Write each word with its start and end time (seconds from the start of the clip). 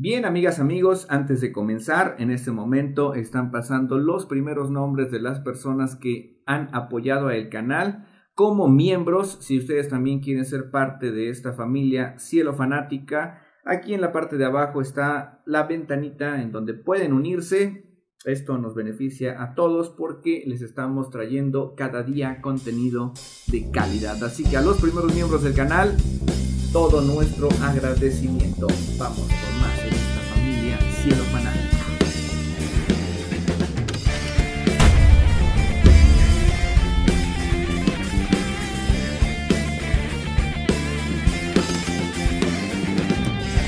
Bien, 0.00 0.24
amigas, 0.26 0.60
amigos, 0.60 1.08
antes 1.10 1.40
de 1.40 1.50
comenzar, 1.50 2.14
en 2.20 2.30
este 2.30 2.52
momento 2.52 3.14
están 3.14 3.50
pasando 3.50 3.98
los 3.98 4.26
primeros 4.26 4.70
nombres 4.70 5.10
de 5.10 5.18
las 5.18 5.40
personas 5.40 5.96
que 5.96 6.40
han 6.46 6.72
apoyado 6.72 7.26
al 7.26 7.48
canal 7.48 8.06
como 8.32 8.68
miembros. 8.68 9.38
Si 9.40 9.58
ustedes 9.58 9.88
también 9.88 10.20
quieren 10.20 10.44
ser 10.44 10.70
parte 10.70 11.10
de 11.10 11.30
esta 11.30 11.52
familia 11.52 12.16
Cielo 12.20 12.54
Fanática, 12.54 13.42
aquí 13.64 13.92
en 13.92 14.00
la 14.00 14.12
parte 14.12 14.36
de 14.36 14.44
abajo 14.44 14.80
está 14.80 15.42
la 15.46 15.64
ventanita 15.64 16.42
en 16.42 16.52
donde 16.52 16.74
pueden 16.74 17.12
unirse. 17.12 18.06
Esto 18.24 18.56
nos 18.56 18.76
beneficia 18.76 19.42
a 19.42 19.56
todos 19.56 19.90
porque 19.90 20.44
les 20.46 20.62
estamos 20.62 21.10
trayendo 21.10 21.74
cada 21.76 22.04
día 22.04 22.40
contenido 22.40 23.14
de 23.48 23.68
calidad. 23.72 24.22
Así 24.22 24.44
que 24.44 24.58
a 24.58 24.62
los 24.62 24.80
primeros 24.80 25.12
miembros 25.12 25.42
del 25.42 25.54
canal, 25.54 25.96
todo 26.72 27.00
nuestro 27.00 27.48
agradecimiento. 27.60 28.68
Vamos 28.96 29.47
Cielo. 31.08 31.24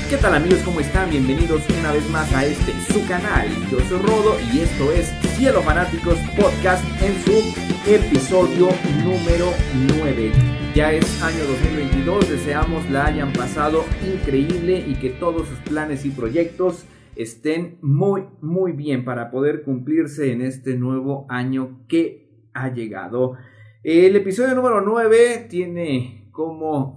¿Qué 0.09 0.17
tal 0.17 0.35
amigos? 0.35 0.59
¿Cómo 0.65 0.81
están? 0.81 1.09
Bienvenidos 1.09 1.63
una 1.79 1.93
vez 1.93 2.07
más 2.09 2.31
a 2.33 2.45
este 2.45 2.73
su 2.93 3.03
canal. 3.07 3.47
Yo 3.71 3.79
soy 3.89 3.97
Rodo 3.99 4.37
y 4.53 4.59
esto 4.59 4.91
es 4.91 5.11
Cielo 5.35 5.63
Fanáticos 5.63 6.17
Podcast 6.37 6.83
en 7.01 7.15
su 7.23 7.89
episodio 7.89 8.69
número 9.03 9.51
9. 9.97 10.31
Ya 10.75 10.91
es 10.91 11.21
año 11.23 11.43
2022, 11.45 12.29
deseamos 12.29 12.87
la 12.89 13.05
hayan 13.05 13.33
pasado 13.33 13.85
increíble 14.05 14.83
y 14.85 14.95
que 14.95 15.09
todos 15.09 15.47
sus 15.47 15.57
planes 15.59 16.05
y 16.05 16.11
proyectos 16.11 16.85
estén 17.21 17.77
muy, 17.81 18.25
muy 18.41 18.71
bien 18.71 19.05
para 19.05 19.31
poder 19.31 19.63
cumplirse 19.63 20.31
en 20.31 20.41
este 20.41 20.77
nuevo 20.77 21.25
año 21.29 21.85
que 21.87 22.47
ha 22.53 22.73
llegado. 22.73 23.37
El 23.83 24.15
episodio 24.15 24.53
número 24.55 24.81
9 24.81 25.47
tiene 25.49 26.29
como, 26.31 26.95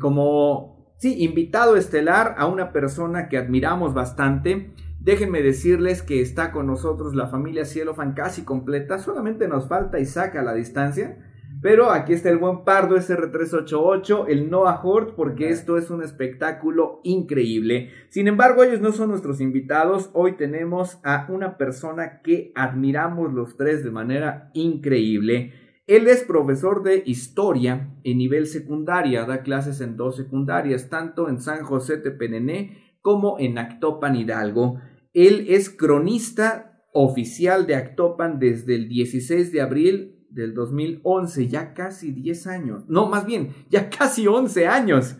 como 0.00 0.94
sí, 0.98 1.22
invitado 1.22 1.76
estelar 1.76 2.34
a 2.38 2.46
una 2.46 2.72
persona 2.72 3.28
que 3.28 3.38
admiramos 3.38 3.94
bastante. 3.94 4.72
Déjenme 5.00 5.42
decirles 5.42 6.02
que 6.02 6.20
está 6.20 6.50
con 6.50 6.66
nosotros 6.66 7.14
la 7.14 7.26
familia 7.26 7.64
Cielofan 7.64 8.14
casi 8.14 8.42
completa, 8.42 8.98
solamente 8.98 9.48
nos 9.48 9.68
falta 9.68 10.00
Isaac 10.00 10.36
a 10.36 10.42
la 10.42 10.54
distancia. 10.54 11.33
Pero 11.64 11.90
aquí 11.90 12.12
está 12.12 12.28
el 12.28 12.36
buen 12.36 12.62
Pardo 12.62 12.94
SR388, 12.94 14.26
el 14.28 14.50
Noah 14.50 14.82
Hort, 14.84 15.14
porque 15.16 15.48
esto 15.48 15.78
es 15.78 15.88
un 15.88 16.02
espectáculo 16.02 17.00
increíble. 17.04 17.88
Sin 18.10 18.28
embargo, 18.28 18.62
ellos 18.62 18.82
no 18.82 18.92
son 18.92 19.08
nuestros 19.08 19.40
invitados. 19.40 20.10
Hoy 20.12 20.36
tenemos 20.36 20.98
a 21.04 21.26
una 21.30 21.56
persona 21.56 22.20
que 22.20 22.52
admiramos 22.54 23.32
los 23.32 23.56
tres 23.56 23.82
de 23.82 23.90
manera 23.90 24.50
increíble. 24.52 25.54
Él 25.86 26.06
es 26.06 26.22
profesor 26.24 26.82
de 26.82 27.02
historia 27.06 27.96
en 28.04 28.18
nivel 28.18 28.46
secundaria, 28.46 29.24
da 29.24 29.40
clases 29.40 29.80
en 29.80 29.96
dos 29.96 30.16
secundarias, 30.16 30.90
tanto 30.90 31.30
en 31.30 31.40
San 31.40 31.62
José 31.62 31.96
Tepenené 31.96 32.98
como 33.00 33.38
en 33.38 33.56
Actopan 33.56 34.16
Hidalgo. 34.16 34.82
Él 35.14 35.46
es 35.48 35.70
cronista 35.70 36.82
oficial 36.92 37.66
de 37.66 37.76
Actopan 37.76 38.38
desde 38.38 38.74
el 38.74 38.86
16 38.90 39.50
de 39.50 39.62
abril 39.62 40.13
del 40.34 40.52
2011, 40.54 41.48
ya 41.48 41.72
casi 41.72 42.12
10 42.12 42.46
años, 42.48 42.84
no, 42.88 43.08
más 43.08 43.24
bien, 43.24 43.54
ya 43.70 43.88
casi 43.98 44.26
11 44.26 44.66
años. 44.66 45.16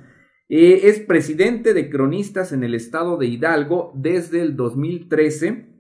Eh, 0.49 0.89
es 0.89 1.01
presidente 1.01 1.73
de 1.73 1.89
cronistas 1.89 2.53
en 2.53 2.65
el 2.65 2.75
estado 2.75 3.17
de 3.17 3.27
Hidalgo 3.27 3.93
desde 3.95 4.43
el 4.43 4.57
2013. 4.57 5.71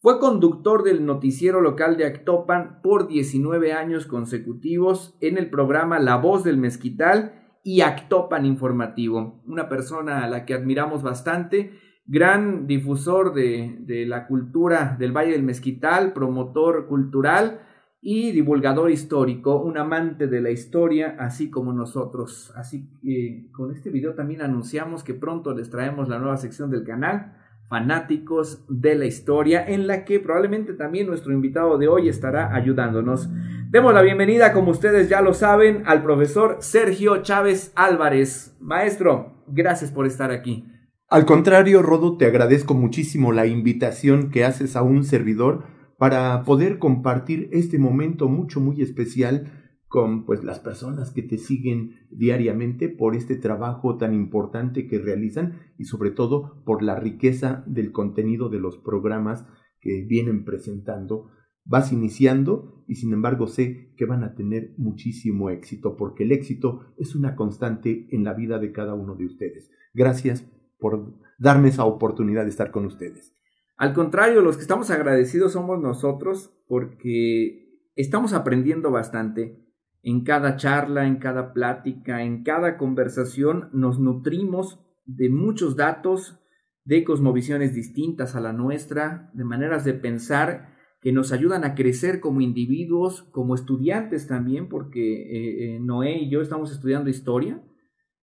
Fue 0.00 0.18
conductor 0.18 0.82
del 0.82 1.06
noticiero 1.06 1.60
local 1.60 1.96
de 1.96 2.06
Actopan 2.06 2.80
por 2.82 3.06
19 3.06 3.72
años 3.72 4.06
consecutivos 4.06 5.16
en 5.20 5.38
el 5.38 5.50
programa 5.50 5.98
La 5.98 6.16
Voz 6.16 6.42
del 6.42 6.56
Mezquital 6.56 7.58
y 7.62 7.82
Actopan 7.82 8.44
Informativo. 8.44 9.42
Una 9.46 9.68
persona 9.68 10.24
a 10.24 10.28
la 10.28 10.44
que 10.44 10.54
admiramos 10.54 11.02
bastante, 11.02 11.72
gran 12.06 12.66
difusor 12.66 13.34
de, 13.34 13.76
de 13.80 14.06
la 14.06 14.26
cultura 14.26 14.96
del 14.98 15.16
Valle 15.16 15.32
del 15.32 15.42
Mezquital, 15.42 16.12
promotor 16.12 16.86
cultural 16.86 17.60
y 18.00 18.32
divulgador 18.32 18.90
histórico, 18.90 19.60
un 19.60 19.76
amante 19.76 20.28
de 20.28 20.40
la 20.40 20.50
historia, 20.50 21.16
así 21.18 21.50
como 21.50 21.72
nosotros. 21.72 22.52
Así 22.56 22.88
que 23.02 23.48
con 23.52 23.74
este 23.74 23.90
video 23.90 24.14
también 24.14 24.42
anunciamos 24.42 25.02
que 25.02 25.14
pronto 25.14 25.54
les 25.54 25.70
traemos 25.70 26.08
la 26.08 26.18
nueva 26.18 26.36
sección 26.36 26.70
del 26.70 26.84
canal, 26.84 27.34
Fanáticos 27.68 28.64
de 28.68 28.94
la 28.94 29.04
Historia, 29.04 29.62
en 29.66 29.86
la 29.86 30.04
que 30.06 30.20
probablemente 30.20 30.72
también 30.72 31.06
nuestro 31.06 31.32
invitado 31.34 31.76
de 31.76 31.88
hoy 31.88 32.08
estará 32.08 32.54
ayudándonos. 32.54 33.28
Demos 33.68 33.92
la 33.92 34.00
bienvenida, 34.00 34.54
como 34.54 34.70
ustedes 34.70 35.10
ya 35.10 35.20
lo 35.20 35.34
saben, 35.34 35.82
al 35.84 36.02
profesor 36.02 36.56
Sergio 36.60 37.18
Chávez 37.22 37.72
Álvarez. 37.74 38.56
Maestro, 38.58 39.44
gracias 39.48 39.90
por 39.90 40.06
estar 40.06 40.30
aquí. 40.30 40.64
Al 41.10 41.26
contrario, 41.26 41.82
Rodo, 41.82 42.16
te 42.16 42.24
agradezco 42.24 42.72
muchísimo 42.72 43.32
la 43.32 43.46
invitación 43.46 44.30
que 44.30 44.44
haces 44.44 44.74
a 44.76 44.82
un 44.82 45.04
servidor 45.04 45.64
para 45.98 46.44
poder 46.44 46.78
compartir 46.78 47.48
este 47.52 47.78
momento 47.78 48.28
mucho, 48.28 48.60
muy 48.60 48.80
especial 48.80 49.52
con 49.88 50.24
pues 50.24 50.44
las 50.44 50.60
personas 50.60 51.10
que 51.10 51.22
te 51.22 51.38
siguen 51.38 52.06
diariamente 52.10 52.88
por 52.88 53.16
este 53.16 53.36
trabajo 53.36 53.96
tan 53.96 54.14
importante 54.14 54.86
que 54.86 54.98
realizan 54.98 55.58
y 55.76 55.84
sobre 55.84 56.10
todo 56.10 56.62
por 56.64 56.82
la 56.82 56.94
riqueza 56.94 57.64
del 57.66 57.90
contenido 57.90 58.48
de 58.48 58.60
los 58.60 58.78
programas 58.78 59.44
que 59.80 60.04
vienen 60.04 60.44
presentando. 60.44 61.30
Vas 61.64 61.92
iniciando 61.92 62.84
y 62.86 62.94
sin 62.96 63.12
embargo 63.12 63.46
sé 63.46 63.92
que 63.96 64.06
van 64.06 64.22
a 64.24 64.34
tener 64.34 64.74
muchísimo 64.76 65.50
éxito 65.50 65.96
porque 65.96 66.24
el 66.24 66.32
éxito 66.32 66.80
es 66.96 67.14
una 67.14 67.34
constante 67.34 68.06
en 68.10 68.24
la 68.24 68.34
vida 68.34 68.58
de 68.58 68.72
cada 68.72 68.94
uno 68.94 69.16
de 69.16 69.26
ustedes. 69.26 69.70
Gracias 69.94 70.46
por 70.78 71.14
darme 71.38 71.68
esa 71.68 71.84
oportunidad 71.84 72.44
de 72.44 72.50
estar 72.50 72.70
con 72.70 72.86
ustedes. 72.86 73.37
Al 73.78 73.94
contrario, 73.94 74.40
los 74.40 74.56
que 74.56 74.62
estamos 74.62 74.90
agradecidos 74.90 75.52
somos 75.52 75.80
nosotros 75.80 76.52
porque 76.66 77.80
estamos 77.94 78.32
aprendiendo 78.32 78.90
bastante. 78.90 79.64
En 80.02 80.24
cada 80.24 80.56
charla, 80.56 81.06
en 81.06 81.18
cada 81.18 81.52
plática, 81.52 82.22
en 82.22 82.42
cada 82.42 82.76
conversación 82.76 83.70
nos 83.72 84.00
nutrimos 84.00 84.80
de 85.06 85.30
muchos 85.30 85.76
datos, 85.76 86.40
de 86.84 87.04
cosmovisiones 87.04 87.72
distintas 87.72 88.34
a 88.34 88.40
la 88.40 88.52
nuestra, 88.52 89.30
de 89.32 89.44
maneras 89.44 89.84
de 89.84 89.94
pensar 89.94 90.74
que 91.00 91.12
nos 91.12 91.30
ayudan 91.30 91.64
a 91.64 91.76
crecer 91.76 92.18
como 92.18 92.40
individuos, 92.40 93.22
como 93.30 93.54
estudiantes 93.54 94.26
también, 94.26 94.68
porque 94.68 95.22
eh, 95.22 95.76
eh, 95.76 95.80
Noé 95.80 96.18
y 96.18 96.30
yo 96.30 96.40
estamos 96.40 96.72
estudiando 96.72 97.10
historia. 97.10 97.62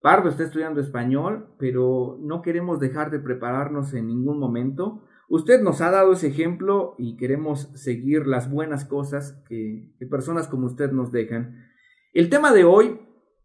Pardo 0.01 0.27
está 0.27 0.43
estudiando 0.43 0.81
español, 0.81 1.55
pero 1.57 2.19
no 2.21 2.41
queremos 2.41 2.81
dejar 2.81 3.09
de 3.09 3.19
prepararnos 3.19 3.93
en 3.93 4.07
ningún 4.07 4.37
momento 4.37 5.03
Usted 5.27 5.61
nos 5.61 5.81
ha 5.81 5.89
dado 5.89 6.13
ese 6.13 6.27
ejemplo 6.27 6.95
y 6.97 7.17
queremos 7.17 7.71
seguir 7.73 8.27
las 8.27 8.49
buenas 8.51 8.85
cosas 8.85 9.41
que, 9.47 9.91
personas 10.09 10.47
como 10.47 10.67
usted 10.67 10.91
nos 10.91 11.11
dejan. 11.11 11.65
El 12.13 12.29
tema 12.29 12.53
de 12.53 12.63
hoy 12.63 12.99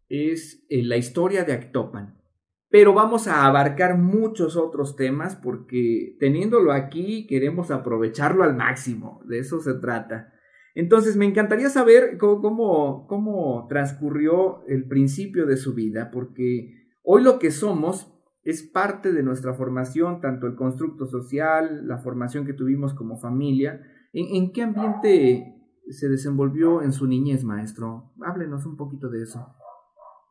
es 0.07 0.63
eh, 0.69 0.83
la 0.83 0.97
historia 0.97 1.43
de 1.43 1.53
Actopan, 1.53 2.21
pero 2.69 2.93
vamos 2.93 3.27
a 3.27 3.45
abarcar 3.45 3.97
muchos 3.97 4.55
otros 4.55 4.95
temas 4.95 5.35
porque 5.35 6.15
teniéndolo 6.19 6.71
aquí 6.71 7.25
queremos 7.25 7.71
aprovecharlo 7.71 8.43
al 8.43 8.55
máximo, 8.55 9.21
de 9.25 9.39
eso 9.39 9.59
se 9.59 9.73
trata. 9.73 10.33
Entonces 10.75 11.17
me 11.17 11.25
encantaría 11.25 11.69
saber 11.69 12.17
cómo, 12.17 13.07
cómo 13.07 13.65
transcurrió 13.67 14.65
el 14.67 14.87
principio 14.87 15.45
de 15.45 15.57
su 15.57 15.73
vida, 15.73 16.11
porque 16.11 16.87
hoy 17.03 17.23
lo 17.23 17.39
que 17.39 17.51
somos 17.51 18.20
es 18.43 18.63
parte 18.63 19.13
de 19.13 19.23
nuestra 19.23 19.53
formación, 19.53 20.19
tanto 20.19 20.47
el 20.47 20.55
constructo 20.55 21.05
social, 21.05 21.87
la 21.87 21.99
formación 21.99 22.45
que 22.45 22.53
tuvimos 22.53 22.93
como 22.93 23.17
familia. 23.17 23.81
¿En, 24.13 24.51
qué 24.51 24.63
ambiente 24.63 25.55
se 25.89 26.09
desenvolvió 26.09 26.81
en 26.81 26.91
su 26.91 27.07
niñez, 27.07 27.43
maestro? 27.43 28.13
Háblenos 28.21 28.65
un 28.65 28.77
poquito 28.77 29.09
de 29.09 29.23
eso. 29.23 29.47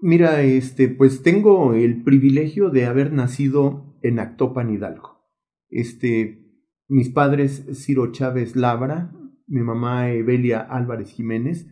Mira, 0.01 0.43
este, 0.43 0.89
pues 0.89 1.23
tengo 1.23 1.75
el 1.75 2.03
privilegio 2.03 2.71
de 2.71 2.87
haber 2.87 3.13
nacido 3.13 3.97
en 4.03 4.19
Actopan, 4.19 4.71
Hidalgo. 4.71 5.21
Este, 5.69 6.65
mis 6.89 7.11
padres 7.11 7.67
Ciro 7.75 8.11
Chávez 8.11 8.57
Labra, 8.57 9.13
mi 9.47 9.61
mamá 9.61 10.11
Evelia 10.11 10.61
Álvarez 10.61 11.11
Jiménez. 11.11 11.69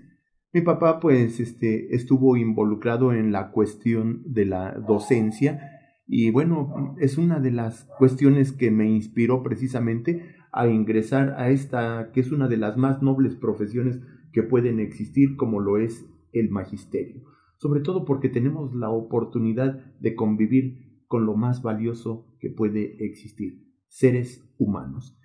Mi 0.52 0.60
papá, 0.60 1.00
pues, 1.00 1.40
este, 1.40 1.94
estuvo 1.94 2.36
involucrado 2.36 3.12
en 3.12 3.32
la 3.32 3.50
cuestión 3.50 4.22
de 4.24 4.44
la 4.44 4.72
docencia 4.72 5.77
y 6.08 6.30
bueno, 6.30 6.96
es 6.98 7.18
una 7.18 7.38
de 7.38 7.52
las 7.52 7.84
cuestiones 7.98 8.52
que 8.52 8.70
me 8.70 8.90
inspiró 8.90 9.42
precisamente 9.42 10.36
a 10.52 10.66
ingresar 10.66 11.34
a 11.36 11.50
esta, 11.50 12.10
que 12.12 12.20
es 12.20 12.32
una 12.32 12.48
de 12.48 12.56
las 12.56 12.78
más 12.78 13.02
nobles 13.02 13.36
profesiones 13.36 14.00
que 14.32 14.42
pueden 14.42 14.80
existir, 14.80 15.36
como 15.36 15.60
lo 15.60 15.76
es 15.76 16.06
el 16.32 16.48
magisterio. 16.48 17.22
Sobre 17.58 17.80
todo 17.80 18.06
porque 18.06 18.30
tenemos 18.30 18.74
la 18.74 18.88
oportunidad 18.88 19.94
de 20.00 20.14
convivir 20.14 21.02
con 21.08 21.26
lo 21.26 21.36
más 21.36 21.62
valioso 21.62 22.26
que 22.40 22.48
puede 22.48 23.04
existir, 23.04 23.66
seres 23.88 24.50
humanos. 24.58 25.18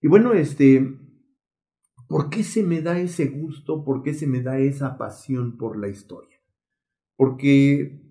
Y 0.00 0.08
bueno, 0.08 0.32
este, 0.32 0.98
¿por 2.08 2.28
qué 2.28 2.42
se 2.42 2.64
me 2.64 2.82
da 2.82 2.98
ese 2.98 3.26
gusto? 3.26 3.84
¿Por 3.84 4.02
qué 4.02 4.14
se 4.14 4.26
me 4.26 4.42
da 4.42 4.58
esa 4.58 4.98
pasión 4.98 5.56
por 5.56 5.78
la 5.78 5.88
historia? 5.88 6.38
Porque, 7.16 8.03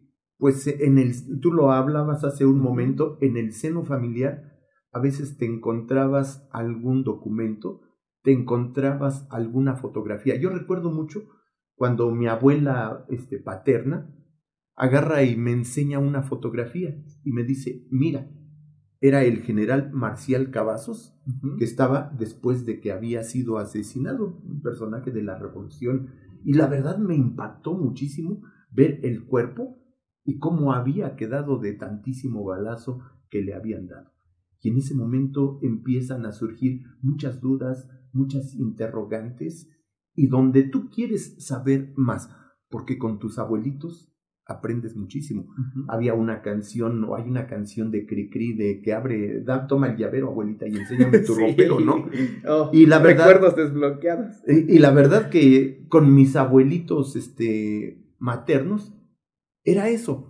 pues, 0.43 0.67
en 0.67 0.97
el, 0.97 1.13
tú 1.39 1.53
lo 1.53 1.71
hablabas 1.71 2.25
hace 2.25 2.45
un 2.45 2.59
momento, 2.59 3.17
en 3.21 3.37
el 3.37 3.53
seno 3.53 3.85
familiar, 3.85 4.59
a 4.91 4.99
veces 4.99 5.37
te 5.37 5.45
encontrabas 5.45 6.49
algún 6.51 7.05
documento, 7.05 7.79
te 8.23 8.33
encontrabas 8.33 9.25
alguna 9.31 9.77
fotografía. 9.77 10.35
Yo 10.35 10.49
recuerdo 10.49 10.91
mucho 10.91 11.23
cuando 11.75 12.11
mi 12.11 12.27
abuela 12.27 13.05
este, 13.07 13.39
paterna 13.39 14.13
agarra 14.75 15.23
y 15.23 15.37
me 15.37 15.53
enseña 15.53 15.99
una 15.99 16.23
fotografía 16.23 16.93
y 17.23 17.31
me 17.31 17.45
dice, 17.45 17.87
mira, 17.89 18.29
era 18.99 19.23
el 19.23 19.43
general 19.43 19.93
Marcial 19.93 20.51
Cavazos, 20.51 21.17
que 21.57 21.63
estaba 21.63 22.13
después 22.19 22.65
de 22.65 22.81
que 22.81 22.91
había 22.91 23.23
sido 23.23 23.59
asesinado, 23.59 24.41
un 24.43 24.61
personaje 24.61 25.11
de 25.11 25.23
la 25.23 25.39
revolución. 25.39 26.09
Y 26.43 26.55
la 26.55 26.67
verdad 26.67 26.97
me 26.97 27.15
impactó 27.15 27.75
muchísimo 27.77 28.41
ver 28.73 28.99
el 29.03 29.23
cuerpo 29.23 29.79
y 30.25 30.39
cómo 30.39 30.73
había 30.73 31.15
quedado 31.15 31.59
de 31.59 31.73
tantísimo 31.73 32.43
balazo 32.43 32.99
que 33.29 33.41
le 33.41 33.53
habían 33.53 33.87
dado. 33.87 34.11
Y 34.61 34.69
en 34.69 34.77
ese 34.77 34.95
momento 34.95 35.59
empiezan 35.61 36.25
a 36.25 36.31
surgir 36.31 36.83
muchas 37.01 37.41
dudas, 37.41 37.89
muchas 38.13 38.55
interrogantes, 38.55 39.69
y 40.15 40.27
donde 40.27 40.63
tú 40.63 40.89
quieres 40.89 41.45
saber 41.45 41.91
más, 41.95 42.29
porque 42.69 42.97
con 42.97 43.19
tus 43.19 43.39
abuelitos 43.39 44.13
aprendes 44.45 44.95
muchísimo. 44.95 45.47
Había 45.87 46.13
una 46.13 46.41
canción, 46.41 47.03
o 47.05 47.15
hay 47.15 47.23
una 47.23 47.47
canción 47.47 47.91
de 47.91 48.05
Cricri 48.05 48.53
de 48.53 48.81
que 48.81 48.93
abre, 48.93 49.41
da, 49.41 49.67
toma 49.67 49.87
el 49.87 49.97
llavero, 49.97 50.29
abuelita, 50.29 50.67
y 50.67 50.75
enséñame 50.75 51.19
tu 51.19 51.33
ropero, 51.35 51.79
¿no? 51.79 52.07
Oh, 52.47 52.69
y 52.73 52.85
la 52.85 52.99
verdad, 52.99 53.27
recuerdos 53.27 53.55
desbloqueados. 53.55 54.35
Y, 54.47 54.75
y, 54.75 54.79
la 54.79 54.91
verdad 54.91 55.29
que 55.29 55.85
con 55.89 56.13
mis 56.13 56.35
abuelitos 56.35 57.15
este, 57.15 58.01
maternos, 58.19 58.93
era 59.63 59.89
eso. 59.89 60.29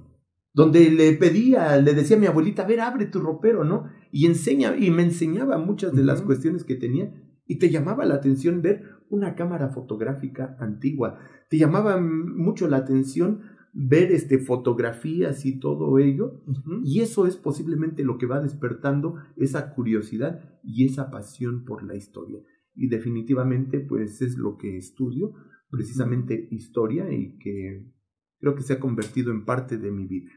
Donde 0.53 0.91
le 0.91 1.13
pedía, 1.13 1.77
le 1.77 1.94
decía 1.94 2.15
a 2.15 2.19
mi 2.19 2.27
abuelita, 2.27 2.63
a 2.63 2.68
ver, 2.68 2.80
abre 2.80 3.07
tu 3.07 3.19
ropero, 3.19 3.63
¿no? 3.63 3.89
Y 4.12 4.27
enseña, 4.27 4.77
y 4.77 4.91
me 4.91 5.03
enseñaba 5.03 5.57
muchas 5.57 5.94
de 5.94 6.03
las 6.03 6.21
cuestiones 6.21 6.63
que 6.63 6.75
tenía. 6.75 7.12
Y 7.47 7.57
te 7.57 7.71
llamaba 7.71 8.06
la 8.06 8.15
atención 8.15 8.62
ver 8.62 8.83
una 9.09 9.35
cámara 9.35 9.69
fotográfica 9.69 10.56
antigua. 10.59 11.19
Te 11.50 11.57
llamaba 11.57 12.00
mucho 12.00 12.68
la 12.68 12.77
atención 12.77 13.41
ver 13.74 14.12
este, 14.12 14.38
fotografías 14.38 15.45
y 15.45 15.59
todo 15.59 15.97
ello. 15.97 16.44
Y 16.83 17.01
eso 17.01 17.25
es 17.25 17.35
posiblemente 17.35 18.03
lo 18.03 18.18
que 18.18 18.27
va 18.27 18.39
despertando 18.39 19.15
esa 19.35 19.74
curiosidad 19.74 20.59
y 20.63 20.85
esa 20.85 21.09
pasión 21.09 21.65
por 21.65 21.83
la 21.83 21.95
historia. 21.95 22.39
Y 22.75 22.88
definitivamente, 22.88 23.80
pues 23.80 24.21
es 24.21 24.38
lo 24.38 24.57
que 24.57 24.77
estudio, 24.77 25.33
precisamente 25.69 26.47
historia, 26.51 27.12
y 27.12 27.38
que 27.38 27.93
creo 28.44 28.56
que 28.56 28.63
se 28.63 28.74
ha 28.74 28.80
convertido 28.80 29.31
en 29.31 29.45
parte 29.45 29.78
de 29.78 29.90
mi 29.90 30.06
vida. 30.06 30.31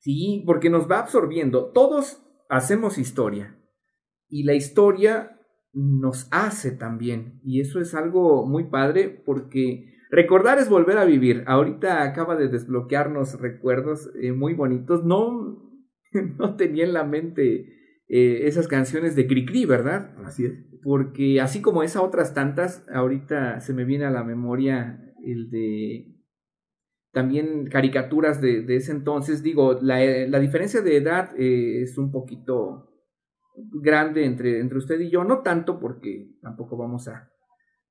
Sí, 0.00 0.44
porque 0.44 0.68
nos 0.68 0.90
va 0.90 0.98
absorbiendo. 0.98 1.72
Todos 1.72 2.22
hacemos 2.50 2.98
historia. 2.98 3.58
Y 4.28 4.44
la 4.44 4.52
historia 4.52 5.40
nos 5.72 6.28
hace 6.30 6.70
también. 6.70 7.40
Y 7.42 7.62
eso 7.62 7.80
es 7.80 7.94
algo 7.94 8.46
muy 8.46 8.64
padre 8.64 9.22
porque 9.24 9.90
Recordar 10.10 10.58
es 10.58 10.68
volver 10.68 10.98
a 10.98 11.04
vivir. 11.04 11.44
Ahorita 11.46 12.02
acaba 12.02 12.34
de 12.36 12.48
desbloquearnos 12.48 13.40
recuerdos 13.40 14.10
eh, 14.20 14.32
muy 14.32 14.54
bonitos. 14.54 15.04
No, 15.04 15.70
no 16.38 16.56
tenía 16.56 16.84
en 16.84 16.92
la 16.92 17.04
mente 17.04 18.02
eh, 18.08 18.46
esas 18.46 18.66
canciones 18.66 19.14
de 19.14 19.28
Cricri, 19.28 19.66
¿verdad? 19.66 20.16
Así 20.24 20.46
es. 20.46 20.52
Porque 20.82 21.40
así 21.40 21.62
como 21.62 21.84
esas 21.84 22.02
otras 22.02 22.34
tantas, 22.34 22.84
ahorita 22.92 23.60
se 23.60 23.72
me 23.72 23.84
viene 23.84 24.04
a 24.04 24.10
la 24.10 24.24
memoria 24.24 25.00
el 25.24 25.48
de 25.50 26.19
también 27.12 27.66
caricaturas 27.66 28.40
de, 28.40 28.64
ese 28.74 28.92
entonces. 28.92 29.42
Digo, 29.42 29.78
la, 29.80 29.98
la 30.28 30.38
diferencia 30.38 30.80
de 30.80 30.96
edad 30.96 31.30
eh, 31.38 31.82
es 31.82 31.98
un 31.98 32.10
poquito 32.10 32.90
grande 33.56 34.24
entre, 34.24 34.60
entre 34.60 34.78
usted 34.78 35.00
y 35.00 35.10
yo, 35.10 35.24
no 35.24 35.40
tanto 35.40 35.78
porque 35.78 36.36
tampoco 36.40 36.76
vamos 36.76 37.08
a, 37.08 37.30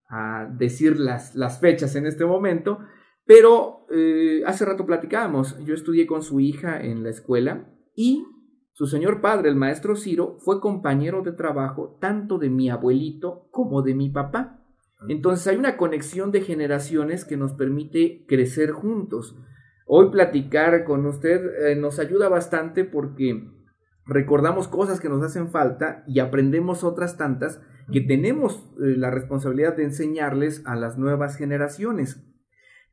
a 0.09 0.47
decir 0.57 0.99
las, 0.99 1.35
las 1.35 1.59
fechas 1.59 1.95
en 1.95 2.05
este 2.05 2.25
momento, 2.25 2.79
pero 3.25 3.85
eh, 3.91 4.41
hace 4.45 4.65
rato 4.65 4.85
platicábamos, 4.85 5.57
yo 5.65 5.73
estudié 5.73 6.07
con 6.07 6.23
su 6.23 6.39
hija 6.39 6.81
en 6.81 7.03
la 7.03 7.09
escuela 7.09 7.69
y 7.95 8.25
su 8.71 8.87
señor 8.87 9.21
padre, 9.21 9.49
el 9.49 9.55
maestro 9.55 9.95
Ciro, 9.95 10.37
fue 10.39 10.61
compañero 10.61 11.21
de 11.21 11.33
trabajo 11.33 11.97
tanto 11.99 12.37
de 12.37 12.49
mi 12.49 12.69
abuelito 12.69 13.49
como 13.51 13.81
de 13.81 13.93
mi 13.93 14.09
papá. 14.09 14.58
Entonces 15.07 15.47
hay 15.47 15.57
una 15.57 15.77
conexión 15.77 16.31
de 16.31 16.41
generaciones 16.41 17.23
que 17.23 17.37
nos 17.37 17.53
permite 17.53 18.25
crecer 18.27 18.71
juntos. 18.71 19.37
Hoy 19.85 20.11
platicar 20.11 20.83
con 20.83 21.05
usted 21.05 21.41
eh, 21.67 21.75
nos 21.75 21.99
ayuda 21.99 22.29
bastante 22.29 22.83
porque 22.83 23.49
recordamos 24.05 24.67
cosas 24.67 24.99
que 24.99 25.09
nos 25.09 25.23
hacen 25.23 25.49
falta 25.49 26.03
y 26.05 26.19
aprendemos 26.19 26.83
otras 26.83 27.17
tantas 27.17 27.61
que 27.91 28.01
tenemos 28.01 28.71
eh, 28.81 28.95
la 28.97 29.09
responsabilidad 29.09 29.75
de 29.75 29.85
enseñarles 29.85 30.63
a 30.65 30.75
las 30.75 30.97
nuevas 30.97 31.37
generaciones. 31.37 32.28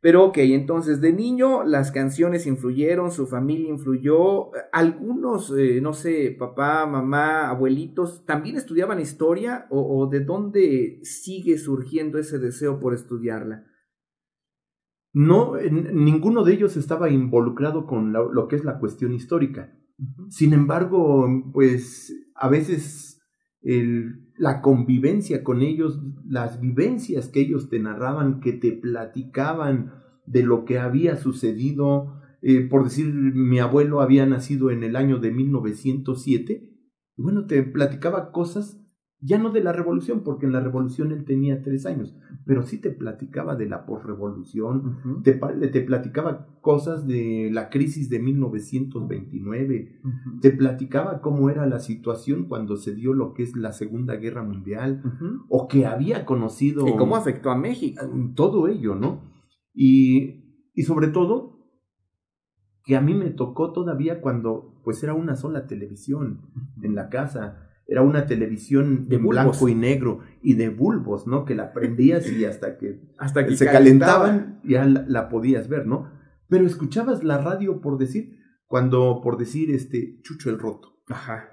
Pero 0.06 0.26
ok, 0.26 0.38
entonces 0.38 1.00
de 1.00 1.12
niño 1.12 1.64
las 1.64 1.90
canciones 1.90 2.46
influyeron, 2.46 3.10
su 3.10 3.26
familia 3.26 3.70
influyó, 3.70 4.52
algunos, 4.70 5.52
eh, 5.58 5.80
no 5.80 5.94
sé, 5.94 6.30
papá, 6.38 6.86
mamá, 6.86 7.48
abuelitos, 7.48 8.24
¿también 8.24 8.54
estudiaban 8.54 9.00
historia 9.00 9.66
o, 9.68 10.06
de 10.06 10.20
dónde 10.20 11.00
sigue 11.02 11.58
surgiendo 11.58 12.20
ese 12.20 12.38
deseo 12.38 12.78
por 12.78 12.94
estudiarla? 12.94 13.66
No, 15.12 15.56
ninguno 15.56 16.44
de 16.44 16.52
ellos 16.52 16.76
estaba 16.76 17.10
involucrado 17.10 17.84
con 17.84 18.12
lo 18.12 18.46
que 18.46 18.54
es 18.54 18.64
la 18.64 18.78
cuestión 18.78 19.12
histórica. 19.12 19.76
Sin 20.28 20.52
embargo, 20.52 21.26
pues 21.52 22.14
a 22.36 22.48
veces 22.48 23.20
la 24.38 24.60
convivencia 24.60 25.42
con 25.42 25.62
ellos, 25.62 26.00
las 26.28 26.60
vivencias 26.60 27.28
que 27.28 27.40
ellos 27.40 27.68
te 27.68 27.78
narraban, 27.78 28.40
que 28.40 28.52
te 28.52 28.72
platicaban 28.72 29.92
de 30.26 30.42
lo 30.42 30.64
que 30.64 30.78
había 30.78 31.16
sucedido, 31.16 32.20
eh, 32.42 32.60
por 32.60 32.84
decir, 32.84 33.06
mi 33.06 33.58
abuelo 33.58 34.00
había 34.00 34.26
nacido 34.26 34.70
en 34.70 34.82
el 34.84 34.96
año 34.96 35.18
de 35.18 35.30
1907, 35.30 36.72
y 37.16 37.22
bueno, 37.22 37.46
te 37.46 37.62
platicaba 37.62 38.30
cosas 38.30 38.85
ya 39.20 39.38
no 39.38 39.50
de 39.50 39.62
la 39.62 39.72
revolución, 39.72 40.22
porque 40.22 40.46
en 40.46 40.52
la 40.52 40.60
revolución 40.60 41.10
él 41.10 41.24
tenía 41.24 41.62
tres 41.62 41.86
años, 41.86 42.14
pero 42.44 42.62
sí 42.62 42.78
te 42.78 42.90
platicaba 42.90 43.56
de 43.56 43.66
la 43.66 43.86
posrevolución, 43.86 45.22
te, 45.22 45.40
te, 45.72 45.80
platicaba 45.82 46.46
cosas 46.60 47.06
de 47.06 47.50
la 47.50 47.70
crisis 47.70 48.10
de 48.10 48.18
1929, 48.18 50.00
te 50.42 50.50
platicaba 50.50 51.22
cómo 51.22 51.48
era 51.48 51.66
la 51.66 51.78
situación 51.78 52.44
cuando 52.44 52.76
se 52.76 52.94
dio 52.94 53.14
lo 53.14 53.32
que 53.32 53.42
es 53.42 53.56
la 53.56 53.72
Segunda 53.72 54.16
Guerra 54.16 54.42
Mundial, 54.42 55.02
o 55.48 55.66
que 55.66 55.86
había 55.86 56.26
conocido... 56.26 56.86
Y 56.86 56.96
cómo 56.96 57.16
afectó 57.16 57.50
a 57.50 57.56
México. 57.56 58.04
Todo 58.34 58.68
ello, 58.68 58.94
¿no? 58.94 59.32
Y, 59.72 60.70
y 60.74 60.82
sobre 60.82 61.08
todo, 61.08 61.56
que 62.84 62.96
a 62.96 63.00
mí 63.00 63.14
me 63.14 63.30
tocó 63.30 63.72
todavía 63.72 64.20
cuando 64.20 64.80
pues 64.84 65.02
era 65.02 65.14
una 65.14 65.34
sola 65.34 65.66
televisión 65.66 66.42
en 66.80 66.94
la 66.94 67.08
casa 67.08 67.65
era 67.86 68.02
una 68.02 68.26
televisión 68.26 69.08
de 69.08 69.18
blanco 69.18 69.68
y 69.68 69.74
negro 69.74 70.20
y 70.42 70.54
de 70.54 70.70
bulbos, 70.70 71.26
¿no? 71.26 71.44
Que 71.44 71.54
la 71.54 71.72
prendías 71.72 72.30
y 72.30 72.44
hasta 72.44 72.78
que, 72.78 73.00
hasta 73.18 73.46
que 73.46 73.56
se 73.56 73.66
calentaban 73.66 74.60
ya 74.64 74.84
la, 74.84 75.28
podías 75.28 75.68
ver, 75.68 75.86
¿no? 75.86 76.10
Pero 76.48 76.66
escuchabas 76.66 77.22
la 77.22 77.38
radio 77.38 77.80
por 77.80 77.98
decir, 77.98 78.38
cuando 78.66 79.20
por 79.22 79.38
decir 79.38 79.70
este 79.70 80.20
Chucho 80.22 80.50
el 80.50 80.58
Roto. 80.58 81.00
Ajá. 81.08 81.50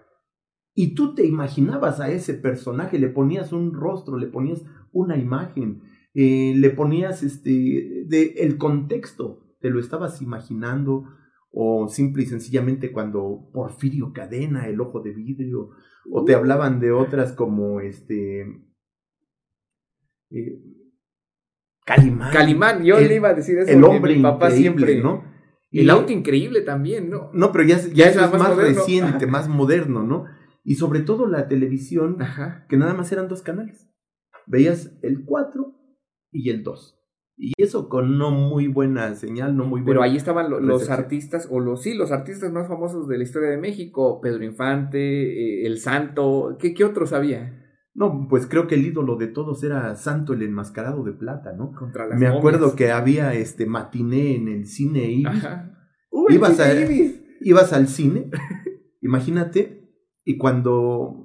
Y 0.75 0.95
tú 0.95 1.13
te 1.13 1.25
imaginabas 1.25 1.99
a 1.99 2.09
ese 2.09 2.33
personaje, 2.33 2.97
le 2.97 3.09
ponías 3.09 3.53
un 3.53 3.73
rostro, 3.73 4.17
le 4.17 4.25
ponías 4.25 4.63
una 4.91 5.17
imagen, 5.17 5.83
eh, 6.15 6.53
le 6.55 6.69
ponías 6.71 7.21
este 7.21 8.05
de 8.07 8.33
el 8.37 8.57
contexto, 8.57 9.55
te 9.61 9.69
lo 9.69 9.79
estabas 9.79 10.19
imaginando 10.21 11.05
o 11.53 11.87
simple 11.87 12.23
y 12.23 12.25
sencillamente 12.25 12.91
cuando 12.91 13.49
Porfirio 13.53 14.11
Cadena, 14.11 14.67
el 14.67 14.81
ojo 14.81 15.01
de 15.01 15.11
vidrio, 15.11 15.69
o 16.11 16.25
te 16.25 16.33
hablaban 16.33 16.79
de 16.79 16.91
otras 16.91 17.31
como 17.31 17.79
este 17.79 18.41
eh, 20.31 20.59
Calimán. 21.85 22.33
Calimán, 22.33 22.83
yo 22.83 22.99
le 22.99 23.15
iba 23.15 23.29
a 23.29 23.33
decir 23.35 23.59
eso. 23.59 23.71
El 23.71 23.83
hombre 23.83 24.15
mi 24.15 24.23
papá 24.23 24.49
siempre, 24.49 24.99
¿no? 24.99 25.31
el 25.71 25.89
auto 25.89 26.11
increíble 26.11 26.61
también, 26.61 27.09
¿no? 27.09 27.31
No, 27.33 27.51
pero 27.51 27.63
ya, 27.65 27.79
ya, 27.93 28.05
es 28.05 28.15
más, 28.15 28.55
reciente, 28.55 29.25
más 29.25 29.47
moderno, 29.47 30.03
¿no? 30.03 30.25
Y 30.63 30.75
sobre 30.75 31.01
todo 31.01 31.27
la 31.27 31.47
televisión, 31.47 32.17
que 32.69 32.77
nada 32.77 32.93
más 32.93 33.11
eran 33.11 33.27
dos 33.27 33.41
canales. 33.41 33.89
Veías 34.45 34.97
el 35.01 35.25
4 35.25 35.75
y 36.31 36.49
el 36.49 36.63
2. 36.63 36.99
Y 37.35 37.53
eso 37.57 37.89
con 37.89 38.17
no 38.17 38.31
muy 38.31 38.67
buena 38.67 39.15
señal, 39.15 39.57
no 39.57 39.65
muy 39.65 39.81
buena. 39.81 39.85
Pero 39.85 40.03
ahí 40.03 40.15
estaban 40.15 40.49
los 40.49 40.89
artistas, 40.89 41.47
o 41.49 41.59
los 41.59 41.81
sí, 41.81 41.93
los 41.95 42.11
artistas 42.11 42.51
más 42.51 42.67
famosos 42.67 43.07
de 43.07 43.17
la 43.17 43.23
historia 43.23 43.49
de 43.49 43.57
México, 43.57 44.21
Pedro 44.21 44.43
Infante, 44.43 44.99
eh, 44.99 45.65
El 45.65 45.79
Santo, 45.79 46.57
¿qué, 46.59 46.73
¿qué 46.73 46.83
otros 46.83 47.11
había? 47.11 47.59
No, 47.95 48.27
pues 48.27 48.47
creo 48.47 48.67
que 48.67 48.75
el 48.75 48.85
ídolo 48.85 49.17
de 49.17 49.27
todos 49.27 49.63
era 49.63 49.95
Santo 49.95 50.33
el 50.33 50.41
enmascarado 50.41 51.03
de 51.03 51.13
plata, 51.13 51.53
¿no? 51.53 51.71
Contra 51.73 52.07
las 52.07 52.19
Me 52.19 52.27
acuerdo 52.27 52.75
que 52.75 52.91
había 52.91 53.33
este 53.33 53.65
matiné 53.67 54.35
en 54.35 54.47
el 54.47 54.65
cine 54.65 55.11
Ibis. 55.11 55.43
Uy, 56.09 56.35
ibas, 56.35 56.59
ibas 57.41 57.73
al 57.73 57.87
cine, 57.87 58.29
imagínate, 59.01 59.91
y 60.23 60.37
cuando 60.37 61.22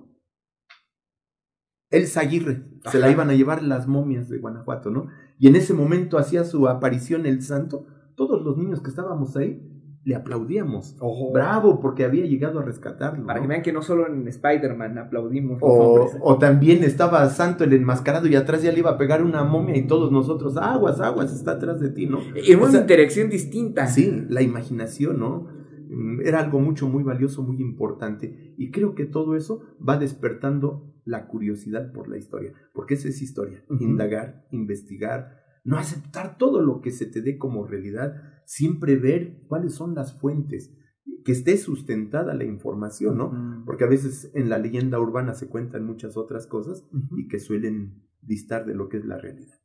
Elsa 1.91 2.21
Aguirre 2.21 2.65
se 2.91 2.99
la 2.99 3.11
iban 3.11 3.31
a 3.31 3.35
llevar 3.35 3.63
las 3.63 3.87
momias 3.87 4.29
de 4.29 4.39
Guanajuato, 4.39 4.91
¿no? 4.91 5.07
Y 5.39 5.49
en 5.49 5.57
ese 5.57 5.75
momento 5.75 6.19
hacía 6.19 6.45
su 6.45 6.69
aparición 6.69 7.27
el 7.27 7.43
santo, 7.43 7.87
todos 8.15 8.43
los 8.43 8.57
niños 8.57 8.81
que 8.81 8.91
estábamos 8.91 9.37
ahí 9.37 9.63
le 10.05 10.15
aplaudíamos. 10.15 10.97
Bravo, 11.35 11.81
porque 11.81 12.05
había 12.05 12.25
llegado 12.25 12.61
a 12.61 12.63
rescatarlo. 12.63 13.27
Para 13.27 13.43
que 13.43 13.47
vean 13.47 13.61
que 13.61 13.73
no 13.75 13.83
solo 13.83 14.07
en 14.07 14.27
Spider-Man 14.27 14.97
aplaudimos. 14.97 15.59
O, 15.61 16.09
o, 16.23 16.39
también 16.39 16.83
estaba 16.83 17.29
Santo 17.29 17.65
el 17.65 17.75
enmascarado 17.75 18.27
y 18.27 18.35
atrás 18.35 18.63
ya 18.63 18.73
le 18.73 18.79
iba 18.79 18.91
a 18.91 18.97
pegar 18.97 19.23
una 19.23 19.45
momia 19.45 19.77
y 19.77 19.87
todos 19.87 20.11
nosotros, 20.11 20.57
aguas, 20.57 21.01
aguas, 21.01 21.35
está 21.35 21.53
atrás 21.53 21.79
de 21.81 21.91
ti, 21.91 22.07
¿no? 22.07 22.21
Era 22.35 22.59
una 22.59 22.79
interacción 22.79 23.29
distinta. 23.29 23.87
Sí, 23.87 24.25
la 24.31 24.41
imaginación, 24.41 25.19
¿no? 25.19 25.58
Mm, 25.89 26.21
era 26.21 26.41
algo 26.41 26.61
mucho, 26.61 26.89
muy 26.89 27.03
valioso, 27.03 27.43
muy 27.43 27.61
importante. 27.61 28.55
Y 28.57 28.71
creo 28.71 28.95
que 28.95 29.07
todo 29.07 29.37
eso 29.37 29.63
va 29.87 29.99
despertando 29.99 30.95
la 31.05 31.27
curiosidad 31.27 31.93
por 31.93 32.09
la 32.09 32.19
historia, 32.19 32.53
porque 32.75 32.95
esa 32.95 33.09
es 33.09 33.23
historia, 33.23 33.65
indagar, 33.81 34.47
investigar, 34.51 35.39
no 35.65 35.79
aceptar 35.79 36.37
todo 36.37 36.61
lo 36.61 36.83
que 36.83 36.91
se 36.91 37.07
te 37.07 37.23
dé 37.23 37.39
como 37.39 37.67
realidad, 37.67 38.15
siempre 38.45 38.97
ver 38.97 39.43
cuáles 39.49 39.75
son 39.75 39.95
las 39.95 40.19
fuentes, 40.21 40.77
que 41.25 41.33
esté 41.33 41.57
sustentada 41.57 42.35
la 42.35 42.45
información, 42.45 43.17
¿no? 43.17 43.65
Porque 43.65 43.85
a 43.85 43.89
veces 43.89 44.31
en 44.35 44.51
la 44.51 44.59
leyenda 44.59 45.01
urbana 45.01 45.33
se 45.33 45.49
cuentan 45.49 45.85
muchas 45.85 46.19
otras 46.19 46.47
cosas 46.47 46.87
y 47.17 47.27
que 47.29 47.39
suelen 47.39 48.05
distar 48.21 48.67
de 48.67 48.75
lo 48.75 48.89
que 48.89 48.99
es 48.99 49.07
la 49.07 49.17
realidad. 49.17 49.59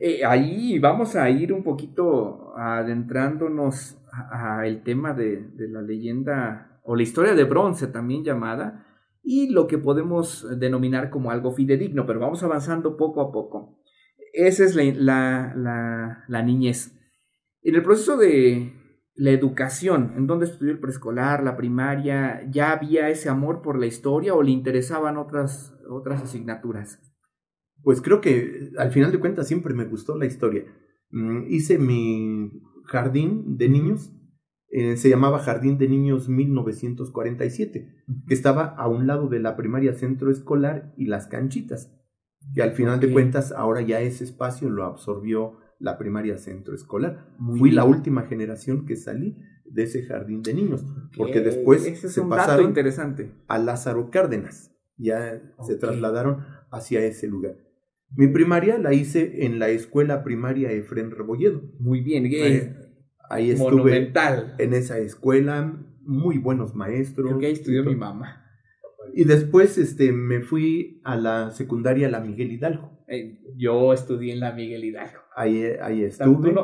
Eh, 0.00 0.24
ahí 0.24 0.78
vamos 0.78 1.16
a 1.16 1.28
ir 1.30 1.52
un 1.52 1.62
poquito 1.62 2.56
adentrándonos 2.56 3.98
al 4.30 4.82
tema 4.82 5.14
de, 5.14 5.48
de 5.54 5.68
la 5.68 5.82
leyenda 5.82 6.80
o 6.84 6.96
la 6.96 7.02
historia 7.02 7.34
de 7.34 7.44
bronce 7.44 7.86
también 7.86 8.24
llamada 8.24 8.86
y 9.22 9.50
lo 9.50 9.66
que 9.66 9.76
podemos 9.76 10.46
denominar 10.58 11.10
como 11.10 11.30
algo 11.30 11.52
fidedigno, 11.52 12.06
pero 12.06 12.18
vamos 12.18 12.42
avanzando 12.42 12.96
poco 12.96 13.20
a 13.20 13.30
poco. 13.30 13.78
Esa 14.32 14.64
es 14.64 14.74
la, 14.74 15.52
la, 15.54 16.24
la, 16.26 16.42
niñez. 16.42 16.98
En 17.60 17.74
el 17.74 17.82
proceso 17.82 18.16
de 18.16 18.72
la 19.14 19.30
educación, 19.30 20.14
en 20.16 20.26
donde 20.26 20.46
estudió 20.46 20.72
el 20.72 20.80
preescolar, 20.80 21.42
la 21.42 21.56
primaria, 21.56 22.42
¿ya 22.50 22.72
había 22.72 23.10
ese 23.10 23.28
amor 23.28 23.60
por 23.60 23.78
la 23.78 23.86
historia 23.86 24.34
o 24.34 24.42
le 24.42 24.50
interesaban 24.52 25.18
otras, 25.18 25.74
otras 25.90 26.22
asignaturas? 26.22 27.07
Pues 27.82 28.00
creo 28.00 28.20
que 28.20 28.70
al 28.78 28.90
final 28.90 29.12
de 29.12 29.20
cuentas 29.20 29.48
siempre 29.48 29.74
me 29.74 29.84
gustó 29.84 30.16
la 30.16 30.26
historia. 30.26 30.64
Mm, 31.10 31.44
hice 31.48 31.78
mi 31.78 32.62
jardín 32.84 33.56
de 33.56 33.68
niños, 33.68 34.12
eh, 34.70 34.96
se 34.96 35.08
llamaba 35.08 35.38
Jardín 35.38 35.78
de 35.78 35.88
Niños 35.88 36.28
1947, 36.28 38.04
que 38.26 38.34
estaba 38.34 38.64
a 38.64 38.86
un 38.86 39.06
lado 39.06 39.28
de 39.28 39.40
la 39.40 39.56
primaria 39.56 39.94
centro 39.94 40.30
escolar 40.30 40.92
y 40.96 41.06
las 41.06 41.26
canchitas 41.26 41.90
que 42.54 42.62
al 42.62 42.72
final 42.72 43.00
de 43.00 43.12
cuentas 43.12 43.52
ahora 43.52 43.82
ya 43.82 44.00
ese 44.00 44.24
espacio 44.24 44.70
lo 44.70 44.84
absorbió 44.84 45.58
la 45.78 45.98
primaria 45.98 46.38
centro 46.38 46.74
escolar. 46.74 47.28
Fui 47.58 47.70
la 47.70 47.84
última 47.84 48.22
generación 48.22 48.86
que 48.86 48.96
salí 48.96 49.36
de 49.64 49.84
ese 49.84 50.02
jardín 50.04 50.42
de 50.42 50.54
niños, 50.54 50.84
porque 51.16 51.40
después 51.40 51.82
se 52.00 52.22
pasaron 52.22 52.66
interesante. 52.66 53.32
a 53.46 53.58
Lázaro 53.58 54.10
Cárdenas, 54.10 54.74
ya 54.96 55.42
se 55.64 55.76
trasladaron 55.76 56.44
hacia 56.70 57.04
ese 57.04 57.28
lugar. 57.28 57.56
Mi 58.16 58.28
primaria 58.28 58.78
la 58.78 58.94
hice 58.94 59.44
en 59.44 59.58
la 59.58 59.68
escuela 59.68 60.24
primaria 60.24 60.72
Efren 60.72 61.10
Rebolledo. 61.10 61.62
Muy 61.78 62.00
bien, 62.00 62.24
ahí, 62.24 62.72
ahí 63.28 63.50
estuve 63.50 64.12
en 64.58 64.74
esa 64.74 64.98
escuela, 64.98 65.84
muy 66.00 66.38
buenos 66.38 66.74
maestros. 66.74 67.28
Creo 67.28 67.38
que 67.38 67.46
ahí 67.46 67.52
estudió 67.52 67.84
mi 67.84 67.94
mamá. 67.94 68.44
Y 69.14 69.24
después 69.24 69.78
este, 69.78 70.12
me 70.12 70.40
fui 70.40 71.00
a 71.04 71.16
la 71.16 71.50
secundaria 71.50 72.08
La 72.08 72.20
Miguel 72.20 72.52
Hidalgo. 72.52 72.98
Eh, 73.08 73.40
yo 73.56 73.92
estudié 73.92 74.32
en 74.32 74.40
la 74.40 74.52
Miguel 74.52 74.84
Hidalgo. 74.84 75.20
Ahí, 75.34 75.64
ahí 75.80 76.04
estuve. 76.04 76.54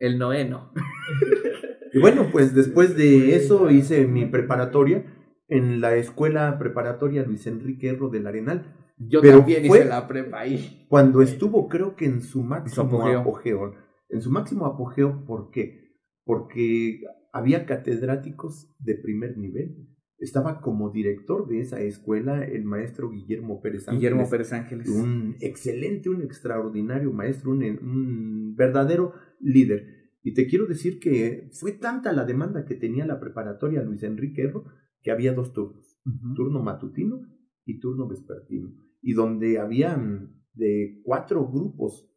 el 0.00 0.18
noveno. 0.18 0.72
y 1.92 1.98
bueno, 1.98 2.28
pues 2.32 2.54
después 2.54 2.96
de 2.96 3.34
eso 3.34 3.70
hice 3.70 4.06
mi 4.06 4.26
preparatoria 4.26 5.04
en 5.48 5.80
la 5.80 5.96
escuela 5.96 6.58
preparatoria 6.58 7.22
Luis 7.22 7.46
Enrique 7.46 7.88
Erro 7.88 8.08
del 8.08 8.26
Arenal. 8.26 8.74
Yo 8.98 9.20
también 9.20 9.66
hice 9.66 9.84
la 9.84 10.08
prepa 10.08 10.40
ahí. 10.40 10.86
Cuando 10.88 11.22
estuvo, 11.22 11.68
creo 11.68 11.96
que 11.96 12.06
en 12.06 12.22
su 12.22 12.42
máximo 12.42 13.06
apogeo. 13.06 13.74
En 14.08 14.20
su 14.20 14.30
máximo 14.30 14.66
apogeo, 14.66 15.24
¿por 15.26 15.50
qué? 15.50 15.96
Porque 16.24 17.00
había 17.32 17.66
catedráticos 17.66 18.74
de 18.78 18.94
primer 18.94 19.36
nivel 19.36 19.96
estaba 20.18 20.60
como 20.60 20.90
director 20.90 21.46
de 21.46 21.60
esa 21.60 21.80
escuela 21.80 22.44
el 22.44 22.64
maestro 22.64 23.10
Guillermo 23.10 23.60
Pérez 23.60 23.88
Ángeles. 23.88 24.00
Guillermo 24.00 24.30
Pérez 24.30 24.52
Ángeles. 24.52 24.88
Un 24.88 25.36
excelente, 25.40 26.08
un 26.08 26.22
extraordinario 26.22 27.12
maestro, 27.12 27.50
un, 27.50 28.54
verdadero 28.56 29.12
líder. 29.40 30.10
Y 30.22 30.32
te 30.34 30.46
quiero 30.46 30.66
decir 30.66 30.98
que 30.98 31.50
fue 31.52 31.72
tanta 31.72 32.12
la 32.12 32.24
demanda 32.24 32.64
que 32.64 32.74
tenía 32.74 33.06
la 33.06 33.20
preparatoria 33.20 33.82
Luis 33.82 34.02
Enrique 34.02 34.42
Erro 34.42 34.64
que 35.02 35.12
había 35.12 35.34
dos 35.34 35.52
turnos, 35.52 36.00
turno 36.34 36.62
matutino 36.62 37.20
y 37.64 37.78
turno 37.78 38.08
vespertino. 38.08 38.72
Y 39.06 39.12
donde 39.12 39.60
habían 39.60 40.42
de 40.52 41.00
cuatro 41.04 41.46
grupos, 41.46 42.10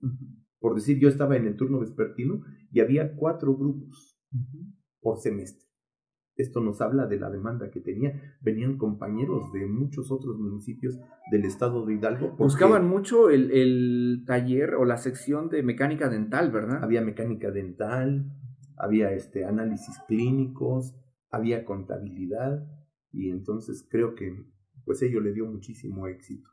por 0.58 0.74
decir, 0.74 0.98
yo 0.98 1.08
estaba 1.08 1.38
en 1.38 1.46
el 1.46 1.55
turno 1.55 1.79
vespertino 1.79 2.41
y 2.72 2.79
había 2.79 3.15
cuatro 3.15 3.55
grupos 3.55 4.19
por 5.00 5.19
semestre. 5.19 5.69
Esto 6.36 6.62
nos 6.62 6.81
habla 6.81 7.05
de 7.05 7.19
la 7.19 7.29
demanda 7.29 7.69
que 7.69 7.79
tenía. 7.79 8.38
Venían 8.41 8.79
compañeros 8.79 9.53
de 9.53 9.67
muchos 9.67 10.10
otros 10.10 10.39
municipios 10.39 10.98
del 11.29 11.46
estado 11.46 11.86
de 11.86 11.93
Hidalgo. 11.93 12.36
Buscaban 12.38 12.88
mucho 12.88 13.29
el, 13.29 14.24
taller 14.25 14.74
o 14.74 14.86
la 14.86 14.98
sección 14.98 15.50
de 15.50 15.62
mecánica 15.62 16.10
dental, 16.10 16.50
¿verdad? 16.50 16.84
Había 16.84 17.01
mecánica 17.01 17.51
dental, 17.51 18.31
había 18.77 19.12
este, 19.12 19.46
análisis 19.46 20.00
clínicos, 20.08 20.96
había 21.29 21.65
contabilidad 21.65 22.65
y 23.12 23.29
entonces 23.29 23.86
creo 23.88 24.15
que 24.15 24.34
pues 24.86 25.03
ello 25.03 25.22
le 25.22 25.34
dio 25.34 25.46
muchísimo 25.46 26.08
éxito. 26.08 26.50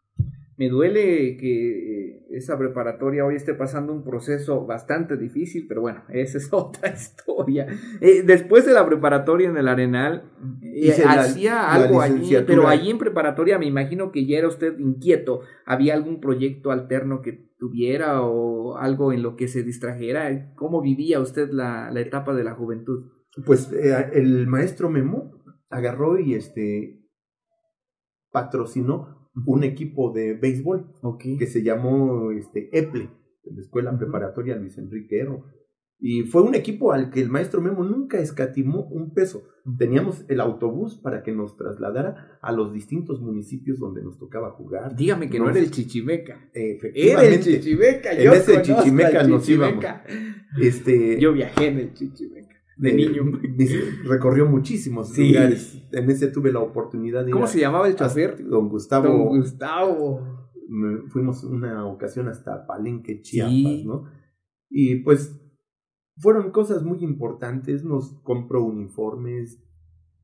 Me 0.58 0.70
duele 0.70 1.36
que 1.36 2.14
eh, 2.14 2.26
esa 2.30 2.56
preparatoria 2.56 3.26
hoy 3.26 3.36
esté 3.36 3.52
pasando 3.52 3.92
un 3.92 4.02
proceso 4.02 4.64
bastante 4.64 5.18
difícil, 5.18 5.66
pero 5.68 5.82
bueno, 5.82 6.02
esa 6.08 6.38
es 6.38 6.48
otra 6.50 6.92
historia. 6.92 7.66
Eh, 8.00 8.22
después 8.22 8.64
de 8.64 8.72
la 8.72 8.86
preparatoria 8.86 9.50
en 9.50 9.58
el 9.58 9.68
Arenal, 9.68 10.32
eh, 10.62 10.96
hacía 11.06 11.72
algo 11.72 12.00
allí, 12.00 12.34
pero 12.46 12.68
allí 12.68 12.90
en 12.90 12.98
preparatoria 12.98 13.58
me 13.58 13.66
imagino 13.66 14.10
que 14.12 14.26
ya 14.26 14.38
era 14.38 14.48
usted 14.48 14.78
inquieto. 14.78 15.40
¿Había 15.66 15.92
algún 15.92 16.20
proyecto 16.20 16.70
alterno 16.70 17.20
que 17.20 17.50
tuviera 17.58 18.22
o 18.22 18.78
algo 18.78 19.12
en 19.12 19.22
lo 19.22 19.36
que 19.36 19.48
se 19.48 19.62
distrajera? 19.62 20.54
¿Cómo 20.54 20.80
vivía 20.80 21.20
usted 21.20 21.50
la, 21.50 21.90
la 21.90 22.00
etapa 22.00 22.34
de 22.34 22.44
la 22.44 22.54
juventud? 22.54 23.10
Pues 23.44 23.70
el 23.70 24.46
maestro 24.46 24.88
Memo 24.88 25.42
agarró 25.68 26.18
y 26.18 26.34
este 26.34 27.02
patrocinó 28.30 29.25
un 29.44 29.64
equipo 29.64 30.12
de 30.12 30.34
béisbol 30.34 30.86
que 31.38 31.46
se 31.46 31.62
llamó 31.62 32.30
este, 32.30 32.70
EPLE, 32.76 33.10
la 33.44 33.60
Escuela 33.60 33.96
Preparatoria 33.98 34.56
Luis 34.56 34.78
Enrique 34.78 35.18
Erro. 35.18 35.44
Y 35.98 36.24
fue 36.24 36.42
un 36.42 36.54
equipo 36.54 36.92
al 36.92 37.10
que 37.10 37.22
el 37.22 37.30
maestro 37.30 37.62
Memo 37.62 37.82
nunca 37.82 38.18
escatimó 38.18 38.86
un 38.88 39.14
peso. 39.14 39.44
Teníamos 39.78 40.26
el 40.28 40.40
autobús 40.40 40.96
para 40.96 41.22
que 41.22 41.32
nos 41.32 41.56
trasladara 41.56 42.38
a 42.42 42.52
los 42.52 42.72
distintos 42.72 43.22
municipios 43.22 43.78
donde 43.78 44.02
nos 44.02 44.18
tocaba 44.18 44.50
jugar. 44.50 44.94
Dígame 44.94 45.30
que 45.30 45.38
no, 45.38 45.48
era 45.48 45.58
el 45.58 45.70
Chichimeca. 45.70 46.50
Era 46.52 47.24
el 47.24 47.40
Chichimeca. 47.40 48.12
en 48.12 48.30
ese 48.30 48.60
Chichimeca 48.60 49.22
nos 49.26 49.48
íbamos. 49.48 49.84
Este, 50.60 51.18
Yo 51.18 51.32
viajé 51.32 51.68
en 51.68 51.78
el 51.78 51.94
Chichimeca 51.94 52.45
de 52.76 52.94
niño. 52.94 53.24
Recorrió 54.04 54.46
muchísimos 54.46 55.16
lugares. 55.16 55.82
En 55.92 56.10
ese 56.10 56.28
tuve 56.28 56.52
la 56.52 56.60
oportunidad 56.60 57.24
de 57.24 57.32
¿Cómo 57.32 57.46
se 57.46 57.60
llamaba 57.60 57.88
el 57.88 57.96
chofer? 57.96 58.46
Don 58.46 58.68
Gustavo. 58.68 59.08
Don 59.08 59.38
Gustavo. 59.38 60.50
Fuimos 61.08 61.44
una 61.44 61.86
ocasión 61.86 62.28
hasta 62.28 62.66
Palenque, 62.66 63.22
Chiapas, 63.22 63.84
¿no? 63.84 64.04
Y 64.68 64.96
pues 64.96 65.40
fueron 66.18 66.50
cosas 66.50 66.82
muy 66.82 67.02
importantes. 67.02 67.84
Nos 67.84 68.20
compró 68.22 68.64
uniformes, 68.64 69.62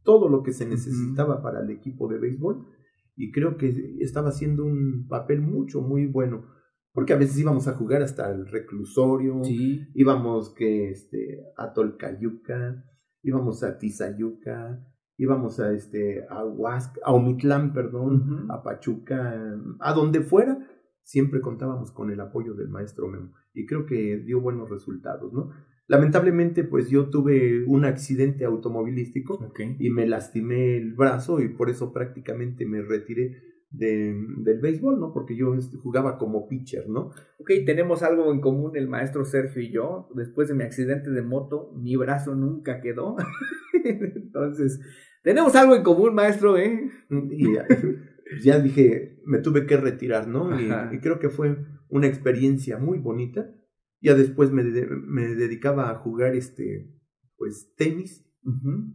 todo 0.02 0.28
lo 0.28 0.42
que 0.42 0.52
se 0.52 0.66
necesitaba 0.66 1.42
para 1.42 1.61
el 1.61 1.71
equipo 1.71 2.09
de 2.09 2.18
béisbol. 2.18 2.66
Y 3.14 3.30
creo 3.30 3.56
que 3.56 3.97
estaba 4.00 4.30
haciendo 4.30 4.64
un 4.64 5.06
papel 5.09 5.40
mucho, 5.42 5.80
muy 5.80 6.06
bueno. 6.06 6.47
Porque 6.92 7.12
a 7.14 7.16
veces 7.16 7.38
íbamos 7.38 7.68
a 7.68 7.72
jugar 7.72 8.02
hasta 8.02 8.30
el 8.30 8.46
reclusorio, 8.46 9.42
Sí. 9.44 9.88
íbamos 9.94 10.54
que 10.54 10.90
este 10.90 11.42
a 11.56 11.72
Tolcayuca, 11.72 12.84
íbamos 13.22 13.62
a 13.62 13.78
Tizayuca, 13.78 14.87
íbamos 15.16 15.58
a 15.61 15.72
este 15.72 16.26
a 16.28 16.44
Huasca, 16.44 17.00
a 17.04 17.12
Omitlán, 17.12 17.72
perdón, 17.72 18.46
a 18.50 18.62
Pachuca, 18.62 19.56
a 19.80 19.92
donde 19.94 20.20
fuera, 20.20 20.58
siempre 21.02 21.40
contábamos 21.40 21.92
con 21.92 22.11
el 22.11 22.20
apoyo 22.20 22.54
del 22.54 22.68
maestro 22.68 23.08
Memo 23.08 23.32
y 23.54 23.66
creo 23.66 23.87
que 23.87 24.18
dio 24.18 24.40
buenos 24.40 24.68
resultados, 24.70 25.32
¿no? 25.32 25.50
Lamentablemente, 25.88 26.64
pues 26.64 26.88
yo 26.88 27.11
tuve 27.11 27.64
un 27.66 27.84
accidente 27.84 28.44
automovilístico 28.44 29.38
y 29.78 29.90
me 29.90 30.06
lastimé 30.06 30.76
el 30.76 30.94
brazo 30.94 31.40
y 31.40 31.49
por 31.49 31.68
eso 31.70 31.92
prácticamente 31.92 32.66
me 32.66 32.80
retiré 32.82 33.37
de, 33.73 34.14
del 34.38 34.61
béisbol, 34.61 35.00
¿no? 35.00 35.12
Porque 35.12 35.37
yo 35.37 35.55
este, 35.55 35.79
jugaba 35.79 36.19
como 36.19 36.47
pitcher, 36.47 36.88
¿no? 36.88 37.11
Ok, 37.38 37.50
tenemos 37.64 38.02
algo 38.02 38.33
en 38.33 38.41
común 38.41 38.76
el 38.76 38.88
maestro 38.88 39.25
Sergio 39.25 39.62
y 39.62 39.73
yo. 39.73 40.09
Después 40.14 40.49
de 40.49 40.55
mi 40.55 40.62
accidente 40.64 41.11
de 41.11 41.23
moto, 41.23 41.73
mi 41.75 41.97
brazo 41.97 42.35
nunca 42.35 42.81
quedó. 42.81 43.17
Entonces, 43.85 44.81
tenemos 45.23 45.57
algo 45.57 45.75
en 45.75 45.83
común, 45.83 46.14
maestro, 46.14 46.59
¿eh? 46.59 46.91
Y 47.31 47.55
ya, 47.55 47.67
ya 48.45 48.59
dije, 48.59 49.21
me 49.25 49.38
tuve 49.38 49.67
que 49.67 49.76
retirar, 49.79 50.29
¿no? 50.29 50.59
Y, 50.61 50.99
creo 51.00 51.19
que 51.19 51.31
fue 51.31 51.57
una 51.88 52.07
experiencia 52.07 52.79
muy 52.79 52.99
bonita. 52.99 53.55
Ya 54.02 54.14
después 54.14 54.50
me, 54.50 54.64
de- 54.64 54.87
me 54.87 55.35
dedicaba 55.35 55.91
a 55.91 55.95
jugar 55.97 56.35
este, 56.35 56.93
pues, 57.37 57.73
tenis. 57.76 58.29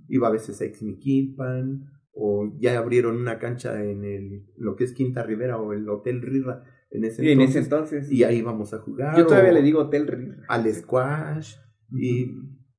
Iba 0.10 0.28
a 0.28 0.32
veces 0.32 0.60
a 0.62 0.66
Ixmiquilpan, 0.66 1.86
o 2.20 2.52
ya 2.60 2.78
abrieron 2.78 3.16
una 3.16 3.38
cancha 3.38 3.84
en 3.84 4.04
el, 4.04 4.46
lo 4.58 4.76
que 4.76 4.84
es 4.84 4.94
Quinta 4.94 5.22
Rivera 5.22 5.58
o 5.58 5.72
el 5.74 5.88
Hotel 5.88 6.22
Rira 6.22 6.64
en 6.90 7.06
ese 7.06 7.24
Y 7.24 7.30
en 7.30 7.42
ese 7.42 7.60
entonces. 7.60 8.12
Y 8.12 8.24
ahí 8.24 8.38
íbamos 8.38 8.74
a 8.74 8.80
jugar. 8.80 9.16
yo 9.16 9.28
todavía 9.28 9.52
le 9.52 9.62
digo 9.62 9.82
Hotel 9.82 10.08
Rira. 10.08 10.38
Al 10.48 10.74
squash, 10.74 11.56
y, 11.92 12.32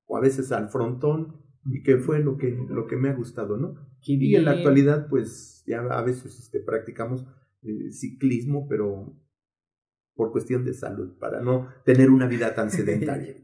o 0.07 0.17
a 0.17 0.21
veces 0.21 0.51
al 0.51 0.71
frontón, 0.71 1.37
y 1.65 1.83
que 1.83 1.99
fue 1.99 2.19
lo 2.19 2.37
que, 2.37 2.59
lo 2.69 2.87
que 2.87 2.97
me 2.97 3.11
ha 3.11 3.15
gustado, 3.15 3.57
¿no? 3.57 3.75
Qué 4.03 4.15
Y 4.15 4.35
en 4.35 4.45
la 4.45 4.53
actualidad, 4.53 5.09
pues 5.09 5.63
ya 5.67 5.81
a 5.83 6.03
veces 6.03 6.37
este, 6.39 6.61
practicamos 6.61 7.25
eh, 7.63 7.93
ciclismo, 7.93 8.67
pero 8.69 9.17
por 10.15 10.33
cuestión 10.33 10.65
de 10.65 10.75
salud, 10.75 11.17
para 11.19 11.43
no 11.43 11.69
tener 11.85 12.11
una 12.11 12.27
vida 12.27 12.55
tan 12.57 12.71
sedentaria. 12.73 13.37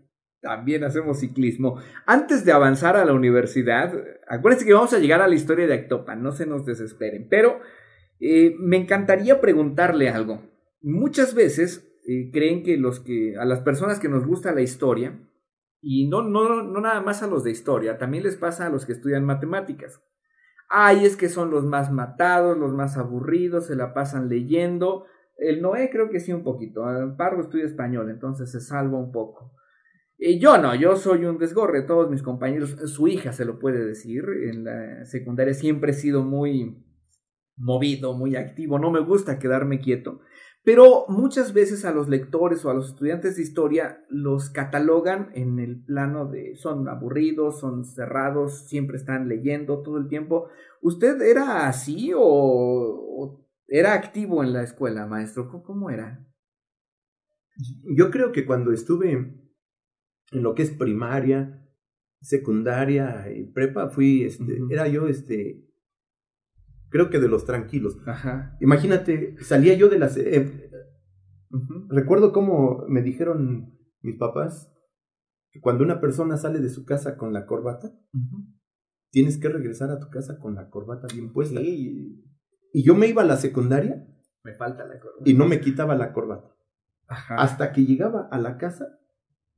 También 0.44 0.84
hacemos 0.84 1.20
ciclismo. 1.20 1.80
Antes 2.04 2.44
de 2.44 2.52
avanzar 2.52 2.98
a 2.98 3.06
la 3.06 3.14
universidad, 3.14 3.94
acuérdense 4.28 4.66
que 4.66 4.74
vamos 4.74 4.92
a 4.92 4.98
llegar 4.98 5.22
a 5.22 5.26
la 5.26 5.34
historia 5.34 5.66
de 5.66 5.72
Actopan, 5.72 6.22
no 6.22 6.32
se 6.32 6.44
nos 6.44 6.66
desesperen. 6.66 7.28
Pero 7.30 7.60
eh, 8.20 8.54
me 8.58 8.76
encantaría 8.76 9.40
preguntarle 9.40 10.10
algo. 10.10 10.42
Muchas 10.82 11.34
veces 11.34 11.90
eh, 12.06 12.30
creen 12.30 12.62
que 12.62 12.76
los 12.76 13.00
que 13.00 13.38
a 13.38 13.46
las 13.46 13.60
personas 13.60 13.98
que 13.98 14.10
nos 14.10 14.26
gusta 14.26 14.52
la 14.52 14.60
historia 14.60 15.18
y 15.80 16.08
no 16.08 16.20
no 16.20 16.62
no 16.62 16.80
nada 16.82 17.00
más 17.00 17.22
a 17.22 17.26
los 17.26 17.42
de 17.42 17.50
historia, 17.50 17.96
también 17.96 18.24
les 18.24 18.36
pasa 18.36 18.66
a 18.66 18.70
los 18.70 18.84
que 18.84 18.92
estudian 18.92 19.24
matemáticas. 19.24 20.02
Ay, 20.68 21.06
es 21.06 21.16
que 21.16 21.30
son 21.30 21.50
los 21.50 21.64
más 21.64 21.90
matados, 21.90 22.58
los 22.58 22.74
más 22.74 22.98
aburridos, 22.98 23.68
se 23.68 23.76
la 23.76 23.94
pasan 23.94 24.28
leyendo. 24.28 25.06
El 25.38 25.62
Noé 25.62 25.88
creo 25.90 26.10
que 26.10 26.20
sí 26.20 26.34
un 26.34 26.44
poquito. 26.44 26.86
El 26.90 27.16
Pardo 27.16 27.40
estudia 27.40 27.64
español, 27.64 28.10
entonces 28.10 28.50
se 28.50 28.60
salva 28.60 28.98
un 28.98 29.10
poco. 29.10 29.53
Y 30.16 30.38
yo 30.38 30.59
no, 30.59 30.75
yo 30.75 30.97
soy 30.97 31.25
un 31.25 31.38
desgorre, 31.38 31.83
todos 31.83 32.11
mis 32.11 32.23
compañeros, 32.23 32.76
su 32.87 33.09
hija 33.09 33.33
se 33.33 33.44
lo 33.44 33.59
puede 33.59 33.85
decir, 33.85 34.25
en 34.49 34.64
la 34.64 35.04
secundaria 35.04 35.54
siempre 35.54 35.90
he 35.90 35.94
sido 35.94 36.23
muy 36.23 36.85
movido, 37.56 38.14
muy 38.14 38.37
activo, 38.37 38.78
no 38.78 38.90
me 38.90 39.00
gusta 39.00 39.38
quedarme 39.38 39.80
quieto, 39.80 40.21
pero 40.64 41.04
muchas 41.09 41.52
veces 41.52 41.85
a 41.85 41.92
los 41.92 42.09
lectores 42.09 42.64
o 42.64 42.71
a 42.71 42.75
los 42.75 42.88
estudiantes 42.88 43.37
de 43.37 43.42
historia 43.42 44.02
los 44.09 44.49
catalogan 44.49 45.30
en 45.35 45.59
el 45.59 45.85
plano 45.85 46.26
de 46.26 46.56
son 46.56 46.88
aburridos, 46.88 47.61
son 47.61 47.85
cerrados, 47.85 48.66
siempre 48.66 48.97
están 48.97 49.28
leyendo 49.28 49.83
todo 49.83 49.99
el 49.99 50.09
tiempo. 50.09 50.49
¿Usted 50.80 51.21
era 51.21 51.68
así 51.68 52.12
o, 52.16 53.47
era 53.68 53.92
activo 53.92 54.42
en 54.42 54.54
la 54.54 54.62
escuela, 54.62 55.06
maestro? 55.06 55.50
¿Cómo, 55.50 55.62
cómo 55.62 55.90
era? 55.90 56.26
Yo 57.94 58.11
creo 58.11 58.33
que 58.33 58.46
cuando 58.46 58.72
estuve 58.72 59.43
en 60.35 60.42
lo 60.42 60.55
que 60.55 60.62
es 60.62 60.70
primaria, 60.70 61.66
secundaria 62.20 63.31
y 63.35 63.44
prepa, 63.53 63.88
fui, 63.88 64.25
este, 64.25 64.59
era 64.70 64.88
yo, 64.88 65.07
este, 65.09 65.64
creo 66.90 67.11
que 67.11 67.20
de 67.20 67.29
los 67.29 67.44
tranquilos. 67.44 67.97
Ajá. 68.07 68.57
Imagínate, 68.61 69.37
salía 69.42 69.75
yo 69.75 69.88
de 69.88 69.99
las... 69.99 70.16
eh, 70.16 70.70
recuerdo 71.88 72.33
cómo 72.33 72.85
me 72.88 73.03
dijeron 73.03 73.79
mis 74.01 74.16
papás 74.16 74.70
que 75.51 75.61
cuando 75.61 75.85
una 75.85 76.01
persona 76.01 76.37
sale 76.37 76.59
de 76.61 76.68
su 76.68 76.85
casa 76.85 77.16
con 77.16 77.33
la 77.33 77.47
corbata, 77.47 77.92
tienes 79.11 79.38
que 79.38 79.49
regresar 79.49 79.90
a 79.90 80.01
tu 80.01 80.11
casa 80.11 80.38
con 80.38 80.55
la 80.57 80.68
corbata 80.68 81.07
bien 81.12 81.33
puesta. 81.33 81.61
Sí, 81.61 82.25
Y 82.73 82.83
yo 82.85 82.94
me 82.97 83.07
iba 83.07 83.23
a 83.23 83.27
la 83.27 83.37
secundaria 83.37 84.07
me 84.42 84.55
falta 84.55 84.85
la 84.87 85.01
corbata. 85.01 85.23
y 85.25 85.35
no 85.35 85.47
me 85.47 85.61
quitaba 85.61 85.94
la 85.94 86.12
corbata. 86.12 86.55
Ajá. 87.07 87.37
Hasta 87.37 87.73
que 87.73 87.85
llegaba 87.87 88.29
a 88.31 88.38
la 88.38 88.59
casa, 88.59 88.99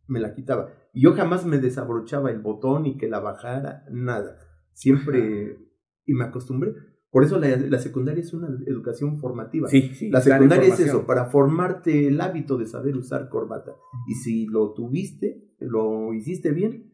me 0.07 0.21
la 0.21 0.35
quitaba. 0.35 0.71
Y 0.92 1.03
yo 1.03 1.12
jamás 1.12 1.45
me 1.45 1.59
desabrochaba 1.59 2.31
el 2.31 2.40
botón 2.40 2.87
y 2.87 2.97
que 2.97 3.09
la 3.09 3.21
bajara, 3.21 3.85
nada. 3.90 4.38
Siempre, 4.73 5.59
y 6.05 6.14
me 6.14 6.25
acostumbré. 6.25 6.75
Por 7.11 7.25
eso 7.25 7.38
la, 7.38 7.57
la 7.57 7.79
secundaria 7.79 8.21
es 8.21 8.35
una 8.35 8.49
educación 8.66 9.19
formativa. 9.19 9.69
Sí, 9.69 9.90
sí. 9.95 10.11
La 10.11 10.21
dar 10.21 10.25
secundaria 10.25 10.69
es 10.69 10.81
eso, 10.81 11.07
para 11.07 11.27
formarte 11.27 12.09
el 12.09 12.21
hábito 12.21 12.59
de 12.59 12.66
saber 12.66 12.97
usar 12.97 13.29
corbata. 13.29 13.73
Y 14.07 14.14
si 14.14 14.47
lo 14.47 14.75
tuviste, 14.75 15.55
lo 15.59 16.12
hiciste 16.12 16.51
bien, 16.51 16.92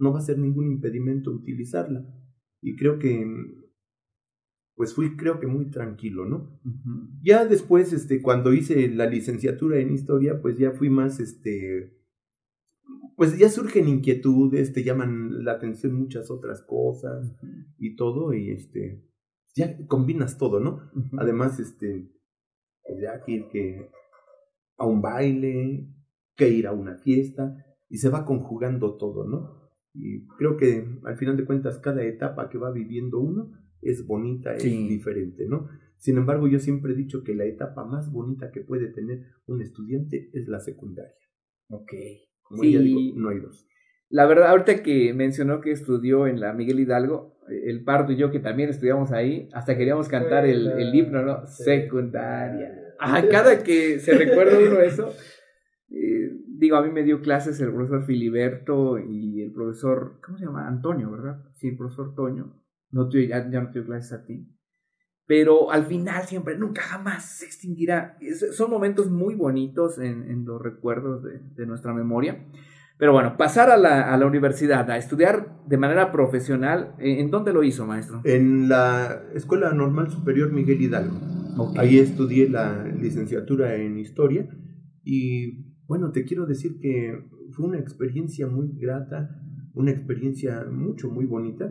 no 0.00 0.12
va 0.12 0.18
a 0.18 0.22
ser 0.22 0.38
ningún 0.38 0.66
impedimento 0.66 1.30
utilizarla. 1.30 2.04
Y 2.60 2.76
creo 2.76 2.98
que, 2.98 3.24
pues 4.74 4.94
fui 4.94 5.16
creo 5.16 5.38
que 5.38 5.46
muy 5.46 5.70
tranquilo, 5.70 6.26
¿no? 6.26 6.60
Ya 7.22 7.44
después, 7.44 7.92
este, 7.92 8.22
cuando 8.22 8.52
hice 8.52 8.88
la 8.88 9.06
licenciatura 9.06 9.78
en 9.78 9.92
historia, 9.92 10.40
pues 10.40 10.58
ya 10.58 10.72
fui 10.72 10.90
más, 10.90 11.20
este, 11.20 11.99
pues 13.16 13.38
ya 13.38 13.48
surgen 13.48 13.88
inquietudes, 13.88 14.72
te 14.72 14.82
llaman 14.82 15.44
la 15.44 15.52
atención 15.52 15.94
muchas 15.94 16.30
otras 16.30 16.62
cosas 16.62 17.36
y 17.78 17.96
todo, 17.96 18.32
y 18.32 18.50
este, 18.50 19.04
ya 19.54 19.76
combinas 19.86 20.38
todo, 20.38 20.60
¿no? 20.60 20.90
Además, 21.18 21.60
este, 21.60 22.10
ya 23.00 23.22
que 23.24 23.32
ir 23.32 23.48
que 23.52 23.90
a 24.78 24.86
un 24.86 25.02
baile, 25.02 25.86
que 26.36 26.48
ir 26.48 26.66
a 26.66 26.72
una 26.72 26.96
fiesta, 26.96 27.56
y 27.88 27.98
se 27.98 28.08
va 28.08 28.24
conjugando 28.24 28.96
todo, 28.96 29.26
¿no? 29.26 29.70
Y 29.92 30.26
creo 30.38 30.56
que 30.56 30.86
al 31.04 31.16
final 31.16 31.36
de 31.36 31.44
cuentas 31.44 31.78
cada 31.78 32.02
etapa 32.04 32.48
que 32.48 32.58
va 32.58 32.70
viviendo 32.70 33.18
uno 33.18 33.50
es 33.82 34.06
bonita, 34.06 34.54
es 34.54 34.62
Sí. 34.62 34.88
diferente, 34.88 35.46
¿no? 35.46 35.68
Sin 35.98 36.16
embargo, 36.16 36.48
yo 36.48 36.58
siempre 36.60 36.92
he 36.92 36.96
dicho 36.96 37.22
que 37.24 37.34
la 37.34 37.44
etapa 37.44 37.84
más 37.84 38.10
bonita 38.10 38.50
que 38.52 38.62
puede 38.62 38.86
tener 38.88 39.26
un 39.46 39.60
estudiante 39.60 40.30
es 40.32 40.48
la 40.48 40.60
secundaria. 40.60 41.12
Ok. 41.68 41.92
Como 42.50 42.62
Sí. 42.62 43.12
no 43.16 43.28
hay 43.30 43.38
dos. 43.38 43.66
La 44.08 44.26
verdad, 44.26 44.48
ahorita 44.48 44.82
que 44.82 45.14
mencionó 45.14 45.60
que 45.60 45.70
estudió 45.70 46.26
en 46.26 46.40
la 46.40 46.52
Miguel 46.52 46.80
Hidalgo, 46.80 47.38
el 47.48 47.84
Pardo 47.84 48.12
y 48.12 48.16
yo, 48.16 48.32
que 48.32 48.40
también 48.40 48.68
estudiamos 48.68 49.12
ahí, 49.12 49.48
hasta 49.52 49.76
queríamos 49.78 50.08
cantar 50.08 50.44
el, 50.46 50.66
el 50.68 50.94
himno, 50.94 51.22
¿no? 51.22 51.46
Secundaria. 51.46 52.72
Ajá, 52.98 53.28
cada 53.28 53.62
que 53.62 54.00
se 54.00 54.12
recuerda 54.18 54.58
uno 54.58 54.80
eso, 54.80 55.12
eh, 55.90 56.32
digo, 56.48 56.76
a 56.76 56.82
mí 56.82 56.90
me 56.92 57.04
dio 57.04 57.22
clases 57.22 57.60
el 57.60 57.72
profesor 57.72 58.04
Filiberto 58.04 58.98
y 58.98 59.42
el 59.42 59.52
profesor, 59.52 60.18
¿cómo 60.24 60.36
se 60.38 60.44
llama? 60.44 60.66
Antonio, 60.66 61.10
¿verdad? 61.10 61.42
Sí, 61.54 61.68
el 61.68 61.76
profesor 61.76 62.14
Toño. 62.14 62.52
No 62.90 63.08
te, 63.08 63.26
ya, 63.28 63.48
ya 63.48 63.60
no 63.60 63.68
te 63.70 63.78
dio 63.78 63.86
clases 63.86 64.12
a 64.12 64.24
ti. 64.24 64.44
Pero 65.30 65.70
al 65.70 65.84
final 65.86 66.24
siempre, 66.24 66.58
nunca 66.58 66.82
jamás 66.82 67.24
se 67.38 67.44
extinguirá. 67.46 68.16
Es- 68.20 68.56
son 68.56 68.68
momentos 68.68 69.08
muy 69.12 69.36
bonitos 69.36 70.00
en, 70.00 70.28
en 70.28 70.44
los 70.44 70.60
recuerdos 70.60 71.22
de, 71.22 71.38
de 71.54 71.66
nuestra 71.66 71.94
memoria. 71.94 72.46
Pero 72.98 73.12
bueno, 73.12 73.36
pasar 73.36 73.70
a 73.70 73.76
la, 73.76 74.12
a 74.12 74.16
la 74.16 74.26
universidad, 74.26 74.90
a 74.90 74.96
estudiar 74.98 75.56
de 75.68 75.76
manera 75.78 76.10
profesional, 76.10 76.96
¿en 76.98 77.30
dónde 77.30 77.52
lo 77.52 77.62
hizo, 77.62 77.86
maestro? 77.86 78.22
En 78.24 78.68
la 78.68 79.22
Escuela 79.32 79.72
Normal 79.72 80.10
Superior 80.10 80.50
Miguel 80.52 80.82
Hidalgo. 80.82 81.16
Ok. 81.58 81.78
Ahí 81.78 81.98
estudié 82.00 82.50
la 82.50 82.82
licenciatura 83.00 83.76
en 83.76 83.98
historia 83.98 84.48
y 85.04 85.76
bueno, 85.86 86.10
te 86.10 86.24
quiero 86.24 86.44
decir 86.44 86.80
que 86.80 87.24
fue 87.52 87.66
una 87.66 87.78
experiencia 87.78 88.48
muy 88.48 88.72
grata, 88.76 89.30
una 89.74 89.92
experiencia 89.92 90.66
mucho, 90.68 91.08
muy 91.08 91.24
bonita, 91.26 91.70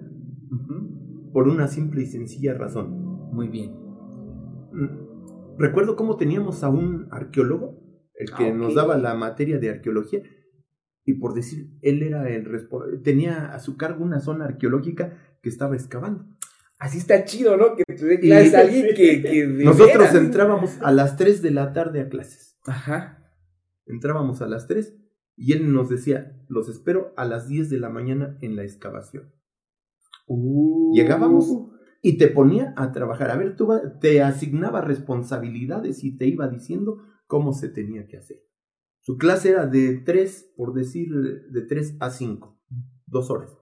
Ujú. 0.50 1.32
por 1.34 1.50
una 1.50 1.68
simple 1.68 2.04
y 2.04 2.06
sencilla 2.06 2.54
razón. 2.54 2.99
Muy 3.32 3.48
bien. 3.48 3.72
Mm, 4.72 5.10
Recuerdo 5.58 5.96
cómo 5.98 6.16
teníamos 6.16 6.64
a 6.64 6.70
un 6.70 7.08
arqueólogo, 7.12 7.82
el 8.14 8.32
que 8.34 8.48
Ah, 8.48 8.54
nos 8.54 8.76
daba 8.76 8.98
la 8.98 9.14
materia 9.16 9.60
de 9.60 9.70
arqueología, 9.70 10.22
y 11.04 11.16
por 11.16 11.34
decir, 11.34 11.72
él 11.82 12.02
era 12.02 12.30
el 12.30 12.48
tenía 13.04 13.52
a 13.52 13.60
su 13.60 13.76
cargo 13.76 14.06
una 14.06 14.22
zona 14.22 14.46
arqueológica 14.46 15.18
que 15.42 15.50
estaba 15.50 15.76
excavando. 15.76 16.26
Así 16.80 16.98
está 16.98 17.26
chido, 17.26 17.58
¿no? 17.58 17.76
Que 17.76 17.84
te 17.84 18.06
dé 18.06 18.16
Y- 18.16 18.28
clases 18.28 18.54
a 18.56 18.60
alguien 18.62 18.88
que, 18.96 19.22
que 19.22 19.48
Nosotros 19.48 19.98
veras. 19.98 20.16
entrábamos 20.16 20.78
a 20.82 20.92
las 20.94 21.18
3 21.18 21.42
de 21.42 21.52
la 21.52 21.74
tarde 21.74 22.00
a 22.00 22.08
clases. 22.10 22.58
Ajá. 22.66 23.30
Entrábamos 23.86 24.42
a 24.42 24.48
las 24.48 24.66
3 24.68 24.96
y 25.36 25.52
él 25.54 25.74
nos 25.74 25.90
decía, 25.90 26.38
los 26.48 26.70
espero 26.70 27.14
a 27.18 27.26
las 27.26 27.50
10 27.50 27.70
de 27.70 27.80
la 27.80 27.90
mañana 27.90 28.38
en 28.42 28.56
la 28.56 28.64
excavación. 28.64 29.34
Uh. 30.28 30.94
Llegábamos 30.96 31.50
y 32.02 32.18
te 32.18 32.28
ponía 32.28 32.74
a 32.78 32.92
trabajar. 32.92 33.32
A 33.32 33.38
ver, 33.38 33.56
tú 33.56 33.70
te 34.00 34.22
asignaba 34.22 34.82
responsabilidades 34.82 36.04
y 36.04 36.18
te 36.18 36.28
iba 36.28 36.48
diciendo 36.48 37.04
cómo 37.28 37.54
se 37.54 37.70
tenía 37.70 38.08
que 38.08 38.18
hacer. 38.18 38.38
Su 39.02 39.18
clase 39.18 39.52
era 39.52 39.66
de 39.66 39.98
3, 39.98 40.54
por 40.56 40.74
decir, 40.74 41.14
de 41.50 41.62
3 41.62 41.98
a 42.00 42.10
5, 42.10 42.60
dos 43.06 43.30
horas. 43.30 43.58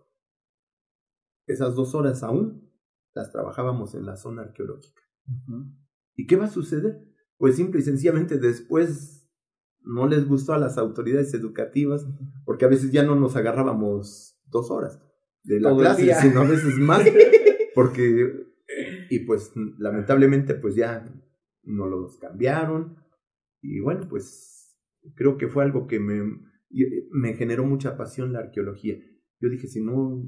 Esas 1.45 1.75
dos 1.75 1.95
horas 1.95 2.23
aún 2.23 2.69
las 3.13 3.31
trabajábamos 3.31 3.95
en 3.95 4.05
la 4.05 4.17
zona 4.17 4.43
arqueológica. 4.43 5.01
¿Y 6.15 6.27
qué 6.27 6.35
va 6.35 6.45
a 6.45 6.49
suceder? 6.49 7.03
Pues 7.37 7.55
simple 7.55 7.79
y 7.79 7.83
sencillamente 7.83 8.37
después 8.37 9.29
no 9.81 10.07
les 10.07 10.27
gustó 10.27 10.53
a 10.53 10.57
las 10.57 10.77
autoridades 10.77 11.33
educativas, 11.33 12.05
porque 12.45 12.65
a 12.65 12.67
veces 12.67 12.91
ya 12.91 13.03
no 13.03 13.15
nos 13.15 13.35
agarrábamos 13.35 14.37
dos 14.45 14.69
horas 14.69 14.99
de 15.43 15.61
la 15.61 15.75
clase, 15.75 16.13
sino 16.21 16.41
a 16.41 16.47
veces 16.47 16.77
más, 16.77 17.05
porque, 17.77 18.47
y 19.11 19.19
pues 19.19 19.53
lamentablemente 19.77 20.55
pues 20.55 20.73
ya 20.73 21.07
no 21.61 21.85
los 21.85 22.17
cambiaron, 22.17 22.97
y 23.61 23.81
bueno, 23.81 24.07
pues 24.09 24.75
creo 25.13 25.37
que 25.37 25.47
fue 25.47 25.63
algo 25.63 25.85
que 25.85 25.99
me, 25.99 26.23
me 27.11 27.35
generó 27.35 27.65
mucha 27.65 27.95
pasión 27.95 28.33
la 28.33 28.39
arqueología. 28.39 28.97
Yo 29.39 29.49
dije, 29.49 29.67
si 29.67 29.83
no 29.83 30.25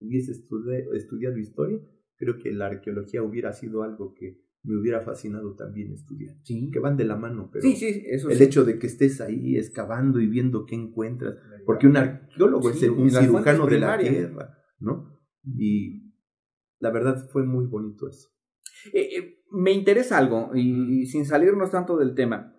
hubiese 0.00 0.32
estudiado 0.32 1.38
historia, 1.38 1.78
creo 2.16 2.36
que 2.40 2.50
la 2.50 2.66
arqueología 2.66 3.22
hubiera 3.22 3.52
sido 3.52 3.84
algo 3.84 4.12
que 4.14 4.42
me 4.64 4.76
hubiera 4.76 5.02
fascinado 5.02 5.54
también 5.54 5.92
estudiar. 5.92 6.34
Sí. 6.42 6.68
Que 6.72 6.80
van 6.80 6.96
de 6.96 7.04
la 7.04 7.14
mano, 7.14 7.48
pero 7.52 7.62
sí, 7.62 7.76
sí, 7.76 8.06
eso 8.06 8.28
el 8.28 8.42
hecho 8.42 8.64
de 8.64 8.80
que 8.80 8.88
estés 8.88 9.20
ahí 9.20 9.56
excavando 9.56 10.18
y 10.18 10.26
viendo 10.26 10.66
qué 10.66 10.74
encuentras, 10.74 11.36
porque 11.64 11.86
un 11.86 11.96
arqueólogo 11.96 12.70
es 12.70 12.82
un 12.82 13.08
cirujano 13.08 13.68
de 13.68 13.78
la 13.78 13.98
tierra, 13.98 14.58
¿no? 14.80 15.16
Y 15.44 16.07
la 16.78 16.90
verdad 16.90 17.28
fue 17.30 17.44
muy 17.44 17.66
bonito 17.66 18.08
eso. 18.08 18.28
Eh, 18.92 19.16
eh, 19.16 19.42
me 19.50 19.72
interesa 19.72 20.18
algo, 20.18 20.50
y, 20.54 21.06
sin 21.06 21.24
salirnos 21.24 21.70
tanto 21.70 21.96
del 21.96 22.14
tema, 22.14 22.54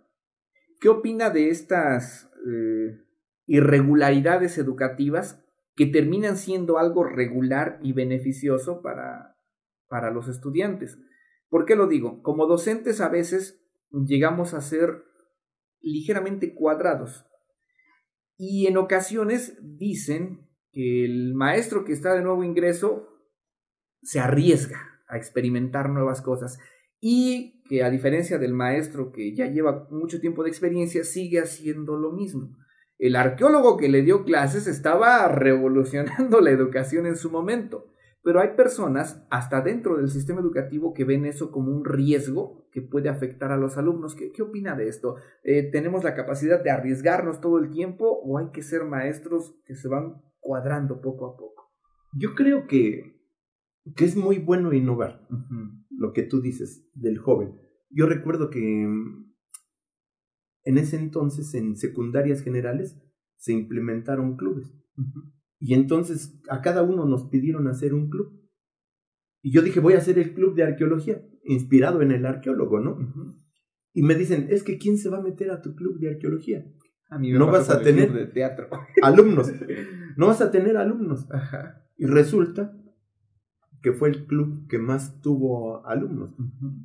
¿qué 0.80 0.90
opina 0.90 1.30
de 1.30 1.50
estas 1.50 2.30
eh, 2.48 3.00
irregularidades 3.46 4.58
educativas 4.58 5.44
que 5.76 5.86
terminan 5.86 6.36
siendo 6.36 6.78
algo 6.78 7.04
regular 7.04 7.80
y 7.82 7.94
beneficioso 7.94 8.82
para, 8.82 9.38
para 9.88 10.12
los 10.12 10.28
estudiantes? 10.28 11.00
¿Por 11.50 11.66
qué 11.66 11.76
lo 11.76 11.88
digo? 11.88 12.22
Como 12.22 12.46
docentes 12.46 13.02
a 13.02 13.10
veces 13.10 13.64
llegamos 13.92 14.54
a 14.54 14.62
ser 14.62 15.04
ligeramente 15.82 16.54
cuadrados 16.54 17.26
y 18.38 18.68
en 18.68 18.78
ocasiones 18.78 19.58
dicen 19.62 20.48
que 20.72 21.06
el 21.06 21.34
maestro 21.34 21.84
que 21.84 21.94
está 21.94 22.14
de 22.14 22.22
nuevo 22.22 22.44
ingreso 22.44 23.09
se 24.02 24.20
arriesga 24.20 24.80
a 25.08 25.18
experimentar 25.18 25.90
nuevas 25.90 26.22
cosas 26.22 26.60
y 27.00 27.62
que 27.64 27.84
a 27.84 27.90
diferencia 27.90 28.38
del 28.38 28.54
maestro 28.54 29.12
que 29.12 29.34
ya 29.36 29.48
lleva 29.48 29.88
mucho 29.90 30.20
tiempo 30.20 30.44
de 30.44 30.50
experiencia 30.50 31.04
sigue 31.04 31.40
haciendo 31.40 31.98
lo 31.98 32.12
mismo. 32.12 32.56
El 32.98 33.16
arqueólogo 33.16 33.78
que 33.78 33.90
le 33.90 34.02
dio 34.02 34.26
clases 34.26 34.68
estaba 34.68 35.28
revolucionando 35.30 36.42
la 36.42 36.52
educación 36.52 37.06
en 37.06 37.16
su 37.16 37.32
momento 37.32 37.90
pero 38.22 38.42
hay 38.42 38.50
personas, 38.50 39.26
hasta 39.30 39.62
dentro 39.62 39.98
del 39.98 40.10
sistema 40.10 40.42
educativo, 40.42 40.94
que 40.94 41.06
ven 41.06 41.26
eso 41.26 41.52
como 41.52 41.72
un 41.72 41.86
riesgo 41.86 42.68
que 42.72 42.82
puede 42.82 43.10
afectar 43.10 43.52
a 43.52 43.58
los 43.58 43.78
alumnos. 43.78 44.14
¿Qué, 44.14 44.32
qué 44.32 44.42
opina 44.42 44.76
de 44.76 44.90
esto? 44.90 45.16
Eh, 45.44 45.64
¿Tenemos 45.72 46.04
la 46.04 46.16
capacidad 46.16 46.62
de 46.62 46.70
arriesgarnos 46.70 47.40
todo 47.40 47.60
el 47.60 47.70
tiempo 47.70 48.20
o 48.24 48.38
hay 48.38 48.50
que 48.52 48.62
ser 48.62 48.84
maestros 48.84 49.56
que 49.66 49.76
se 49.76 49.88
van 49.88 50.22
cuadrando 50.42 51.02
poco 51.02 51.28
a 51.28 51.38
poco? 51.38 51.72
Yo 52.14 52.36
creo 52.36 52.68
que, 52.68 53.19
que 53.96 54.06
es 54.06 54.16
muy 54.16 54.40
bueno 54.40 54.74
innovar, 54.74 55.28
lo 55.90 56.14
que 56.14 56.24
tú 56.24 56.42
dices 56.42 56.90
del 56.94 57.18
joven. 57.18 57.56
Yo 57.90 58.06
recuerdo 58.06 58.50
que 58.50 58.60
mm, 58.60 59.34
en 60.64 60.78
ese 60.78 60.98
entonces, 60.98 61.54
en 61.54 61.76
secundarias 61.76 62.42
generales, 62.42 63.02
se 63.38 63.54
implementaron 63.54 64.38
clubes. 64.38 64.74
Y 65.60 65.74
entonces 65.74 66.42
a 66.50 66.62
cada 66.62 66.84
uno 66.84 67.06
nos 67.06 67.30
pidieron 67.30 67.68
hacer 67.68 67.94
un 67.94 68.10
club. 68.10 68.40
Y 69.42 69.52
yo 69.52 69.62
dije, 69.62 69.80
voy 69.80 69.94
a 69.94 70.00
hacer 70.00 70.20
el 70.20 70.34
club 70.34 70.56
de 70.56 70.64
arqueología, 70.64 71.26
inspirado 71.44 72.02
en 72.02 72.12
el 72.12 72.26
arqueólogo, 72.26 72.80
¿no? 72.80 72.98
Y 73.94 74.04
me 74.04 74.16
dicen, 74.16 74.48
es 74.50 74.64
que 74.64 74.78
¿quién 74.78 74.98
se 74.98 75.10
va 75.10 75.18
a 75.18 75.24
meter 75.24 75.52
a 75.52 75.62
tu 75.62 75.76
club 75.76 76.00
de 76.00 76.10
arqueología? 76.10 76.66
A 77.10 77.18
mí 77.18 77.32
no 77.32 77.48
vas 77.48 77.70
a 77.70 77.82
tener 77.82 78.14
de 78.14 78.28
teatro. 78.28 78.70
alumnos. 79.02 79.52
No 80.16 80.28
vas 80.28 80.42
a 80.42 80.52
tener 80.52 80.78
alumnos. 80.78 81.28
Y 81.98 82.06
resulta 82.06 82.79
que 83.82 83.94
fue 83.94 84.10
el 84.10 84.26
club 84.26 84.68
que 84.68 84.80
más 84.80 85.22
tuvo 85.22 85.86
alumnos. 85.86 86.36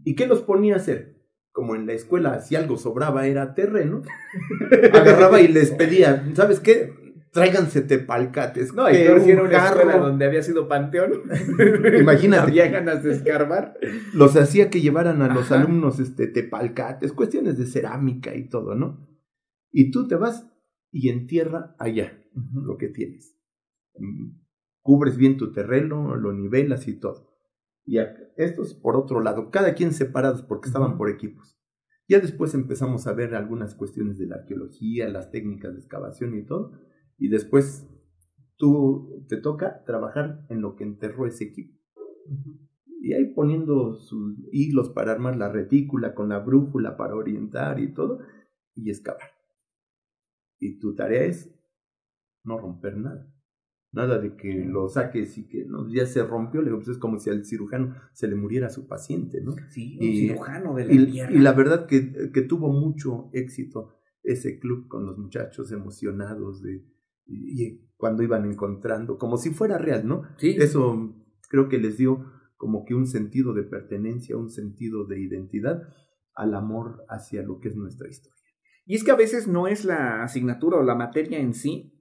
¿Y 0.05 0.15
qué 0.15 0.27
los 0.27 0.43
ponía 0.43 0.75
a 0.75 0.79
hacer? 0.79 1.15
Como 1.53 1.77
en 1.77 1.87
la 1.87 1.93
escuela, 1.93 2.41
si 2.41 2.57
algo 2.57 2.77
sobraba 2.77 3.27
era 3.27 3.55
terreno, 3.55 4.03
agarraba 4.93 5.41
y 5.41 5.49
les 5.49 5.71
pedía, 5.71 6.25
¿sabes 6.35 6.61
qué? 6.61 6.93
tráiganse 7.35 7.83
tepalcates. 7.83 8.73
No, 8.73 8.89
y 8.89 8.95
tú 8.95 9.13
era 9.29 9.43
una 9.43 9.67
escuela 9.67 9.99
donde 9.99 10.25
había 10.25 10.43
sido 10.43 10.69
panteón. 10.69 11.25
Imagínate. 12.01 12.43
había 12.43 12.69
ganas 12.69 13.03
de 13.03 13.13
escarbar. 13.13 13.77
Los 14.15 14.37
hacía 14.37 14.71
que 14.71 14.81
llevaran 14.81 15.21
a 15.21 15.35
los 15.35 15.51
alumnos 15.51 15.99
este, 15.99 16.29
tepalcates, 16.29 17.13
cuestiones 17.13 17.59
de 17.59 17.67
cerámica 17.67 18.35
y 18.35 18.49
todo, 18.49 18.77
¿no? 18.77 19.05
Y 19.73 19.91
tú 19.91 20.07
te 20.07 20.15
vas 20.15 20.49
y 20.93 21.09
entierra 21.09 21.75
allá 21.79 22.17
lo 22.55 22.79
que 22.79 22.89
tienes. 22.89 23.37
Cubres 24.85 25.17
bien 25.17 25.37
tu 25.37 25.51
terreno, 25.51 26.15
lo 26.15 26.33
nivelas 26.33 26.87
y 26.87 27.01
todo. 27.01 27.35
Y 27.85 27.99
estos, 28.37 28.75
por 28.75 28.95
otro 28.95 29.21
lado, 29.21 29.51
cada 29.51 29.75
quien 29.75 29.93
separados 29.93 30.43
porque 30.43 30.69
estaban 30.69 30.97
por 30.97 31.11
equipos. 31.11 31.59
Ya 32.07 32.21
después 32.21 32.55
empezamos 32.55 33.09
a 33.09 33.15
ver 33.15 33.35
algunas 33.35 33.75
cuestiones 33.75 34.17
de 34.19 34.27
la 34.27 34.37
arqueología, 34.37 35.09
las 35.09 35.33
técnicas 35.33 35.73
de 35.73 35.81
excavación 35.81 36.39
y 36.39 36.47
todo 36.47 36.73
y 37.19 37.29
después 37.29 37.89
tú 38.57 39.25
te 39.29 39.37
toca 39.37 39.85
trabajar 39.85 40.47
en 40.49 40.61
lo 40.61 40.77
que 40.77 40.85
enterró 40.85 41.27
ese 41.27 41.45
equipo. 41.45 41.79
Y 43.01 43.13
ahí 43.13 43.35
poniendo 43.35 43.97
sus 43.97 44.37
hilos 44.53 44.91
para 44.91 45.13
armar 45.13 45.37
la 45.37 45.51
retícula 45.51 46.15
con 46.15 46.29
la 46.29 46.39
brújula 46.39 46.97
para 46.97 47.15
orientar 47.15 47.79
y 47.81 47.93
todo, 47.93 48.21
y 48.75 48.91
excavar. 48.91 49.31
Y 50.59 50.79
tu 50.79 50.95
tarea 50.95 51.25
es 51.25 51.55
no 52.45 52.59
romper 52.59 52.97
nada. 52.97 53.34
Nada 53.95 54.19
de 54.19 54.35
que 54.35 54.65
lo 54.67 54.89
saques 54.89 55.39
y 55.39 55.47
que 55.47 55.65
no, 55.65 55.89
ya 55.89 56.05
se 56.05 56.25
rompió, 56.25 56.63
le 56.63 56.73
pues 56.73 56.89
es 56.89 56.99
como 56.99 57.19
si 57.19 57.31
al 57.31 57.45
cirujano 57.45 57.95
se 58.13 58.27
le 58.27 58.35
muriera 58.35 58.67
a 58.67 58.71
su 58.71 58.89
paciente, 58.89 59.41
¿no? 59.41 59.55
Sí, 59.69 59.97
un 60.01 60.07
cirujano 60.15 60.75
de 60.75 60.85
la 60.85 60.93
y, 60.93 61.21
y 61.21 61.39
la 61.39 61.53
verdad 61.53 61.87
que, 61.87 62.31
que 62.33 62.43
tuvo 62.43 62.73
mucho 62.73 63.31
éxito 63.33 63.95
ese 64.25 64.59
club 64.59 64.89
con 64.89 65.07
los 65.07 65.17
muchachos 65.19 65.71
emocionados 65.71 66.61
de, 66.63 66.85
y, 67.27 67.81
cuando 67.97 68.23
iban 68.23 68.45
encontrando, 68.45 69.17
como 69.17 69.37
si 69.37 69.51
fuera 69.51 69.79
real, 69.79 70.07
¿no? 70.07 70.23
Sí. 70.37 70.57
Eso 70.59 71.15
creo 71.49 71.69
que 71.69 71.79
les 71.79 71.97
dio 71.97 72.25
como 72.57 72.85
que 72.85 72.95
un 72.95 73.07
sentido 73.07 73.55
de 73.55 73.63
pertenencia, 73.63 74.37
un 74.37 74.51
sentido 74.51 75.07
de 75.07 75.21
identidad 75.21 75.83
al 76.35 76.55
amor 76.55 77.05
hacia 77.09 77.43
lo 77.43 77.61
que 77.61 77.69
es 77.69 77.77
nuestra 77.77 78.09
historia. 78.09 78.35
Y 78.87 78.97
es 78.97 79.05
que 79.05 79.13
a 79.13 79.17
veces 79.17 79.49
no 79.49 79.67
es 79.67 79.85
la 79.85 80.23
asignatura 80.23 80.79
o 80.79 80.83
la 80.83 80.95
materia 80.95 81.39
en 81.39 81.55
sí, 81.55 81.94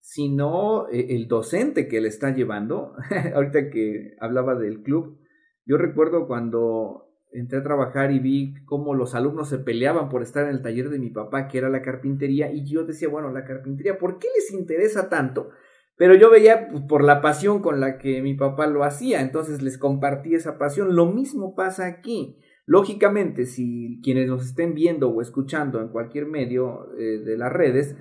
sino 0.00 0.88
eh, 0.88 1.06
el 1.10 1.28
docente 1.28 1.88
que 1.88 2.00
le 2.00 2.08
está 2.08 2.34
llevando. 2.34 2.94
Ahorita 3.34 3.70
que 3.70 4.16
hablaba 4.20 4.54
del 4.54 4.82
club, 4.82 5.18
yo 5.64 5.76
recuerdo 5.76 6.26
cuando 6.26 7.06
entré 7.32 7.58
a 7.58 7.62
trabajar 7.62 8.10
y 8.10 8.18
vi 8.18 8.54
cómo 8.64 8.94
los 8.94 9.14
alumnos 9.14 9.48
se 9.48 9.58
peleaban 9.58 10.08
por 10.08 10.22
estar 10.22 10.44
en 10.44 10.50
el 10.50 10.62
taller 10.62 10.90
de 10.90 10.98
mi 10.98 11.10
papá, 11.10 11.46
que 11.46 11.58
era 11.58 11.68
la 11.68 11.82
carpintería, 11.82 12.50
y 12.52 12.64
yo 12.64 12.84
decía, 12.84 13.08
bueno, 13.08 13.30
la 13.30 13.44
carpintería, 13.44 13.98
¿por 13.98 14.18
qué 14.18 14.26
les 14.34 14.52
interesa 14.52 15.08
tanto? 15.08 15.50
Pero 15.96 16.14
yo 16.14 16.30
veía 16.30 16.68
pues, 16.68 16.82
por 16.84 17.04
la 17.04 17.20
pasión 17.20 17.60
con 17.60 17.78
la 17.78 17.98
que 17.98 18.22
mi 18.22 18.34
papá 18.34 18.66
lo 18.66 18.84
hacía, 18.84 19.20
entonces 19.20 19.62
les 19.62 19.76
compartí 19.76 20.34
esa 20.34 20.56
pasión. 20.56 20.96
Lo 20.96 21.06
mismo 21.06 21.54
pasa 21.54 21.86
aquí. 21.86 22.38
Lógicamente, 22.64 23.44
si 23.44 24.00
quienes 24.02 24.26
nos 24.26 24.46
estén 24.46 24.74
viendo 24.74 25.10
o 25.10 25.20
escuchando 25.20 25.80
en 25.80 25.88
cualquier 25.88 26.26
medio 26.26 26.88
eh, 26.96 27.18
de 27.18 27.36
las 27.36 27.52
redes, 27.52 27.96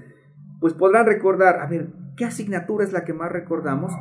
pues 0.59 0.73
podrán 0.73 1.05
recordar, 1.05 1.59
a 1.59 1.67
ver, 1.67 1.89
¿qué 2.17 2.25
asignatura 2.25 2.83
es 2.83 2.93
la 2.93 3.05
que 3.05 3.13
más 3.13 3.31
recordamos? 3.31 3.91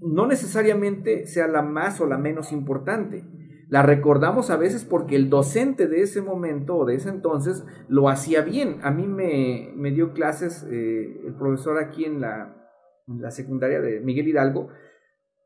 No 0.00 0.26
necesariamente 0.26 1.26
sea 1.26 1.46
la 1.46 1.62
más 1.62 2.00
o 2.00 2.06
la 2.06 2.18
menos 2.18 2.52
importante 2.52 3.24
la 3.70 3.82
recordamos 3.82 4.50
a 4.50 4.56
veces 4.56 4.84
porque 4.84 5.14
el 5.14 5.30
docente 5.30 5.86
de 5.86 6.02
ese 6.02 6.20
momento 6.20 6.76
o 6.76 6.84
de 6.84 6.96
ese 6.96 7.08
entonces 7.08 7.64
lo 7.88 8.08
hacía 8.08 8.42
bien. 8.42 8.80
A 8.82 8.90
mí 8.90 9.06
me, 9.06 9.72
me 9.76 9.92
dio 9.92 10.12
clases 10.12 10.66
eh, 10.68 11.20
el 11.24 11.34
profesor 11.36 11.78
aquí 11.78 12.04
en 12.04 12.20
la, 12.20 12.52
en 13.06 13.22
la 13.22 13.30
secundaria 13.30 13.80
de 13.80 14.00
Miguel 14.00 14.26
Hidalgo. 14.26 14.70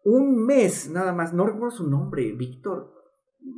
Un 0.04 0.46
mes 0.46 0.90
nada 0.90 1.12
más, 1.12 1.34
no 1.34 1.44
recuerdo 1.44 1.70
su 1.70 1.90
nombre, 1.90 2.32
Víctor. 2.32 2.94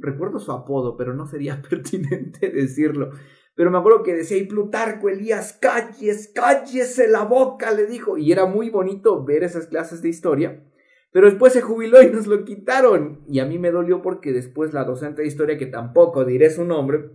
Recuerdo 0.01 0.41
su 0.41 0.51
apodo, 0.51 0.97
pero 0.97 1.15
no 1.15 1.27
sería 1.27 1.63
pertinente 1.71 2.51
decirlo. 2.51 3.13
Pero 3.57 3.71
me 3.71 3.79
acuerdo 3.79 4.03
que 4.03 4.15
decía, 4.15 4.37
y 4.37 4.45
Plutarco 4.45 5.09
Elías, 5.09 5.55
calles, 5.55 6.31
cállese 6.35 7.09
la 7.09 7.25
boca, 7.25 7.73
le 7.73 7.87
dijo. 7.87 8.19
Y 8.19 8.31
era 8.31 8.45
muy 8.45 8.69
bonito 8.69 9.25
ver 9.25 9.43
esas 9.45 9.67
clases 9.67 10.03
de 10.03 10.11
historia. 10.11 10.63
Pero 11.11 11.27
después 11.27 11.55
se 11.55 11.63
jubiló 11.63 12.03
y 12.03 12.11
nos 12.11 12.27
lo 12.27 12.45
quitaron. 12.45 13.25
Y 13.27 13.39
a 13.39 13.47
mí 13.47 13.59
me 13.59 13.71
dolió 13.71 14.03
porque 14.03 14.35
después 14.35 14.75
la 14.75 14.85
docente 14.85 15.23
de 15.23 15.29
historia, 15.29 15.57
que 15.57 15.65
tampoco 15.65 16.27
diré 16.27 16.51
su 16.51 16.67
nombre, 16.67 17.11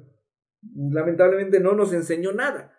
lamentablemente 0.76 1.60
no 1.60 1.74
nos 1.74 1.94
enseñó 1.94 2.32
nada. 2.32 2.74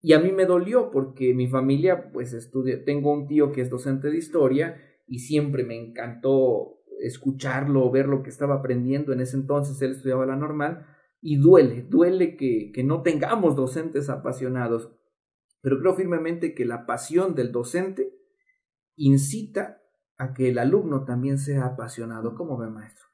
Y 0.00 0.14
a 0.14 0.18
mí 0.18 0.32
me 0.32 0.46
dolió 0.46 0.90
porque 0.90 1.34
mi 1.34 1.46
familia, 1.46 2.10
pues 2.10 2.32
estudia, 2.32 2.86
tengo 2.86 3.12
un 3.12 3.26
tío 3.26 3.52
que 3.52 3.60
es 3.60 3.68
docente 3.68 4.10
de 4.10 4.16
historia 4.16 4.80
y 5.06 5.18
siempre 5.18 5.62
me 5.62 5.76
encantó 5.76 6.78
escucharlo, 7.00 7.90
ver 7.90 8.06
lo 8.06 8.22
que 8.22 8.30
estaba 8.30 8.54
aprendiendo. 8.54 9.12
En 9.12 9.20
ese 9.20 9.36
entonces 9.36 9.80
él 9.82 9.90
estudiaba 9.90 10.24
la 10.24 10.36
normal 10.36 10.86
y 11.26 11.36
duele, 11.36 11.86
duele 11.88 12.36
que, 12.36 12.70
que 12.70 12.84
no 12.84 13.00
tengamos 13.00 13.56
docentes 13.56 14.10
apasionados, 14.10 14.92
pero 15.62 15.80
creo 15.80 15.94
firmemente 15.94 16.54
que 16.54 16.66
la 16.66 16.84
pasión 16.84 17.34
del 17.34 17.50
docente 17.50 18.12
incita 18.94 19.80
a 20.18 20.34
que 20.34 20.50
el 20.50 20.58
alumno 20.58 21.06
también 21.06 21.38
sea 21.38 21.64
apasionado. 21.64 22.34
¿Cómo 22.34 22.58
ve, 22.58 22.68
maestro? 22.68 23.06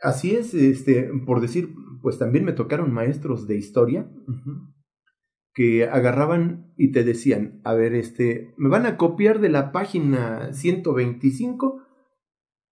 Así 0.00 0.34
es, 0.34 0.52
este, 0.52 1.12
por 1.26 1.40
decir, 1.40 1.72
pues 2.02 2.18
también 2.18 2.44
me 2.44 2.52
tocaron 2.52 2.92
maestros 2.92 3.46
de 3.46 3.56
historia 3.56 4.10
que 5.54 5.84
agarraban 5.84 6.74
y 6.76 6.90
te 6.90 7.04
decían, 7.04 7.60
a 7.62 7.72
ver, 7.74 7.94
este, 7.94 8.52
me 8.56 8.68
van 8.68 8.84
a 8.84 8.96
copiar 8.96 9.38
de 9.38 9.48
la 9.48 9.70
página 9.70 10.52
125 10.52 11.84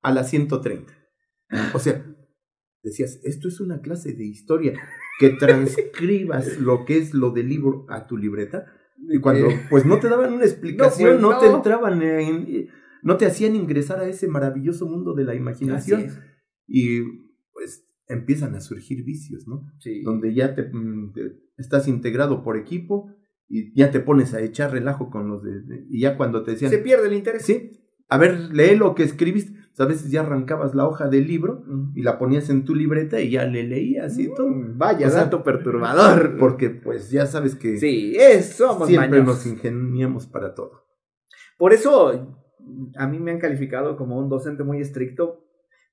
a 0.01 0.11
la 0.11 0.23
130. 0.23 0.91
O 1.75 1.79
sea, 1.79 2.14
decías, 2.85 3.19
esto 3.23 3.47
es 3.47 3.59
una 3.59 3.81
clase 3.81 4.13
de 4.13 4.25
historia, 4.25 4.73
que 5.19 5.29
transcribas 5.39 6.59
lo 6.59 6.85
que 6.85 6.97
es 6.97 7.13
lo 7.13 7.31
del 7.31 7.49
libro 7.49 7.85
a 7.89 8.07
tu 8.07 8.17
libreta. 8.17 8.65
Y 9.09 9.19
cuando 9.19 9.49
eh. 9.49 9.61
pues 9.69 9.85
no 9.85 9.99
te 9.99 10.07
daban 10.07 10.33
una 10.33 10.45
explicación, 10.45 11.21
no, 11.21 11.31
pues, 11.31 11.41
te 11.41 11.55
entraban, 11.55 12.01
no 13.03 13.17
te 13.17 13.25
hacían 13.25 13.55
ingresar 13.55 13.99
a 13.99 14.07
ese 14.07 14.27
maravilloso 14.27 14.87
mundo 14.87 15.13
de 15.13 15.25
la 15.25 15.35
imaginación. 15.35 16.07
Y 16.67 17.01
pues 17.53 17.87
empiezan 18.07 18.55
a 18.55 18.61
surgir 18.61 19.03
vicios, 19.03 19.47
¿no? 19.47 19.63
Sí. 19.79 20.01
Donde 20.01 20.33
ya 20.33 20.55
te, 20.55 20.63
mm, 20.63 21.13
estás 21.57 21.87
integrado 21.87 22.43
por 22.43 22.57
equipo 22.57 23.11
y 23.47 23.73
ya 23.77 23.91
te 23.91 23.99
pones 23.99 24.33
a 24.33 24.41
echar 24.41 24.71
relajo 24.71 25.09
con 25.09 25.27
los 25.27 25.43
de, 25.43 25.85
y 25.89 26.01
ya 26.01 26.17
cuando 26.17 26.43
te 26.43 26.51
decían 26.51 26.71
se 26.71 26.79
pierde 26.79 27.07
el 27.07 27.13
interés. 27.13 27.43
Sí. 27.45 27.71
A 28.07 28.17
ver, 28.17 28.53
lee 28.53 28.75
lo 28.75 28.93
que 28.93 29.03
escribiste 29.03 29.53
a 29.77 29.85
veces 29.85 30.09
ya 30.09 30.21
arrancabas 30.21 30.73
la 30.73 30.87
hoja 30.87 31.07
del 31.07 31.27
libro 31.27 31.63
y 31.93 32.01
la 32.01 32.17
ponías 32.17 32.49
en 32.49 32.63
tu 32.63 32.75
libreta 32.75 33.19
y 33.19 33.31
ya 33.31 33.45
le 33.45 33.63
leías 33.63 34.17
y 34.17 34.33
todo. 34.33 34.47
Vaya, 34.75 35.09
dato 35.09 35.43
perturbador. 35.43 36.37
Porque 36.39 36.69
pues 36.69 37.11
ya 37.11 37.25
sabes 37.25 37.55
que 37.55 37.77
sí, 37.77 38.15
es, 38.17 38.55
somos 38.55 38.87
siempre 38.87 39.23
nos 39.23 39.45
ingeniamos 39.45 40.27
para 40.27 40.53
todo. 40.53 40.85
Por 41.57 41.73
eso 41.73 42.37
a 42.97 43.07
mí 43.07 43.19
me 43.19 43.31
han 43.31 43.39
calificado 43.39 43.97
como 43.97 44.17
un 44.17 44.29
docente 44.29 44.63
muy 44.63 44.79
estricto, 44.81 45.43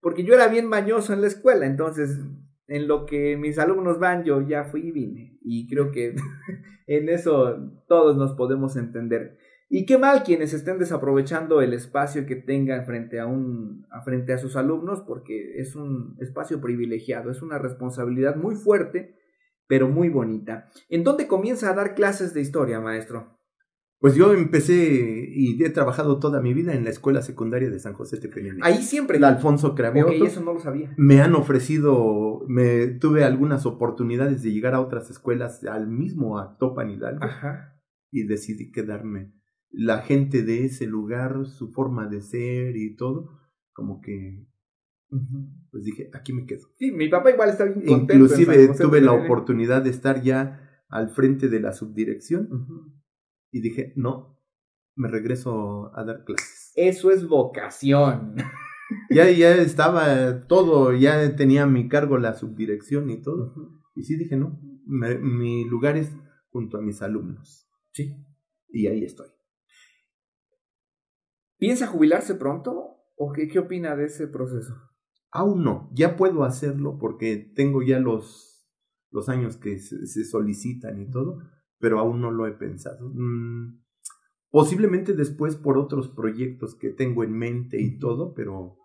porque 0.01 0.25
yo 0.25 0.35
era 0.35 0.49
bien 0.49 0.67
mañoso 0.67 1.13
en 1.13 1.21
la 1.21 1.27
escuela, 1.27 1.67
entonces 1.67 2.19
en 2.67 2.89
lo 2.89 3.07
que 3.07 3.37
mis 3.37 3.59
alumnos 3.59 3.99
van 3.99 4.25
yo 4.25 4.41
ya 4.41 4.65
fui 4.65 4.89
y 4.89 4.93
vine. 4.93 5.39
Y 5.43 5.69
creo 5.69 5.91
que 5.91 6.15
en 6.87 7.09
eso 7.09 7.57
todos 7.89 8.17
nos 8.17 8.33
podemos 8.33 8.77
entender. 8.77 9.39
Y 9.75 9.87
qué 9.87 9.97
mal 9.97 10.23
quienes 10.23 10.53
estén 10.53 10.79
desaprovechando 10.79 11.63
el 11.63 11.73
espacio 11.73 12.27
que 12.27 12.37
tengan 12.37 12.85
frente 12.85 13.19
a, 13.19 13.25
un, 13.25 13.87
a 13.91 14.03
frente 14.03 14.35
a 14.35 14.39
sus 14.39 14.55
alumnos, 14.55 15.01
porque 15.01 15.59
es 15.59 15.75
un 15.75 16.15
espacio 16.21 16.61
privilegiado, 16.61 17.31
es 17.31 17.41
una 17.41 17.57
responsabilidad 17.57 18.37
muy 18.37 18.55
fuerte, 18.55 19.17
pero 19.67 19.89
muy 19.89 20.11
bonita. 20.11 20.69
¿En 20.91 21.05
dónde 21.05 21.27
comienza 21.27 21.71
a 21.71 21.75
dar 21.75 21.95
clases 21.95 22.35
de 22.35 22.43
historia, 22.43 22.81
maestro? 22.81 23.39
Pues 23.99 24.15
yo 24.15 24.35
empecé 24.35 24.75
y 24.75 25.65
he 25.65 25.71
trabajado 25.71 26.19
toda 26.19 26.43
mi 26.43 26.53
vida 26.53 26.75
en 26.75 26.85
la 26.85 26.91
escuela 26.91 27.23
secundaria 27.23 27.71
de 27.71 27.81
San 27.81 27.95
José 27.95 28.19
Tepeyac. 28.21 28.59
Ahí 28.61 28.83
siempre. 28.83 29.19
La 29.19 29.29
Alfonso 29.29 29.75
Cravioto. 29.75 30.13
Ok, 30.13 30.27
eso 30.27 30.43
no 30.43 30.53
lo 30.53 30.61
sabía. 30.61 30.93
Me 30.99 31.23
han 31.23 31.35
ofrecido, 31.35 32.43
me 32.47 32.89
tuve 32.89 33.25
algunas 33.25 33.65
oportunidades 33.65 34.43
de 34.43 34.53
llegar 34.53 34.75
a 34.75 34.83
otras 34.83 35.09
escuelas 35.09 35.65
al 35.65 35.89
mismo 35.89 36.39
a 36.39 36.59
Topan 36.59 36.91
Hidalgo. 36.91 37.25
Ajá. 37.25 37.81
Y 38.11 38.25
decidí 38.25 38.71
quedarme 38.71 39.33
la 39.73 40.03
gente 40.03 40.43
de 40.43 40.67
ese 40.67 40.87
lugar, 40.87 41.47
su 41.47 41.73
forma 41.73 42.07
de 42.07 42.21
ser 42.21 42.77
y 42.77 42.95
todo, 42.95 43.39
como 43.73 44.01
que 44.01 44.47
pues 45.71 45.85
dije, 45.85 46.11
aquí 46.15 46.33
me 46.33 46.47
quedo. 46.47 46.69
Sí, 46.79 46.91
mi 46.91 47.09
papá 47.09 47.31
igual 47.31 47.51
está 47.51 47.65
bien 47.65 47.85
contento. 47.85 48.15
Inclusive 48.15 48.69
tuve 48.69 49.01
la 49.01 49.13
oportunidad 49.13 49.83
de 49.83 49.91
estar 49.91 50.23
ya 50.23 50.85
al 50.89 51.11
frente 51.11 51.49
de 51.49 51.61
la 51.61 51.73
subdirección 51.73 52.49
y 53.51 53.61
dije, 53.61 53.93
no, 53.97 54.39
me 54.95 55.09
regreso 55.09 55.91
a 55.97 56.05
dar 56.05 56.25
clases. 56.25 56.73
Eso 56.77 57.11
es 57.11 57.27
vocación. 57.27 58.37
ya, 59.11 59.31
ya 59.31 59.55
estaba 59.57 60.47
todo, 60.47 60.95
ya 60.95 61.37
tenía 61.37 61.67
mi 61.67 61.89
cargo 61.89 62.17
la 62.19 62.35
subdirección 62.35 63.11
y 63.11 63.21
todo. 63.21 63.55
Y 63.95 64.05
sí 64.05 64.17
dije, 64.17 64.37
no, 64.37 64.61
mi 64.87 65.65
lugar 65.67 65.97
es 65.99 66.11
junto 66.51 66.79
a 66.79 66.83
mis 66.83 67.03
alumnos. 67.03 67.69
Sí. 67.93 68.17
Y 68.69 68.87
ahí 68.87 69.05
estoy. 69.05 69.29
¿Piensa 71.63 71.87
jubilarse 71.87 72.35
pronto? 72.35 72.97
¿O 73.15 73.31
qué, 73.33 73.47
qué 73.47 73.61
opina 73.61 73.95
de 73.95 74.07
ese 74.07 74.27
proceso? 74.27 74.75
Aún 75.31 75.63
no, 75.63 75.89
ya 75.95 76.17
puedo 76.17 76.43
hacerlo 76.43 76.99
porque 76.99 77.37
tengo 77.37 77.83
ya 77.85 78.01
los, 78.01 78.69
los 79.13 79.29
años 79.29 79.59
que 79.59 79.79
se, 79.79 80.25
solicitan 80.25 81.01
y 81.01 81.09
todo, 81.09 81.39
pero 81.79 82.01
aún 82.01 82.21
no 82.21 82.33
lo 82.33 82.49
he 82.49 82.51
pensado. 82.51 83.13
Mm, 83.15 83.81
posiblemente 84.51 85.13
después 85.13 85.55
por 85.55 85.79
otros 85.79 86.09
proyectos 86.09 86.75
que 86.75 86.91
tengo 86.91 87.23
en 87.23 87.39
mente 87.39 87.81
y 87.81 87.97
todo, 87.97 88.35
pero 88.35 88.77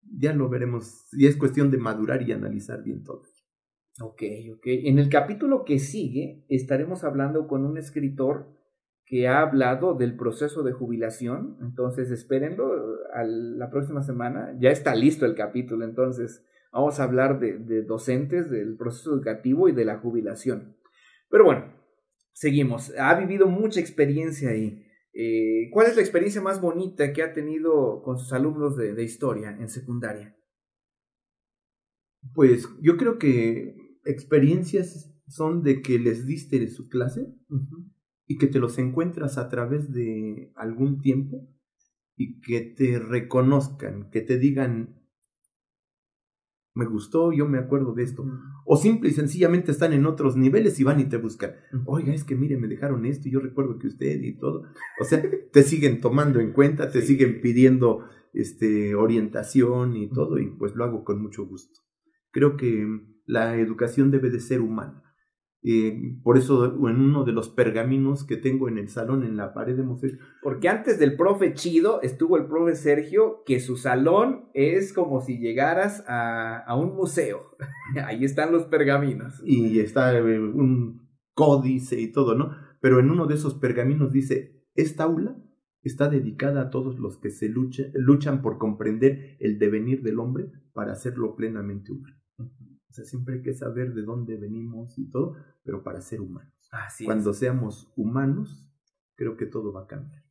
ya 0.00 0.32
lo 0.32 0.48
veremos. 0.48 1.04
Y 1.12 1.26
es 1.26 1.36
cuestión 1.36 1.70
de 1.70 1.76
madurar 1.76 2.22
y 2.22 2.32
analizar 2.32 2.82
bien 2.82 3.04
todo. 3.04 3.20
Ok, 4.00 4.22
ok. 4.50 4.62
En 4.64 4.98
el 4.98 5.10
capítulo 5.10 5.66
que 5.66 5.78
sigue 5.78 6.46
estaremos 6.48 7.04
hablando 7.04 7.46
con 7.46 7.66
un 7.66 7.76
escritor 7.76 8.48
que 9.06 9.28
ha 9.28 9.42
hablado 9.42 9.94
del 9.94 10.16
proceso 10.16 10.62
de 10.62 10.72
jubilación. 10.72 11.58
Entonces, 11.60 12.10
espérenlo 12.10 12.72
a 13.12 13.22
la 13.24 13.70
próxima 13.70 14.02
semana. 14.02 14.56
Ya 14.58 14.70
está 14.70 14.94
listo 14.94 15.26
el 15.26 15.34
capítulo. 15.34 15.84
Entonces, 15.84 16.44
vamos 16.72 16.98
a 16.98 17.04
hablar 17.04 17.38
de, 17.38 17.82
docentes, 17.82 18.50
del 18.50 18.76
proceso 18.76 19.14
educativo 19.14 19.68
y 19.68 19.72
de 19.72 19.84
la 19.84 19.98
jubilación. 19.98 20.76
Pero 21.28 21.44
bueno, 21.44 21.74
seguimos. 22.32 22.92
Ha 22.98 23.14
vivido 23.18 23.46
mucha 23.46 23.80
experiencia 23.80 24.50
ahí. 24.50 24.86
Eh, 25.12 25.68
¿Cuál 25.70 25.88
es 25.88 25.96
la 25.96 26.02
experiencia 26.02 26.40
más 26.40 26.60
bonita 26.60 27.12
que 27.12 27.22
ha 27.22 27.32
tenido 27.32 28.02
con 28.02 28.18
sus 28.18 28.32
alumnos 28.32 28.76
de, 28.76 29.00
historia 29.02 29.56
en 29.60 29.68
secundaria? 29.68 30.36
Pues 32.32 32.66
yo 32.80 32.96
creo 32.96 33.18
que 33.18 33.76
experiencias 34.06 35.14
son 35.28 35.62
de 35.62 35.82
que 35.82 35.98
les 35.98 36.26
diste 36.26 36.66
su 36.68 36.88
clase 36.88 37.32
y 38.26 38.38
que 38.38 38.46
te 38.46 38.58
los 38.58 38.78
encuentras 38.78 39.38
a 39.38 39.48
través 39.48 39.92
de 39.92 40.52
algún 40.56 41.00
tiempo 41.00 41.48
y 42.16 42.40
que 42.40 42.60
te 42.60 42.98
reconozcan, 42.98 44.10
que 44.10 44.20
te 44.20 44.38
digan, 44.38 45.00
me 46.74 46.86
gustó, 46.86 47.32
yo 47.32 47.46
me 47.46 47.58
acuerdo 47.58 47.94
de 47.94 48.02
esto. 48.02 48.26
O 48.64 48.76
simple 48.76 49.10
y 49.10 49.12
sencillamente 49.12 49.70
están 49.70 49.92
en 49.92 50.06
otros 50.06 50.36
niveles 50.36 50.80
y 50.80 50.84
van 50.84 50.98
y 50.98 51.04
te 51.04 51.18
buscan. 51.18 51.52
Oiga, 51.86 52.12
es 52.12 52.24
que 52.24 52.34
mire, 52.34 52.56
me 52.56 52.66
dejaron 52.66 53.06
esto 53.06 53.28
y 53.28 53.32
yo 53.32 53.40
recuerdo 53.40 53.78
que 53.78 53.86
usted 53.86 54.20
y 54.20 54.36
todo. 54.36 54.64
O 55.00 55.04
sea, 55.04 55.22
te 55.52 55.62
siguen 55.62 56.00
tomando 56.00 56.40
en 56.40 56.52
cuenta, 56.52 56.90
te 56.90 57.02
siguen 57.02 57.40
pidiendo 57.40 58.08
este, 58.32 58.96
orientación 58.96 59.96
y 59.96 60.10
todo, 60.10 60.38
y 60.38 60.50
pues 60.50 60.74
lo 60.74 60.84
hago 60.84 61.04
con 61.04 61.22
mucho 61.22 61.46
gusto. 61.46 61.80
Creo 62.32 62.56
que 62.56 62.86
la 63.26 63.56
educación 63.56 64.10
debe 64.10 64.30
de 64.30 64.40
ser 64.40 64.60
humana. 64.60 65.03
Eh, 65.66 66.18
por 66.22 66.36
eso 66.36 66.66
en 66.66 67.00
uno 67.00 67.24
de 67.24 67.32
los 67.32 67.48
pergaminos 67.48 68.24
que 68.24 68.36
tengo 68.36 68.68
en 68.68 68.76
el 68.76 68.90
salón, 68.90 69.24
en 69.24 69.38
la 69.38 69.54
pared 69.54 69.74
de 69.74 69.82
museo. 69.82 70.10
Porque 70.42 70.68
antes 70.68 70.98
del 70.98 71.16
profe 71.16 71.54
Chido 71.54 72.02
estuvo 72.02 72.36
el 72.36 72.46
profe 72.46 72.74
Sergio, 72.74 73.42
que 73.46 73.60
su 73.60 73.76
salón 73.76 74.50
es 74.52 74.92
como 74.92 75.22
si 75.22 75.38
llegaras 75.38 76.04
a, 76.06 76.58
a 76.58 76.76
un 76.76 76.94
museo. 76.94 77.56
Ahí 78.04 78.24
están 78.24 78.52
los 78.52 78.66
pergaminos. 78.66 79.40
Y 79.42 79.80
está 79.80 80.14
eh, 80.18 80.38
un 80.38 81.08
códice 81.32 81.98
y 81.98 82.12
todo, 82.12 82.34
¿no? 82.34 82.50
Pero 82.82 83.00
en 83.00 83.10
uno 83.10 83.26
de 83.26 83.34
esos 83.34 83.54
pergaminos 83.54 84.12
dice, 84.12 84.62
esta 84.74 85.04
aula 85.04 85.42
está 85.82 86.08
dedicada 86.08 86.60
a 86.60 86.70
todos 86.70 86.98
los 86.98 87.18
que 87.18 87.30
se 87.30 87.48
luchan 87.48 88.42
por 88.42 88.58
comprender 88.58 89.36
el 89.40 89.58
devenir 89.58 90.02
del 90.02 90.18
hombre 90.18 90.50
para 90.74 90.92
hacerlo 90.92 91.36
plenamente 91.36 91.92
humano. 91.92 92.16
O 92.94 92.96
sea, 92.96 93.04
siempre 93.04 93.34
hay 93.34 93.42
que 93.42 93.54
saber 93.54 93.92
de 93.92 94.02
dónde 94.02 94.36
venimos 94.36 94.96
y 95.00 95.10
todo, 95.10 95.34
pero 95.64 95.82
para 95.82 96.00
ser 96.00 96.20
humanos. 96.20 96.70
Cuando 97.04 97.32
seamos 97.32 97.92
humanos, 97.96 98.70
creo 99.16 99.36
que 99.36 99.46
todo 99.46 99.72
va 99.72 99.82
a 99.82 99.86
cambiar. 99.88 100.22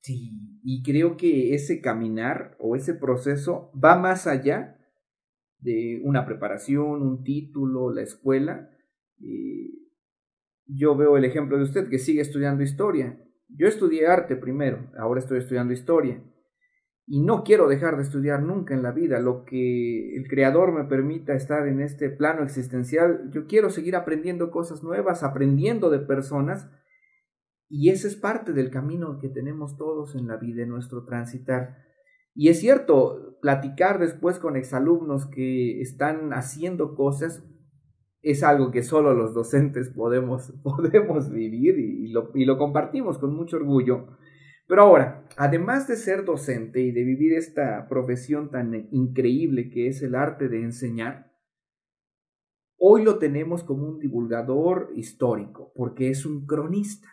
Sí, 0.00 0.32
y 0.62 0.82
creo 0.82 1.18
que 1.18 1.54
ese 1.54 1.82
caminar 1.82 2.56
o 2.58 2.74
ese 2.74 2.94
proceso 2.94 3.70
va 3.72 3.98
más 3.98 4.26
allá 4.26 4.78
de 5.58 6.00
una 6.04 6.24
preparación, 6.24 7.02
un 7.02 7.22
título, 7.22 7.92
la 7.92 8.00
escuela. 8.00 8.70
Eh, 9.20 9.72
yo 10.64 10.96
veo 10.96 11.18
el 11.18 11.26
ejemplo 11.26 11.58
de 11.58 11.64
usted 11.64 11.90
que 11.90 11.98
sigue 11.98 12.22
estudiando 12.22 12.62
historia. 12.62 13.22
Yo 13.50 13.68
estudié 13.68 14.06
arte 14.06 14.36
primero, 14.36 14.90
ahora 14.98 15.20
estoy 15.20 15.36
estudiando 15.36 15.74
historia. 15.74 16.24
Y 17.06 17.20
no 17.20 17.44
quiero 17.44 17.68
dejar 17.68 17.96
de 17.96 18.02
estudiar 18.02 18.42
nunca 18.42 18.74
en 18.74 18.82
la 18.82 18.90
vida. 18.90 19.20
Lo 19.20 19.44
que 19.44 20.16
el 20.16 20.26
Creador 20.26 20.72
me 20.72 20.84
permita 20.84 21.34
estar 21.34 21.68
en 21.68 21.80
este 21.80 22.10
plano 22.10 22.42
existencial, 22.42 23.30
yo 23.30 23.46
quiero 23.46 23.70
seguir 23.70 23.94
aprendiendo 23.94 24.50
cosas 24.50 24.82
nuevas, 24.82 25.22
aprendiendo 25.22 25.88
de 25.88 26.00
personas. 26.00 26.68
Y 27.68 27.90
ese 27.90 28.08
es 28.08 28.16
parte 28.16 28.52
del 28.52 28.70
camino 28.70 29.18
que 29.20 29.28
tenemos 29.28 29.76
todos 29.76 30.16
en 30.16 30.26
la 30.26 30.36
vida, 30.36 30.62
en 30.62 30.70
nuestro 30.70 31.04
transitar. 31.04 31.76
Y 32.34 32.48
es 32.48 32.60
cierto, 32.60 33.38
platicar 33.40 33.98
después 33.98 34.38
con 34.38 34.56
exalumnos 34.56 35.26
que 35.26 35.80
están 35.80 36.32
haciendo 36.32 36.94
cosas 36.94 37.44
es 38.20 38.42
algo 38.42 38.72
que 38.72 38.82
solo 38.82 39.14
los 39.14 39.34
docentes 39.34 39.90
podemos, 39.90 40.52
podemos 40.64 41.30
vivir 41.30 41.78
y, 41.78 42.08
lo, 42.08 42.32
y 42.34 42.44
lo 42.44 42.58
compartimos 42.58 43.18
con 43.18 43.34
mucho 43.34 43.56
orgullo. 43.56 44.18
Pero 44.66 44.82
ahora, 44.82 45.24
además 45.36 45.86
de 45.86 45.96
ser 45.96 46.24
docente 46.24 46.80
y 46.80 46.90
de 46.90 47.04
vivir 47.04 47.34
esta 47.34 47.86
profesión 47.88 48.50
tan 48.50 48.88
increíble 48.90 49.70
que 49.70 49.88
es 49.88 50.02
el 50.02 50.14
arte 50.14 50.48
de 50.48 50.62
enseñar, 50.62 51.32
hoy 52.76 53.04
lo 53.04 53.18
tenemos 53.18 53.62
como 53.62 53.86
un 53.86 53.98
divulgador 53.98 54.90
histórico, 54.96 55.72
porque 55.74 56.10
es 56.10 56.26
un 56.26 56.46
cronista. 56.46 57.08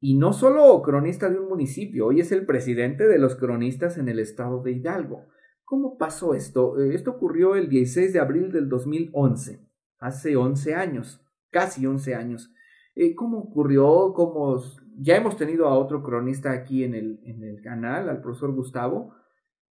Y 0.00 0.14
no 0.16 0.32
solo 0.32 0.80
cronista 0.82 1.28
de 1.28 1.38
un 1.38 1.48
municipio, 1.48 2.06
hoy 2.06 2.20
es 2.20 2.30
el 2.30 2.46
presidente 2.46 3.08
de 3.08 3.18
los 3.18 3.34
cronistas 3.34 3.98
en 3.98 4.08
el 4.08 4.20
estado 4.20 4.62
de 4.62 4.72
Hidalgo. 4.72 5.26
¿Cómo 5.64 5.98
pasó 5.98 6.34
esto? 6.34 6.80
Eh, 6.80 6.94
esto 6.94 7.10
ocurrió 7.10 7.56
el 7.56 7.68
16 7.68 8.12
de 8.12 8.20
abril 8.20 8.52
del 8.52 8.68
2011 8.68 9.66
hace 9.98 10.36
11 10.36 10.74
años, 10.74 11.26
casi 11.50 11.86
11 11.86 12.14
años. 12.14 12.52
Eh, 12.94 13.16
¿Cómo 13.16 13.38
ocurrió? 13.38 14.12
¿Cómo... 14.14 14.60
Ya 14.98 15.16
hemos 15.16 15.36
tenido 15.36 15.66
a 15.66 15.78
otro 15.78 16.02
cronista 16.02 16.52
aquí 16.52 16.84
en 16.84 16.94
el, 16.94 17.20
en 17.24 17.42
el 17.42 17.60
canal, 17.62 18.08
al 18.08 18.20
profesor 18.20 18.52
Gustavo, 18.52 19.12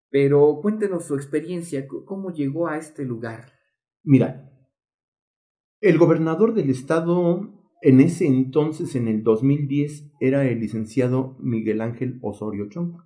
pero 0.10 0.60
cuéntenos 0.62 1.06
su 1.06 1.16
experiencia, 1.16 1.88
cómo 1.88 2.32
llegó 2.32 2.68
a 2.68 2.78
este 2.78 3.06
lugar. 3.06 3.54
Mira, 4.04 4.50
el 5.82 5.98
gobernador 5.98 6.54
del 6.54 6.70
estado 6.70 7.60
en 7.82 8.02
ese 8.02 8.28
entonces, 8.28 8.96
en 8.96 9.08
el 9.08 9.24
2010, 9.24 10.12
era 10.20 10.46
el 10.46 10.60
licenciado 10.60 11.38
Miguel 11.40 11.82
Ángel 11.82 12.20
Osorio 12.22 12.68
Chong. 12.70 12.98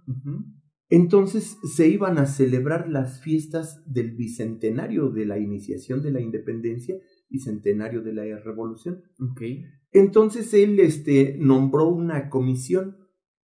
Entonces 0.90 1.58
se 1.76 1.88
iban 1.88 2.18
a 2.18 2.26
celebrar 2.26 2.90
las 2.90 3.22
fiestas 3.22 3.84
del 3.86 4.16
bicentenario 4.16 5.10
de 5.10 5.26
la 5.26 5.38
iniciación 5.38 6.02
de 6.02 6.12
la 6.12 6.22
independencia 6.22 6.96
y 7.30 7.40
centenario 7.40 8.02
de 8.02 8.14
la 8.14 8.40
revolución. 8.40 9.04
Okay. 9.32 9.66
Entonces 9.94 10.54
él 10.54 10.80
este, 10.80 11.38
nombró 11.40 11.88
una 11.88 12.30
comisión 12.30 12.98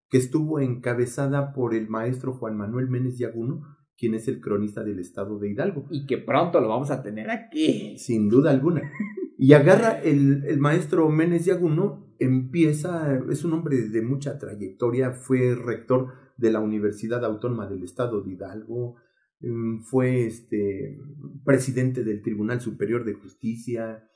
que 0.09 0.19
estuvo 0.19 0.61
encabezada 0.61 1.53
por 1.53 1.75
el 1.75 1.89
maestro 1.89 2.33
Juan 2.33 2.57
Manuel 2.57 2.89
Méndez 2.89 3.19
Yaguno, 3.19 3.63
quien 3.97 4.15
es 4.15 4.29
el 4.29 4.41
cronista 4.41 4.83
del 4.83 5.01
estado 5.01 5.39
de 5.39 5.51
Hidalgo. 5.51 5.87
Y 5.91 6.07
que 6.07 6.19
pronto 6.19 6.61
lo 6.61 6.69
vamos 6.69 6.91
a 6.91 7.03
tener 7.03 7.31
aquí. 7.31 7.99
Sin 7.99 8.29
duda 8.29 8.51
alguna. 8.51 8.91
Y 9.37 9.53
agarra 9.53 10.01
el, 10.01 10.45
el 10.47 10.59
maestro 10.59 11.09
Méndez 11.11 11.45
Yaguno, 11.45 12.15
empieza, 12.19 13.21
es 13.31 13.45
un 13.45 13.53
hombre 13.53 13.77
de 13.89 14.03
mucha 14.03 14.39
trayectoria, 14.39 15.13
fue 15.13 15.55
rector 15.55 16.13
de 16.37 16.51
la 16.51 16.61
Universidad 16.61 17.25
Autónoma 17.25 17.69
del 17.69 17.83
Estado 17.83 18.23
de 18.23 18.33
Hidalgo, 18.33 18.97
mm, 19.41 19.81
fue 19.83 20.27
este, 20.27 20.99
presidente 21.45 22.05
del 22.05 22.23
Tribunal 22.23 22.61
Superior 22.61 23.05
de 23.05 23.15
Justicia, 23.15 24.09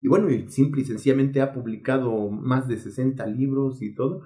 y 0.00 0.08
bueno, 0.08 0.28
simple 0.48 0.82
y 0.82 0.84
sencillamente 0.84 1.40
ha 1.40 1.52
publicado 1.52 2.30
más 2.30 2.68
de 2.68 2.78
60 2.78 3.26
libros 3.26 3.82
y 3.82 3.94
todo. 3.94 4.22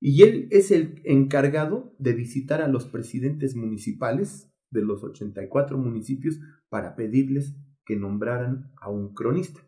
Y 0.00 0.22
él 0.22 0.48
es 0.50 0.70
el 0.70 1.00
encargado 1.04 1.94
de 1.98 2.12
visitar 2.12 2.62
a 2.62 2.68
los 2.68 2.86
presidentes 2.86 3.54
municipales 3.56 4.50
de 4.70 4.82
los 4.82 5.02
84 5.02 5.78
municipios 5.78 6.38
para 6.68 6.96
pedirles 6.96 7.56
que 7.84 7.96
nombraran 7.96 8.72
a 8.80 8.90
un 8.90 9.14
cronista. 9.14 9.60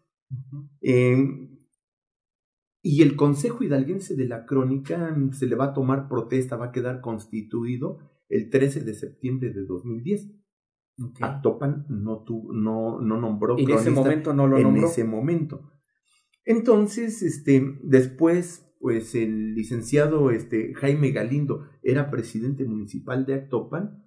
Y 2.85 3.03
el 3.03 3.14
Consejo 3.14 3.62
Hidalguense 3.62 4.16
de 4.16 4.27
la 4.27 4.45
Crónica 4.45 5.14
mm, 5.16 5.33
se 5.33 5.47
le 5.47 5.55
va 5.55 5.66
a 5.66 5.73
tomar 5.73 6.09
protesta, 6.09 6.57
va 6.57 6.66
a 6.66 6.73
quedar 6.73 7.01
constituido 7.01 7.99
el 8.29 8.51
13 8.51 8.81
de 8.81 8.95
septiembre 8.95 9.51
de 9.51 9.64
2010. 9.64 10.31
Okay. 10.98 11.26
Actopan 11.26 11.87
no, 11.88 12.24
no, 12.52 13.00
no 13.00 13.20
nombró 13.20 13.59
En 13.59 13.70
ese 13.70 13.90
momento 13.90 14.35
no 14.35 14.46
lo 14.46 14.57
en 14.59 14.64
nombró. 14.64 14.83
En 14.83 14.88
ese 14.88 15.05
momento. 15.05 15.72
Entonces, 16.44 17.22
este, 17.22 17.78
después, 17.83 18.70
pues 18.81 19.14
el 19.14 19.55
licenciado 19.55 20.31
este, 20.31 20.74
Jaime 20.74 21.12
Galindo 21.12 21.66
era 21.83 22.11
presidente 22.11 22.64
municipal 22.64 23.24
de 23.26 23.35
Actopan 23.35 24.02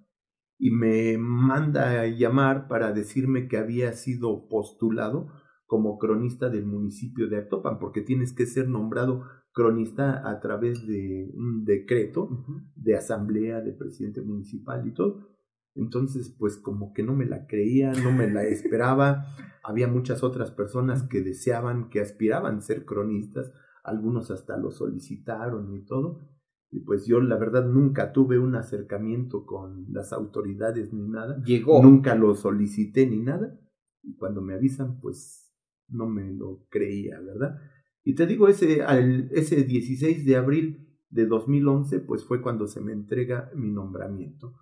y 0.58 0.70
me 0.70 1.18
manda 1.18 2.02
a 2.02 2.06
llamar 2.06 2.68
para 2.68 2.92
decirme 2.92 3.48
que 3.48 3.56
había 3.56 3.92
sido 3.92 4.48
postulado 4.48 5.28
como 5.66 5.98
cronista 5.98 6.48
del 6.48 6.66
municipio 6.66 7.28
de 7.28 7.38
Actopan, 7.38 7.78
porque 7.78 8.00
tienes 8.00 8.32
que 8.32 8.46
ser 8.46 8.68
nombrado 8.68 9.24
cronista 9.52 10.28
a 10.28 10.38
través 10.40 10.86
de 10.86 11.30
un 11.34 11.64
decreto 11.64 12.44
de 12.74 12.96
asamblea 12.96 13.60
de 13.62 13.72
presidente 13.72 14.22
municipal 14.22 14.86
y 14.86 14.92
todo. 14.92 15.35
Entonces, 15.76 16.34
pues 16.38 16.56
como 16.56 16.92
que 16.92 17.02
no 17.02 17.14
me 17.14 17.26
la 17.26 17.46
creía, 17.46 17.92
no 17.92 18.12
me 18.12 18.30
la 18.30 18.44
esperaba. 18.44 19.26
Había 19.62 19.88
muchas 19.88 20.22
otras 20.22 20.50
personas 20.50 21.02
que 21.02 21.22
deseaban, 21.22 21.90
que 21.90 22.00
aspiraban 22.00 22.58
a 22.58 22.60
ser 22.60 22.84
cronistas, 22.84 23.52
algunos 23.84 24.30
hasta 24.30 24.56
lo 24.56 24.70
solicitaron 24.70 25.74
y 25.74 25.84
todo. 25.84 26.28
Y 26.70 26.80
pues 26.80 27.06
yo 27.06 27.20
la 27.20 27.36
verdad 27.36 27.66
nunca 27.66 28.12
tuve 28.12 28.38
un 28.38 28.54
acercamiento 28.56 29.46
con 29.46 29.86
las 29.92 30.12
autoridades 30.12 30.92
ni 30.92 31.08
nada. 31.08 31.42
Llegó. 31.44 31.82
Nunca 31.82 32.14
lo 32.14 32.34
solicité 32.34 33.06
ni 33.06 33.20
nada. 33.20 33.58
Y 34.02 34.16
cuando 34.16 34.40
me 34.40 34.54
avisan, 34.54 35.00
pues 35.00 35.52
no 35.88 36.08
me 36.08 36.32
lo 36.32 36.66
creía, 36.68 37.20
¿verdad? 37.20 37.58
Y 38.02 38.14
te 38.14 38.26
digo, 38.26 38.48
ese, 38.48 38.84
ese 39.32 39.64
16 39.64 40.24
de 40.24 40.36
abril 40.36 40.86
de 41.10 41.26
2011, 41.26 42.00
pues 42.00 42.24
fue 42.24 42.40
cuando 42.40 42.66
se 42.66 42.80
me 42.80 42.92
entrega 42.92 43.50
mi 43.54 43.70
nombramiento. 43.70 44.54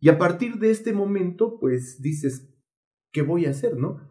Y 0.00 0.08
a 0.08 0.18
partir 0.18 0.58
de 0.58 0.70
este 0.70 0.92
momento, 0.92 1.58
pues 1.58 2.00
dices, 2.00 2.54
¿qué 3.12 3.22
voy 3.22 3.46
a 3.46 3.50
hacer, 3.50 3.76
no? 3.76 4.08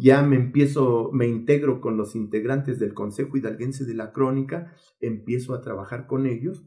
Ya 0.00 0.22
me 0.22 0.36
empiezo, 0.36 1.10
me 1.12 1.26
integro 1.26 1.80
con 1.82 1.98
los 1.98 2.16
integrantes 2.16 2.78
del 2.78 2.94
Consejo 2.94 3.36
Hidalguense 3.36 3.84
de 3.84 3.94
la 3.94 4.12
Crónica, 4.12 4.72
empiezo 5.00 5.54
a 5.54 5.60
trabajar 5.60 6.06
con 6.06 6.26
ellos 6.26 6.64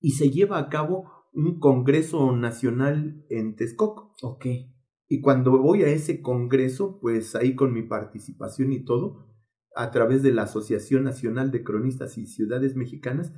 y 0.00 0.12
se 0.12 0.30
lleva 0.30 0.58
a 0.58 0.68
cabo 0.68 1.10
un 1.32 1.58
Congreso 1.58 2.36
Nacional 2.36 3.24
en 3.28 3.56
Texcoco. 3.56 4.14
Ok. 4.22 4.46
Y 5.08 5.20
cuando 5.20 5.58
voy 5.58 5.82
a 5.82 5.88
ese 5.88 6.20
congreso, 6.20 6.98
pues 7.00 7.34
ahí 7.34 7.54
con 7.54 7.72
mi 7.72 7.82
participación 7.82 8.72
y 8.72 8.84
todo, 8.84 9.26
a 9.74 9.90
través 9.90 10.22
de 10.22 10.32
la 10.32 10.42
Asociación 10.42 11.04
Nacional 11.04 11.50
de 11.50 11.62
Cronistas 11.62 12.18
y 12.18 12.26
Ciudades 12.26 12.76
Mexicanas, 12.76 13.32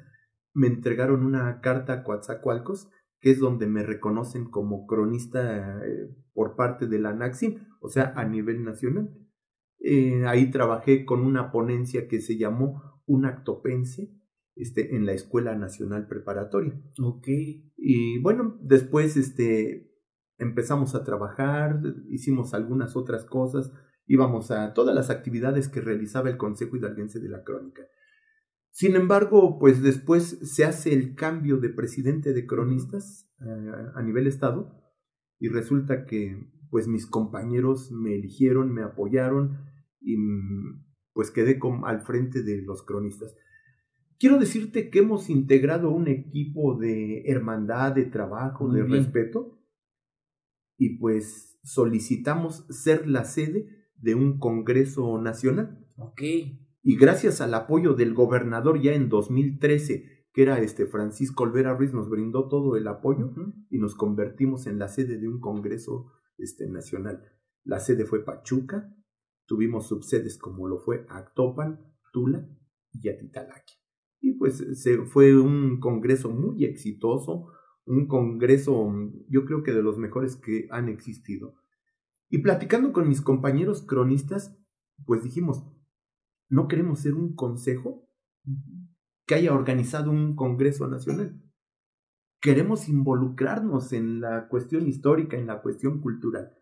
me 0.54 0.66
entregaron 0.66 1.24
una 1.24 1.60
carta 1.60 1.92
a 1.92 2.04
Coatzacoalcos, 2.04 2.90
que 3.20 3.30
es 3.30 3.38
donde 3.38 3.66
me 3.66 3.82
reconocen 3.82 4.50
como 4.50 4.86
cronista 4.86 5.84
eh, 5.84 6.14
por 6.32 6.56
parte 6.56 6.86
de 6.86 6.98
la 6.98 7.12
NAXIM, 7.12 7.56
o 7.80 7.88
sea, 7.88 8.12
a 8.16 8.24
nivel 8.24 8.64
nacional. 8.64 9.10
Eh, 9.80 10.24
ahí 10.26 10.50
trabajé 10.50 11.04
con 11.04 11.20
una 11.20 11.50
ponencia 11.50 12.08
que 12.08 12.20
se 12.20 12.36
llamó 12.36 13.02
Un 13.06 13.24
Actopense 13.26 14.12
este, 14.54 14.96
en 14.96 15.06
la 15.06 15.12
Escuela 15.12 15.54
Nacional 15.54 16.06
Preparatoria. 16.08 16.80
Ok. 17.00 17.28
Y 17.76 18.18
bueno, 18.20 18.58
después 18.60 19.16
este, 19.16 19.92
empezamos 20.36 20.94
a 20.94 21.04
trabajar, 21.04 21.80
hicimos 22.08 22.54
algunas 22.54 22.96
otras 22.96 23.24
cosas, 23.24 23.72
íbamos 24.06 24.50
a 24.50 24.74
todas 24.74 24.94
las 24.94 25.10
actividades 25.10 25.68
que 25.68 25.80
realizaba 25.80 26.30
el 26.30 26.36
Consejo 26.36 26.76
Hidalguense 26.76 27.20
de 27.20 27.28
la 27.28 27.44
Crónica. 27.44 27.82
Sin 28.70 28.96
embargo, 28.96 29.58
pues 29.58 29.82
después 29.82 30.38
se 30.42 30.64
hace 30.64 30.92
el 30.92 31.14
cambio 31.14 31.58
de 31.58 31.70
presidente 31.70 32.32
de 32.32 32.46
cronistas 32.46 33.28
eh, 33.40 33.72
a 33.94 34.02
nivel 34.02 34.26
estado 34.26 34.78
y 35.38 35.48
resulta 35.48 36.04
que 36.04 36.48
pues 36.70 36.86
mis 36.86 37.06
compañeros 37.06 37.90
me 37.90 38.14
eligieron, 38.14 38.72
me 38.72 38.82
apoyaron 38.82 39.58
y 40.00 40.16
mm, 40.16 40.84
pues 41.12 41.30
quedé 41.30 41.58
al 41.84 42.00
frente 42.02 42.42
de 42.42 42.62
los 42.62 42.82
cronistas. 42.84 43.34
Quiero 44.18 44.38
decirte 44.38 44.90
que 44.90 44.98
hemos 44.98 45.30
integrado 45.30 45.90
un 45.90 46.08
equipo 46.08 46.76
de 46.76 47.22
hermandad, 47.26 47.92
de 47.92 48.04
trabajo, 48.04 48.68
de 48.68 48.82
respeto, 48.82 49.58
y 50.76 50.98
pues 50.98 51.58
solicitamos 51.62 52.66
ser 52.70 53.08
la 53.08 53.24
sede 53.24 53.68
de 53.96 54.14
un 54.14 54.38
Congreso 54.38 55.20
Nacional. 55.20 55.84
Ok. 55.96 56.22
Y 56.82 56.96
gracias 56.96 57.40
al 57.40 57.54
apoyo 57.54 57.94
del 57.94 58.14
gobernador 58.14 58.80
ya 58.80 58.92
en 58.92 59.08
2013, 59.08 60.28
que 60.32 60.42
era 60.42 60.60
este 60.60 60.86
Francisco 60.86 61.42
Olvera 61.42 61.74
Ruiz, 61.74 61.92
nos 61.92 62.08
brindó 62.08 62.48
todo 62.48 62.76
el 62.76 62.86
apoyo 62.86 63.32
y 63.70 63.78
nos 63.78 63.94
convertimos 63.94 64.66
en 64.66 64.78
la 64.78 64.88
sede 64.88 65.18
de 65.18 65.28
un 65.28 65.40
Congreso 65.40 66.12
este, 66.36 66.68
Nacional. 66.68 67.22
La 67.64 67.80
sede 67.80 68.04
fue 68.04 68.24
Pachuca, 68.24 68.94
tuvimos 69.46 69.88
subsedes 69.88 70.38
como 70.38 70.68
lo 70.68 70.78
fue 70.78 71.04
Actopan, 71.08 71.80
Tula 72.12 72.48
y 72.92 73.08
Atitalaquia. 73.08 73.76
Y 74.20 74.34
pues 74.34 74.64
se, 74.80 74.98
fue 75.02 75.38
un 75.38 75.80
congreso 75.80 76.30
muy 76.30 76.64
exitoso, 76.64 77.52
un 77.84 78.06
congreso 78.06 78.90
yo 79.28 79.44
creo 79.44 79.62
que 79.62 79.72
de 79.72 79.82
los 79.82 79.98
mejores 79.98 80.36
que 80.36 80.68
han 80.70 80.88
existido. 80.88 81.54
Y 82.28 82.38
platicando 82.38 82.92
con 82.92 83.08
mis 83.08 83.20
compañeros 83.20 83.82
cronistas, 83.82 84.56
pues 85.06 85.22
dijimos, 85.22 85.64
no 86.48 86.68
queremos 86.68 87.00
ser 87.00 87.14
un 87.14 87.34
consejo 87.34 88.08
que 89.26 89.34
haya 89.34 89.52
organizado 89.52 90.10
un 90.10 90.34
Congreso 90.34 90.88
Nacional. 90.88 91.42
Queremos 92.40 92.88
involucrarnos 92.88 93.92
en 93.92 94.20
la 94.20 94.48
cuestión 94.48 94.86
histórica, 94.86 95.36
en 95.36 95.46
la 95.46 95.60
cuestión 95.60 96.00
cultural. 96.00 96.52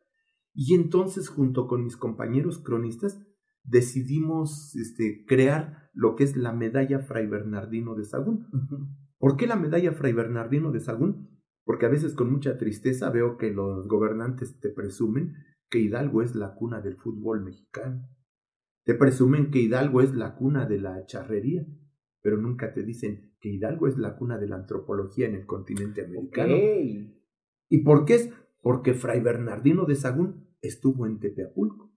Y 0.54 0.74
entonces, 0.74 1.28
junto 1.28 1.68
con 1.68 1.84
mis 1.84 1.96
compañeros 1.96 2.58
cronistas, 2.58 3.22
decidimos 3.62 4.74
este, 4.74 5.24
crear 5.26 5.90
lo 5.92 6.16
que 6.16 6.24
es 6.24 6.36
la 6.36 6.52
medalla 6.52 7.00
Fray 7.00 7.26
Bernardino 7.26 7.94
de 7.94 8.04
Sagún. 8.04 8.46
¿Por 9.18 9.36
qué 9.36 9.46
la 9.46 9.56
medalla 9.56 9.92
Fray 9.92 10.12
Bernardino 10.12 10.72
de 10.72 10.80
Sagún? 10.80 11.40
Porque 11.64 11.86
a 11.86 11.90
veces 11.90 12.14
con 12.14 12.30
mucha 12.30 12.58
tristeza 12.58 13.10
veo 13.10 13.36
que 13.36 13.50
los 13.50 13.86
gobernantes 13.86 14.58
te 14.60 14.70
presumen 14.70 15.34
que 15.68 15.80
Hidalgo 15.80 16.22
es 16.22 16.34
la 16.34 16.54
cuna 16.54 16.80
del 16.80 16.96
fútbol 16.96 17.42
mexicano. 17.42 18.08
Te 18.86 18.94
presumen 18.94 19.50
que 19.50 19.58
Hidalgo 19.58 20.00
es 20.00 20.14
la 20.14 20.36
cuna 20.36 20.64
de 20.64 20.78
la 20.78 21.04
charrería, 21.06 21.66
pero 22.22 22.36
nunca 22.36 22.72
te 22.72 22.84
dicen 22.84 23.32
que 23.40 23.48
Hidalgo 23.48 23.88
es 23.88 23.98
la 23.98 24.16
cuna 24.16 24.38
de 24.38 24.46
la 24.46 24.54
antropología 24.54 25.26
en 25.26 25.34
el 25.34 25.44
continente 25.44 26.04
americano. 26.04 26.54
¿Y 27.68 27.78
por 27.82 28.04
qué 28.04 28.14
es? 28.14 28.32
Porque 28.62 28.94
Fray 28.94 29.20
Bernardino 29.20 29.86
de 29.86 29.96
Sagún 29.96 30.46
estuvo 30.62 31.04
en 31.04 31.18
Tepeapulco 31.18 31.96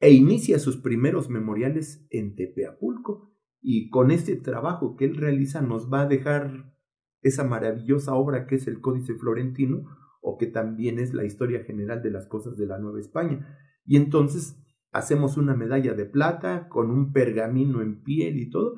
e 0.00 0.10
inicia 0.10 0.58
sus 0.58 0.76
primeros 0.76 1.30
memoriales 1.30 2.06
en 2.10 2.36
Tepeapulco. 2.36 3.32
Y 3.62 3.88
con 3.88 4.10
este 4.10 4.36
trabajo 4.36 4.96
que 4.96 5.06
él 5.06 5.16
realiza 5.16 5.62
nos 5.62 5.90
va 5.90 6.02
a 6.02 6.08
dejar 6.08 6.74
esa 7.22 7.44
maravillosa 7.44 8.14
obra 8.14 8.46
que 8.46 8.56
es 8.56 8.66
el 8.66 8.82
Códice 8.82 9.14
Florentino, 9.14 9.86
o 10.20 10.36
que 10.36 10.46
también 10.46 10.98
es 10.98 11.14
la 11.14 11.24
historia 11.24 11.64
general 11.64 12.02
de 12.02 12.10
las 12.10 12.26
cosas 12.26 12.58
de 12.58 12.66
la 12.66 12.78
Nueva 12.78 13.00
España. 13.00 13.58
Y 13.86 13.96
entonces 13.96 14.61
hacemos 14.92 15.36
una 15.38 15.56
medalla 15.56 15.94
de 15.94 16.04
plata 16.04 16.68
con 16.68 16.90
un 16.90 17.12
pergamino 17.12 17.82
en 17.82 18.02
piel 18.02 18.38
y 18.38 18.50
todo. 18.50 18.76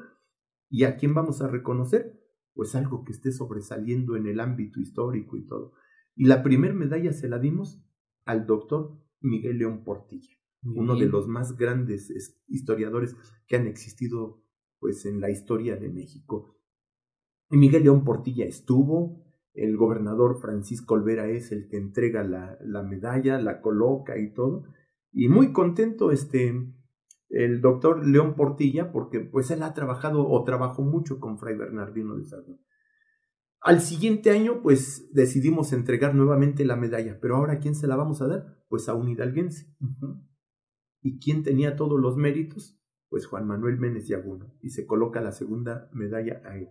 ¿Y 0.70 0.84
a 0.84 0.96
quién 0.96 1.12
vamos 1.12 1.42
a 1.42 1.48
reconocer? 1.48 2.20
Pues 2.54 2.74
algo 2.74 3.04
que 3.04 3.12
esté 3.12 3.32
sobresaliendo 3.32 4.16
en 4.16 4.26
el 4.26 4.40
ámbito 4.40 4.80
histórico 4.80 5.36
y 5.36 5.46
todo. 5.46 5.72
Y 6.14 6.26
la 6.26 6.42
primera 6.42 6.72
medalla 6.72 7.12
se 7.12 7.28
la 7.28 7.38
dimos 7.38 7.84
al 8.24 8.46
doctor 8.46 8.96
Miguel 9.20 9.58
León 9.58 9.82
Portilla, 9.84 10.36
uno 10.62 10.96
de 10.96 11.06
los 11.06 11.26
más 11.26 11.56
grandes 11.56 12.10
historiadores 12.46 13.16
que 13.46 13.56
han 13.56 13.66
existido 13.66 14.42
pues 14.78 15.04
en 15.06 15.20
la 15.20 15.30
historia 15.30 15.76
de 15.76 15.88
México. 15.88 16.56
Y 17.50 17.56
Miguel 17.56 17.84
León 17.84 18.04
Portilla 18.04 18.44
estuvo, 18.44 19.24
el 19.52 19.76
gobernador 19.76 20.40
Francisco 20.40 20.94
Olvera 20.94 21.28
es 21.28 21.52
el 21.52 21.68
que 21.68 21.76
entrega 21.76 22.22
la, 22.22 22.58
la 22.60 22.82
medalla, 22.82 23.38
la 23.40 23.60
coloca 23.60 24.18
y 24.18 24.32
todo, 24.32 24.64
y 25.14 25.28
muy 25.28 25.52
contento 25.52 26.10
este, 26.10 26.52
el 27.28 27.60
doctor 27.60 28.06
León 28.06 28.34
Portilla, 28.34 28.90
porque 28.92 29.20
pues 29.20 29.50
él 29.50 29.62
ha 29.62 29.72
trabajado 29.72 30.28
o 30.28 30.44
trabajó 30.44 30.82
mucho 30.82 31.20
con 31.20 31.38
Fray 31.38 31.56
Bernardino 31.56 32.16
de 32.16 32.24
Sagún. 32.24 32.60
Al 33.60 33.80
siguiente 33.80 34.30
año, 34.30 34.60
pues 34.60 35.08
decidimos 35.12 35.72
entregar 35.72 36.14
nuevamente 36.14 36.64
la 36.66 36.76
medalla, 36.76 37.18
pero 37.20 37.36
ahora 37.36 37.54
¿a 37.54 37.58
quién 37.60 37.74
se 37.74 37.86
la 37.86 37.96
vamos 37.96 38.20
a 38.20 38.26
dar? 38.26 38.58
Pues 38.68 38.88
a 38.88 38.94
un 38.94 39.08
hidalguense. 39.08 39.74
¿Y 41.00 41.18
quién 41.18 41.42
tenía 41.42 41.76
todos 41.76 41.98
los 41.98 42.16
méritos? 42.16 42.78
Pues 43.08 43.26
Juan 43.26 43.46
Manuel 43.46 43.78
Méndez 43.78 44.08
Yaguno, 44.08 44.52
y 44.60 44.70
se 44.70 44.84
coloca 44.84 45.20
la 45.20 45.32
segunda 45.32 45.88
medalla 45.92 46.42
a 46.44 46.58
él. 46.58 46.68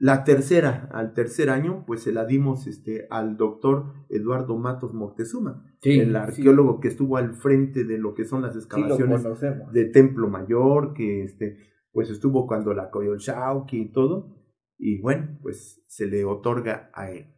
La 0.00 0.22
tercera, 0.22 0.88
al 0.92 1.12
tercer 1.12 1.50
año, 1.50 1.84
pues 1.84 2.02
se 2.02 2.12
la 2.12 2.24
dimos 2.24 2.68
este, 2.68 3.08
al 3.10 3.36
doctor 3.36 3.94
Eduardo 4.08 4.56
Matos 4.56 4.94
Moctezuma, 4.94 5.64
el 5.82 6.14
arqueólogo 6.14 6.78
que 6.78 6.86
estuvo 6.86 7.16
al 7.16 7.34
frente 7.34 7.82
de 7.82 7.98
lo 7.98 8.14
que 8.14 8.24
son 8.24 8.42
las 8.42 8.54
excavaciones 8.54 9.24
de 9.72 9.84
Templo 9.86 10.28
Mayor, 10.28 10.94
que 10.94 11.24
este, 11.24 11.56
pues 11.90 12.10
estuvo 12.10 12.46
cuando 12.46 12.74
la 12.74 12.90
Coyolxauqui 12.90 13.80
y 13.80 13.92
todo, 13.92 14.36
y 14.78 15.00
bueno, 15.00 15.36
pues 15.42 15.82
se 15.88 16.06
le 16.06 16.24
otorga 16.24 16.90
a 16.94 17.10
él. 17.10 17.34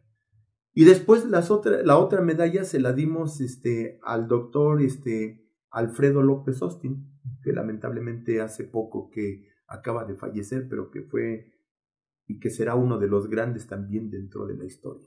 Y 0.73 0.85
después 0.85 1.25
las 1.25 1.49
otra, 1.49 1.81
la 1.81 1.97
otra 1.97 2.21
medalla 2.21 2.63
se 2.63 2.79
la 2.79 2.93
dimos 2.93 3.41
este, 3.41 3.99
al 4.03 4.27
doctor 4.27 4.83
este, 4.83 5.49
Alfredo 5.71 6.21
López 6.21 6.61
Austin, 6.61 7.11
que 7.43 7.53
lamentablemente 7.53 8.39
hace 8.39 8.65
poco 8.65 9.09
que 9.09 9.47
acaba 9.67 10.05
de 10.05 10.15
fallecer, 10.15 10.67
pero 10.69 10.91
que 10.91 11.01
fue 11.01 11.47
y 12.31 12.39
que 12.39 12.49
será 12.49 12.75
uno 12.75 12.97
de 12.97 13.07
los 13.07 13.29
grandes 13.29 13.67
también 13.67 14.09
dentro 14.09 14.45
de 14.45 14.55
la 14.55 14.63
historia. 14.63 15.05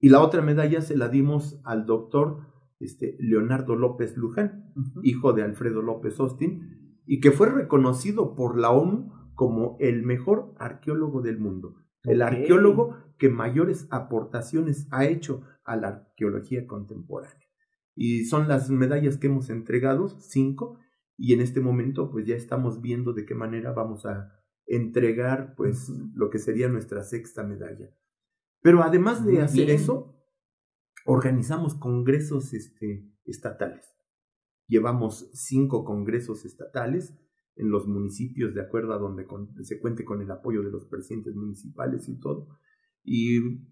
Y 0.00 0.08
la 0.08 0.20
otra 0.20 0.42
medalla 0.42 0.80
se 0.80 0.96
la 0.96 1.08
dimos 1.08 1.60
al 1.62 1.86
doctor 1.86 2.48
este, 2.80 3.16
Leonardo 3.20 3.76
López 3.76 4.16
Luján, 4.16 4.72
hijo 5.04 5.32
de 5.32 5.44
Alfredo 5.44 5.80
López 5.80 6.18
Austin, 6.18 6.98
y 7.06 7.20
que 7.20 7.30
fue 7.30 7.50
reconocido 7.50 8.34
por 8.34 8.58
la 8.58 8.70
ONU 8.70 9.12
como 9.34 9.76
el 9.78 10.02
mejor 10.02 10.54
arqueólogo 10.58 11.22
del 11.22 11.38
mundo, 11.38 11.76
el 12.02 12.20
arqueólogo 12.20 12.96
que 13.16 13.28
mayores 13.28 13.86
aportaciones 13.90 14.88
ha 14.90 15.04
hecho 15.06 15.42
a 15.64 15.76
la 15.76 15.88
arqueología 15.88 16.66
contemporánea. 16.66 17.46
Y 17.94 18.24
son 18.24 18.48
las 18.48 18.70
medallas 18.70 19.18
que 19.18 19.28
hemos 19.28 19.50
entregado, 19.50 20.08
cinco, 20.08 20.80
y 21.16 21.32
en 21.32 21.40
este 21.40 21.60
momento 21.60 22.10
pues 22.10 22.26
ya 22.26 22.34
estamos 22.34 22.80
viendo 22.80 23.12
de 23.12 23.24
qué 23.24 23.36
manera 23.36 23.70
vamos 23.70 24.04
a 24.04 24.43
entregar 24.66 25.54
pues 25.56 25.88
lo 26.14 26.30
que 26.30 26.38
sería 26.38 26.68
nuestra 26.68 27.02
sexta 27.02 27.42
medalla. 27.44 27.90
Pero 28.62 28.82
además 28.82 29.24
de 29.24 29.42
hacer 29.42 29.70
eso, 29.70 30.16
organizamos 31.04 31.74
congresos 31.74 32.54
este, 32.54 33.10
estatales. 33.24 33.94
Llevamos 34.66 35.30
cinco 35.34 35.84
congresos 35.84 36.44
estatales 36.44 37.14
en 37.56 37.70
los 37.70 37.86
municipios 37.86 38.54
de 38.54 38.62
acuerdo 38.62 38.94
a 38.94 38.98
donde 38.98 39.26
se 39.62 39.78
cuente 39.78 40.04
con 40.04 40.22
el 40.22 40.30
apoyo 40.30 40.62
de 40.62 40.70
los 40.70 40.86
presidentes 40.86 41.34
municipales 41.34 42.08
y 42.08 42.18
todo. 42.18 42.48
Y 43.02 43.68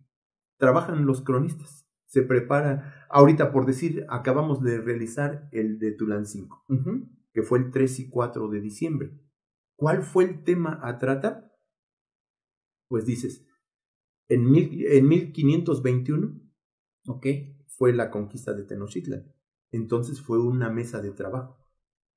trabajan 0.59 1.07
los 1.07 1.23
cronistas. 1.23 1.89
Se 2.07 2.23
prepara, 2.23 3.07
ahorita 3.09 3.53
por 3.53 3.65
decir, 3.65 4.05
acabamos 4.11 4.63
de 4.63 4.79
realizar 4.79 5.49
el 5.51 5.79
de 5.79 5.93
Tulán 5.93 6.27
5, 6.27 6.67
que 7.33 7.43
fue 7.43 7.59
el 7.59 7.71
3 7.71 8.01
y 8.01 8.11
4 8.11 8.49
de 8.49 8.61
diciembre. 8.61 9.19
¿Cuál 9.77 10.03
fue 10.03 10.25
el 10.25 10.45
tema 10.45 10.79
a 10.83 10.99
tratar? 10.99 11.53
Pues 12.89 13.07
dices, 13.07 13.47
en, 14.29 14.51
mil, 14.51 14.87
en 14.87 15.09
1521 15.09 16.41
fue 17.67 17.93
la 17.93 18.11
conquista 18.11 18.53
de 18.53 18.65
Tenochtitlan. 18.65 19.33
Entonces 19.71 20.21
fue 20.21 20.41
una 20.41 20.71
mesa 20.71 21.01
de 21.01 21.13
trabajo. 21.13 21.59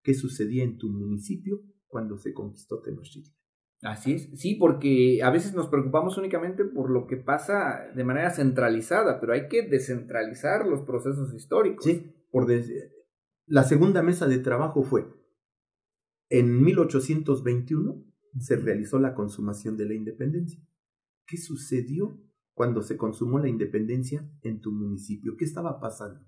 ¿Qué 0.04 0.14
sucedía 0.14 0.64
en 0.64 0.78
tu 0.78 0.90
municipio 0.90 1.64
cuando 1.88 2.18
se 2.18 2.34
conquistó 2.34 2.82
Tenochtitlan? 2.82 3.36
Así 3.82 4.14
es, 4.14 4.30
sí, 4.40 4.56
porque 4.56 5.22
a 5.22 5.30
veces 5.30 5.54
nos 5.54 5.68
preocupamos 5.68 6.18
únicamente 6.18 6.64
por 6.64 6.90
lo 6.90 7.08
que 7.08 7.18
pasa 7.18 7.92
de 7.94 8.04
manera 8.04 8.32
centralizada, 8.32 9.20
pero 9.20 9.34
hay 9.34 9.48
que 9.48 9.64
descentralizar 9.64 10.66
los 10.66 10.82
procesos 10.82 11.34
históricos. 11.34 11.86
Sí, 11.86 12.12
por 12.32 12.48
la 13.48 13.64
segunda 13.64 14.02
mesa 14.02 14.28
de 14.28 14.40
trabajo 14.40 14.84
fue 14.84 15.06
en 16.40 16.62
1821 16.62 18.04
se 18.40 18.58
realizó 18.58 19.00
la 19.00 19.14
consumación 19.14 19.78
de 19.78 19.86
la 19.86 19.94
independencia. 19.94 20.62
¿Qué 21.26 21.38
sucedió 21.38 22.22
cuando 22.54 22.82
se 22.82 22.98
consumó 22.98 23.40
la 23.40 23.48
independencia 23.48 24.30
en 24.42 24.60
tu 24.60 24.74
municipio? 24.74 25.38
¿Qué 25.38 25.46
estaba 25.46 25.80
pasando? 25.80 26.20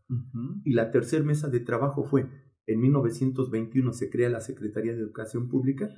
Y 0.63 0.73
la 0.73 0.91
tercera 0.91 1.25
mesa 1.25 1.49
de 1.49 1.59
trabajo 1.59 2.05
fue, 2.05 2.29
en 2.65 2.79
1921 2.79 3.91
se 3.91 4.09
crea 4.09 4.29
la 4.29 4.39
Secretaría 4.39 4.93
de 4.93 5.01
Educación 5.01 5.49
Pública. 5.49 5.89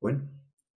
Bueno, 0.00 0.30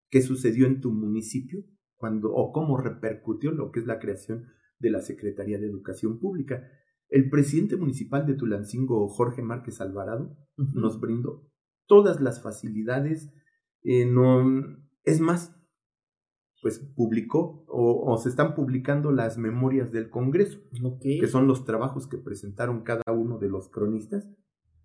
¿qué 0.09 0.23
sucedió 0.23 0.65
en 0.65 0.81
tu 0.81 0.91
municipio 0.91 1.63
cuando 1.95 2.33
o 2.33 2.51
cómo 2.51 2.77
repercutió 2.77 3.51
lo 3.51 3.71
que 3.71 3.81
es 3.81 3.85
la 3.85 3.99
creación 3.99 4.47
de 4.79 4.89
la 4.89 5.01
Secretaría 5.01 5.59
de 5.59 5.67
Educación 5.67 6.19
Pública? 6.19 6.67
El 7.07 7.29
presidente 7.29 7.77
municipal 7.77 8.25
de 8.25 8.33
Tulancingo, 8.33 9.07
Jorge 9.09 9.43
Márquez 9.43 9.79
Alvarado, 9.79 10.35
nos 10.57 10.99
brindó 10.99 11.47
todas 11.88 12.21
las 12.21 12.41
facilidades. 12.41 13.29
Eh, 13.83 14.05
no, 14.05 14.43
es 15.03 15.19
más, 15.19 15.55
pues 16.61 16.79
publicó 16.95 17.65
o, 17.67 18.17
se 18.17 18.29
están 18.29 18.55
publicando 18.55 19.11
las 19.11 19.38
memorias 19.38 19.91
del 19.91 20.09
Congreso, 20.09 20.59
que 21.01 21.27
son 21.27 21.47
los 21.47 21.65
trabajos 21.65 22.07
que 22.07 22.17
presentaron 22.17 22.83
cada 22.83 23.11
uno 23.11 23.38
de 23.38 23.49
los 23.49 23.69
cronistas. 23.69 24.29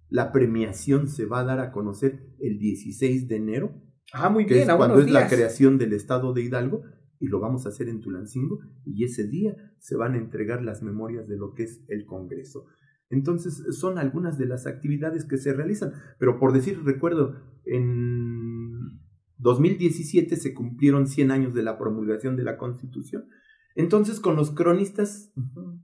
La 0.08 0.30
premiación 0.30 1.08
se 1.08 1.24
va 1.24 1.40
a 1.40 1.44
dar 1.44 1.60
a 1.60 1.72
conocer 1.72 2.34
el 2.38 2.58
16 2.58 3.28
de 3.28 3.36
enero, 3.36 3.82
ah, 4.12 4.28
muy 4.28 4.44
que 4.44 4.54
bien, 4.54 4.68
es 4.68 4.76
cuando 4.76 5.00
es 5.00 5.10
la 5.10 5.26
creación 5.26 5.78
del 5.78 5.94
Estado 5.94 6.34
de 6.34 6.42
Hidalgo, 6.42 6.82
y 7.18 7.28
lo 7.28 7.40
vamos 7.40 7.64
a 7.64 7.70
hacer 7.70 7.88
en 7.88 8.00
Tulancingo, 8.00 8.58
y 8.84 9.04
ese 9.04 9.26
día 9.26 9.56
se 9.78 9.96
van 9.96 10.14
a 10.14 10.18
entregar 10.18 10.62
las 10.62 10.82
memorias 10.82 11.26
de 11.28 11.36
lo 11.36 11.54
que 11.54 11.62
es 11.62 11.82
el 11.88 12.04
Congreso. 12.04 12.66
Entonces 13.12 13.62
son 13.76 13.98
algunas 13.98 14.38
de 14.38 14.46
las 14.46 14.66
actividades 14.66 15.26
que 15.26 15.36
se 15.36 15.52
realizan. 15.52 15.92
Pero 16.18 16.38
por 16.38 16.52
decir, 16.54 16.82
recuerdo, 16.82 17.36
en 17.66 19.02
2017 19.36 20.34
se 20.36 20.54
cumplieron 20.54 21.06
100 21.06 21.30
años 21.30 21.54
de 21.54 21.62
la 21.62 21.78
promulgación 21.78 22.36
de 22.36 22.44
la 22.44 22.56
Constitución. 22.56 23.26
Entonces 23.74 24.18
con 24.18 24.34
los 24.34 24.50
cronistas 24.50 25.30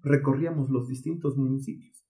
recorríamos 0.03 0.71
los 0.71 0.89
distintos 0.89 1.37
municipios 1.37 2.03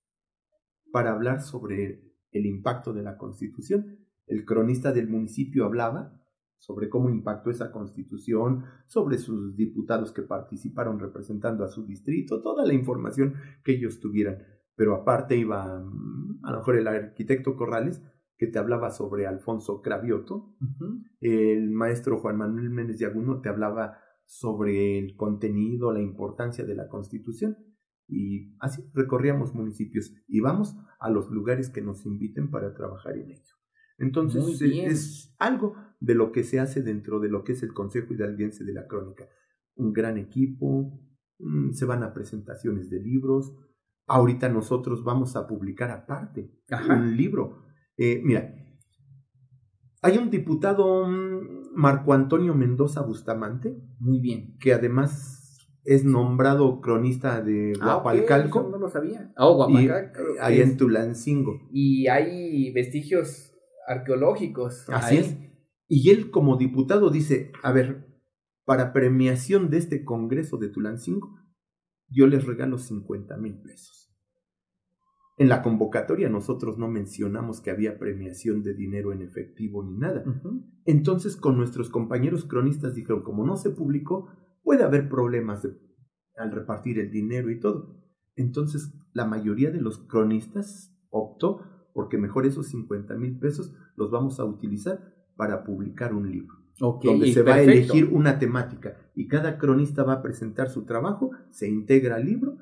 para 0.92 1.12
hablar 1.12 1.42
sobre 1.42 2.04
el 2.30 2.46
impacto 2.46 2.92
de 2.92 3.02
la 3.02 3.16
Constitución. 3.16 3.98
El 4.28 4.44
cronista 4.44 4.92
del 4.92 5.08
municipio 5.08 5.64
hablaba 5.64 6.14
sobre 6.58 6.88
cómo 6.88 7.10
impactó 7.10 7.50
esa 7.50 7.70
constitución, 7.70 8.64
sobre 8.86 9.18
sus 9.18 9.56
diputados 9.56 10.12
que 10.12 10.22
participaron 10.22 10.98
representando 10.98 11.64
a 11.64 11.68
su 11.68 11.86
distrito, 11.86 12.40
toda 12.42 12.66
la 12.66 12.74
información 12.74 13.34
que 13.64 13.72
ellos 13.72 14.00
tuvieran. 14.00 14.57
Pero 14.78 14.94
aparte 14.94 15.36
iba 15.36 15.80
mm, 15.80 16.40
a 16.44 16.52
lo 16.52 16.58
mejor 16.58 16.76
el 16.76 16.86
arquitecto 16.86 17.56
Corrales, 17.56 18.00
que 18.38 18.46
te 18.46 18.58
hablaba 18.58 18.92
sobre 18.92 19.26
Alfonso 19.26 19.82
Cravioto, 19.82 20.54
el 21.20 21.70
maestro 21.70 22.18
Juan 22.20 22.38
Manuel 22.38 22.70
Méndez 22.70 23.00
de 23.00 23.06
Aguno 23.06 23.40
te 23.40 23.48
hablaba 23.48 23.98
sobre 24.24 24.96
el 24.98 25.16
contenido, 25.16 25.92
la 25.92 26.00
importancia 26.00 26.64
de 26.64 26.76
la 26.76 26.86
constitución. 26.86 27.58
Y 28.06 28.54
así 28.60 28.88
recorríamos 28.94 29.54
municipios 29.54 30.14
y 30.28 30.40
vamos 30.40 30.76
a 31.00 31.10
los 31.10 31.28
lugares 31.30 31.68
que 31.68 31.82
nos 31.82 32.06
inviten 32.06 32.50
para 32.50 32.74
trabajar 32.74 33.16
en 33.18 33.32
ello. 33.32 33.54
Entonces 33.98 34.62
es 34.62 35.34
algo 35.40 35.74
de 35.98 36.14
lo 36.14 36.30
que 36.30 36.44
se 36.44 36.60
hace 36.60 36.82
dentro 36.82 37.18
de 37.18 37.28
lo 37.28 37.42
que 37.42 37.52
es 37.52 37.64
el 37.64 37.74
Consejo 37.74 38.14
Hidalguense 38.14 38.64
de 38.64 38.72
la 38.72 38.86
Crónica. 38.86 39.26
Un 39.74 39.92
gran 39.92 40.16
equipo, 40.16 41.00
mm, 41.40 41.72
se 41.72 41.84
van 41.84 42.04
a 42.04 42.14
presentaciones 42.14 42.88
de 42.88 43.00
libros. 43.00 43.52
Ahorita 44.08 44.48
nosotros 44.48 45.04
vamos 45.04 45.36
a 45.36 45.46
publicar 45.46 45.90
aparte 45.90 46.50
un 46.88 47.16
libro. 47.16 47.64
Eh, 47.96 48.20
mira, 48.24 48.54
hay 50.00 50.18
un 50.18 50.30
diputado, 50.30 51.06
Marco 51.74 52.12
Antonio 52.12 52.54
Mendoza 52.54 53.02
Bustamante. 53.02 53.76
Muy 53.98 54.20
bien. 54.20 54.56
Que 54.58 54.72
además 54.72 55.68
es 55.84 56.04
nombrado 56.04 56.80
cronista 56.80 57.40
de 57.42 57.72
ah, 57.80 57.94
Guapalcalco. 57.94 58.68
no 58.70 58.78
lo 58.78 58.88
sabía. 58.88 59.32
Oh, 59.36 59.54
Guapalcalco. 59.54 60.20
ahí 60.40 60.60
en 60.60 60.76
Tulancingo. 60.76 61.68
Y 61.70 62.06
hay 62.08 62.72
vestigios 62.72 63.54
arqueológicos. 63.86 64.88
Así 64.88 65.18
es. 65.18 65.36
Y 65.88 66.10
él 66.10 66.30
como 66.30 66.56
diputado 66.56 67.10
dice, 67.10 67.52
a 67.62 67.72
ver, 67.72 68.06
para 68.64 68.92
premiación 68.92 69.70
de 69.70 69.78
este 69.78 70.04
Congreso 70.04 70.58
de 70.58 70.68
Tulancingo, 70.68 71.34
yo 72.10 72.26
les 72.26 72.44
regalo 72.44 72.76
50 72.76 73.36
mil 73.38 73.58
pesos. 73.62 73.97
En 75.38 75.48
la 75.48 75.62
convocatoria 75.62 76.28
nosotros 76.28 76.78
no 76.78 76.88
mencionamos 76.88 77.60
que 77.60 77.70
había 77.70 77.96
premiación 77.96 78.64
de 78.64 78.74
dinero 78.74 79.12
en 79.12 79.22
efectivo 79.22 79.84
ni 79.84 79.96
nada. 79.96 80.24
Entonces 80.84 81.36
con 81.36 81.56
nuestros 81.56 81.90
compañeros 81.90 82.44
cronistas 82.44 82.96
dijeron, 82.96 83.22
como 83.22 83.46
no 83.46 83.56
se 83.56 83.70
publicó, 83.70 84.28
puede 84.64 84.82
haber 84.82 85.08
problemas 85.08 85.66
al 86.36 86.50
repartir 86.50 86.98
el 86.98 87.12
dinero 87.12 87.50
y 87.50 87.60
todo. 87.60 87.96
Entonces 88.34 88.92
la 89.12 89.26
mayoría 89.26 89.70
de 89.70 89.80
los 89.80 89.98
cronistas 89.98 90.92
optó 91.10 91.62
porque 91.94 92.18
mejor 92.18 92.44
esos 92.44 92.66
50 92.66 93.14
mil 93.14 93.38
pesos 93.38 93.72
los 93.94 94.10
vamos 94.10 94.40
a 94.40 94.44
utilizar 94.44 95.14
para 95.36 95.62
publicar 95.62 96.14
un 96.14 96.30
libro. 96.30 96.56
donde 96.80 97.32
se 97.32 97.42
va 97.42 97.54
a 97.54 97.62
elegir 97.62 98.08
una 98.10 98.40
temática 98.40 98.96
y 99.14 99.28
cada 99.28 99.56
cronista 99.56 100.02
va 100.02 100.14
a 100.14 100.22
presentar 100.22 100.68
su 100.68 100.84
trabajo, 100.84 101.30
se 101.50 101.68
integra 101.68 102.16
al 102.16 102.26
libro 102.26 102.58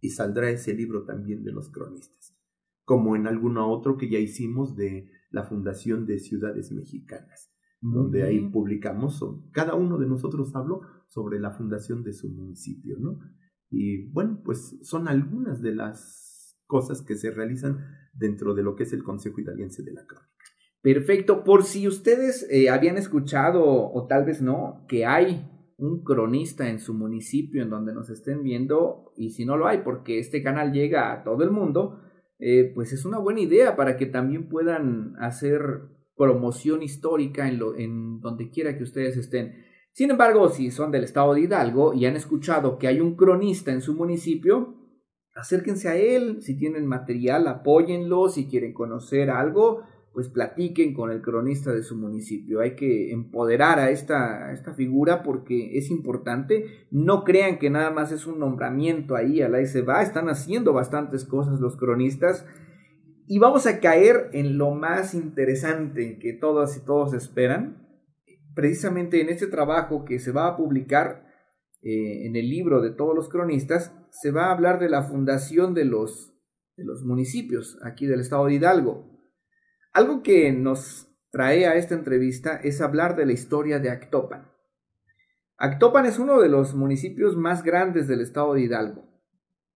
y 0.00 0.10
saldrá 0.10 0.50
ese 0.50 0.74
libro 0.74 1.04
también 1.04 1.44
de 1.44 1.52
los 1.52 1.70
cronistas, 1.70 2.36
como 2.84 3.16
en 3.16 3.26
alguno 3.26 3.70
otro 3.70 3.96
que 3.96 4.08
ya 4.08 4.18
hicimos 4.18 4.76
de 4.76 5.10
la 5.30 5.44
Fundación 5.44 6.06
de 6.06 6.18
Ciudades 6.18 6.72
Mexicanas, 6.72 7.52
donde 7.80 8.22
ahí 8.22 8.40
publicamos, 8.50 9.22
cada 9.52 9.74
uno 9.74 9.98
de 9.98 10.06
nosotros 10.06 10.54
habló 10.54 10.80
sobre 11.08 11.40
la 11.40 11.50
fundación 11.50 12.02
de 12.02 12.12
su 12.12 12.28
municipio, 12.28 12.96
¿no? 12.98 13.18
Y 13.70 14.10
bueno, 14.10 14.40
pues 14.44 14.78
son 14.82 15.08
algunas 15.08 15.60
de 15.60 15.74
las 15.74 16.56
cosas 16.66 17.02
que 17.02 17.16
se 17.16 17.30
realizan 17.30 17.78
dentro 18.14 18.54
de 18.54 18.62
lo 18.62 18.76
que 18.76 18.84
es 18.84 18.92
el 18.92 19.02
Consejo 19.02 19.40
Italiense 19.40 19.82
de 19.82 19.92
la 19.92 20.06
Crónica. 20.06 20.28
Perfecto, 20.80 21.44
por 21.44 21.64
si 21.64 21.88
ustedes 21.88 22.46
eh, 22.50 22.70
habían 22.70 22.96
escuchado 22.96 23.64
o 23.64 24.06
tal 24.06 24.24
vez 24.24 24.40
no, 24.40 24.84
que 24.88 25.04
hay 25.04 25.50
un 25.78 26.02
cronista 26.02 26.68
en 26.68 26.80
su 26.80 26.92
municipio 26.92 27.62
en 27.62 27.70
donde 27.70 27.94
nos 27.94 28.10
estén 28.10 28.42
viendo 28.42 29.12
y 29.16 29.30
si 29.30 29.44
no 29.44 29.56
lo 29.56 29.68
hay 29.68 29.78
porque 29.78 30.18
este 30.18 30.42
canal 30.42 30.72
llega 30.72 31.12
a 31.12 31.22
todo 31.22 31.44
el 31.44 31.50
mundo, 31.50 32.00
eh, 32.40 32.72
pues 32.74 32.92
es 32.92 33.04
una 33.04 33.18
buena 33.18 33.40
idea 33.40 33.76
para 33.76 33.96
que 33.96 34.06
también 34.06 34.48
puedan 34.48 35.14
hacer 35.20 35.60
promoción 36.16 36.82
histórica 36.82 37.48
en, 37.48 37.58
lo, 37.60 37.76
en 37.76 38.20
donde 38.20 38.50
quiera 38.50 38.76
que 38.76 38.82
ustedes 38.82 39.16
estén. 39.16 39.64
Sin 39.92 40.10
embargo, 40.10 40.48
si 40.48 40.70
son 40.72 40.90
del 40.90 41.04
estado 41.04 41.34
de 41.34 41.42
Hidalgo 41.42 41.94
y 41.94 42.06
han 42.06 42.16
escuchado 42.16 42.76
que 42.78 42.88
hay 42.88 43.00
un 43.00 43.16
cronista 43.16 43.72
en 43.72 43.80
su 43.80 43.94
municipio, 43.94 44.74
acérquense 45.34 45.88
a 45.88 45.96
él, 45.96 46.42
si 46.42 46.58
tienen 46.58 46.86
material, 46.86 47.46
apóyenlo, 47.46 48.28
si 48.28 48.48
quieren 48.48 48.72
conocer 48.72 49.30
algo, 49.30 49.82
pues 50.12 50.28
platiquen 50.28 50.94
con 50.94 51.10
el 51.10 51.22
cronista 51.22 51.72
de 51.72 51.82
su 51.82 51.96
municipio. 51.96 52.60
Hay 52.60 52.74
que 52.74 53.12
empoderar 53.12 53.78
a 53.78 53.90
esta, 53.90 54.52
esta 54.52 54.74
figura 54.74 55.22
porque 55.22 55.78
es 55.78 55.90
importante. 55.90 56.86
No 56.90 57.24
crean 57.24 57.58
que 57.58 57.70
nada 57.70 57.90
más 57.90 58.10
es 58.10 58.26
un 58.26 58.38
nombramiento 58.38 59.14
ahí, 59.14 59.42
a 59.42 59.48
la 59.48 59.64
se 59.66 59.82
va, 59.82 60.02
están 60.02 60.28
haciendo 60.28 60.72
bastantes 60.72 61.24
cosas 61.24 61.60
los 61.60 61.76
cronistas. 61.76 62.46
Y 63.26 63.38
vamos 63.38 63.66
a 63.66 63.80
caer 63.80 64.30
en 64.32 64.56
lo 64.56 64.70
más 64.70 65.14
interesante 65.14 66.18
que 66.18 66.32
todas 66.32 66.76
y 66.76 66.84
todos 66.84 67.12
esperan. 67.12 67.86
Precisamente 68.54 69.20
en 69.20 69.28
este 69.28 69.46
trabajo 69.46 70.04
que 70.04 70.18
se 70.18 70.32
va 70.32 70.48
a 70.48 70.56
publicar 70.56 71.26
eh, 71.82 72.26
en 72.26 72.34
el 72.34 72.48
libro 72.48 72.80
de 72.80 72.90
todos 72.90 73.14
los 73.14 73.28
cronistas, 73.28 73.94
se 74.10 74.30
va 74.30 74.46
a 74.46 74.52
hablar 74.52 74.80
de 74.80 74.88
la 74.88 75.02
fundación 75.02 75.74
de 75.74 75.84
los, 75.84 76.34
de 76.76 76.84
los 76.84 77.04
municipios 77.04 77.78
aquí 77.84 78.06
del 78.06 78.20
estado 78.20 78.46
de 78.46 78.54
Hidalgo. 78.54 79.17
Algo 79.98 80.22
que 80.22 80.52
nos 80.52 81.08
trae 81.32 81.66
a 81.66 81.74
esta 81.74 81.96
entrevista 81.96 82.54
es 82.62 82.80
hablar 82.80 83.16
de 83.16 83.26
la 83.26 83.32
historia 83.32 83.80
de 83.80 83.90
Actopan. 83.90 84.48
Actopan 85.56 86.06
es 86.06 86.20
uno 86.20 86.40
de 86.40 86.48
los 86.48 86.76
municipios 86.76 87.36
más 87.36 87.64
grandes 87.64 88.06
del 88.06 88.20
estado 88.20 88.54
de 88.54 88.60
Hidalgo. 88.60 89.08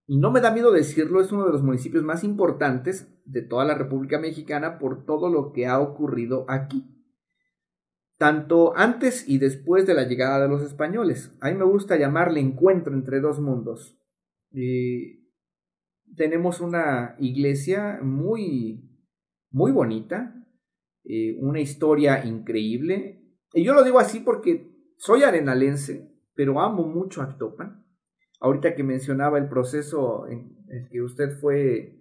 Y 0.07 0.19
no 0.19 0.31
me 0.31 0.41
da 0.41 0.53
miedo 0.53 0.71
decirlo, 0.71 1.21
es 1.21 1.33
uno 1.33 1.45
de 1.45 1.51
los 1.51 1.65
municipios 1.65 2.05
más 2.05 2.23
importantes 2.23 3.13
de 3.25 3.43
toda 3.43 3.65
la 3.65 3.75
República 3.75 4.21
Mexicana 4.21 4.79
por 4.79 5.05
todo 5.07 5.29
lo 5.29 5.51
que 5.51 5.67
ha 5.67 5.81
ocurrido 5.81 6.47
aquí 6.49 6.89
tanto 8.17 8.77
antes 8.77 9.29
y 9.29 9.39
después 9.39 9.85
de 9.85 9.95
la 9.95 10.05
llegada 10.05 10.41
de 10.41 10.49
los 10.49 10.63
españoles. 10.63 11.37
A 11.41 11.51
mí 11.51 11.57
me 11.57 11.65
gusta 11.65 11.97
llamarle 11.97 12.39
encuentro 12.39 12.95
entre 12.95 13.19
dos 13.19 13.41
mundos. 13.41 13.99
tenemos 16.15 16.61
una 16.61 17.17
iglesia 17.19 17.99
muy, 18.01 18.92
muy 19.53 19.73
bonita, 19.73 20.35
eh, 21.05 21.37
una 21.41 21.61
historia 21.61 22.25
increíble. 22.25 23.23
Y 23.53 23.65
yo 23.65 23.75
lo 23.75 23.85
digo 23.85 23.99
así 23.99 24.21
porque 24.21 24.73
soy 24.97 25.23
arenalense, 25.23 26.11
pero 26.35 26.61
amo 26.61 26.87
mucho 26.87 27.21
a 27.21 27.25
Actopan. 27.25 27.85
Ahorita 28.41 28.75
que 28.75 28.83
mencionaba 28.83 29.39
el 29.39 29.49
proceso 29.49 30.27
en 30.27 30.57
el 30.69 30.89
que 30.91 31.03
usted 31.03 31.39
fue 31.39 31.99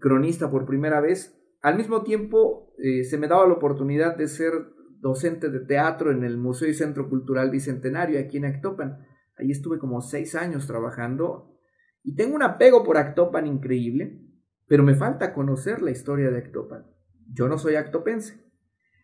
cronista 0.00 0.50
por 0.50 0.66
primera 0.66 1.00
vez, 1.00 1.34
al 1.60 1.76
mismo 1.76 2.02
tiempo 2.02 2.72
eh, 2.78 3.04
se 3.04 3.18
me 3.18 3.26
daba 3.26 3.46
la 3.46 3.54
oportunidad 3.54 4.16
de 4.16 4.28
ser 4.28 4.52
docente 5.00 5.50
de 5.50 5.60
teatro 5.60 6.10
en 6.10 6.24
el 6.24 6.36
Museo 6.36 6.68
y 6.68 6.74
Centro 6.74 7.08
Cultural 7.08 7.50
Bicentenario 7.50 8.20
aquí 8.20 8.36
en 8.36 8.44
Actopan. 8.44 9.06
Ahí 9.36 9.50
estuve 9.50 9.78
como 9.78 10.00
seis 10.00 10.34
años 10.34 10.66
trabajando 10.66 11.56
y 12.02 12.14
tengo 12.14 12.34
un 12.34 12.42
apego 12.42 12.84
por 12.84 12.96
Actopan 12.96 13.46
increíble, 13.46 14.20
pero 14.68 14.82
me 14.84 14.94
falta 14.94 15.32
conocer 15.32 15.82
la 15.82 15.90
historia 15.90 16.30
de 16.30 16.38
Actopan. 16.38 16.86
Yo 17.32 17.48
no 17.48 17.58
soy 17.58 17.74
actopense. 17.74 18.44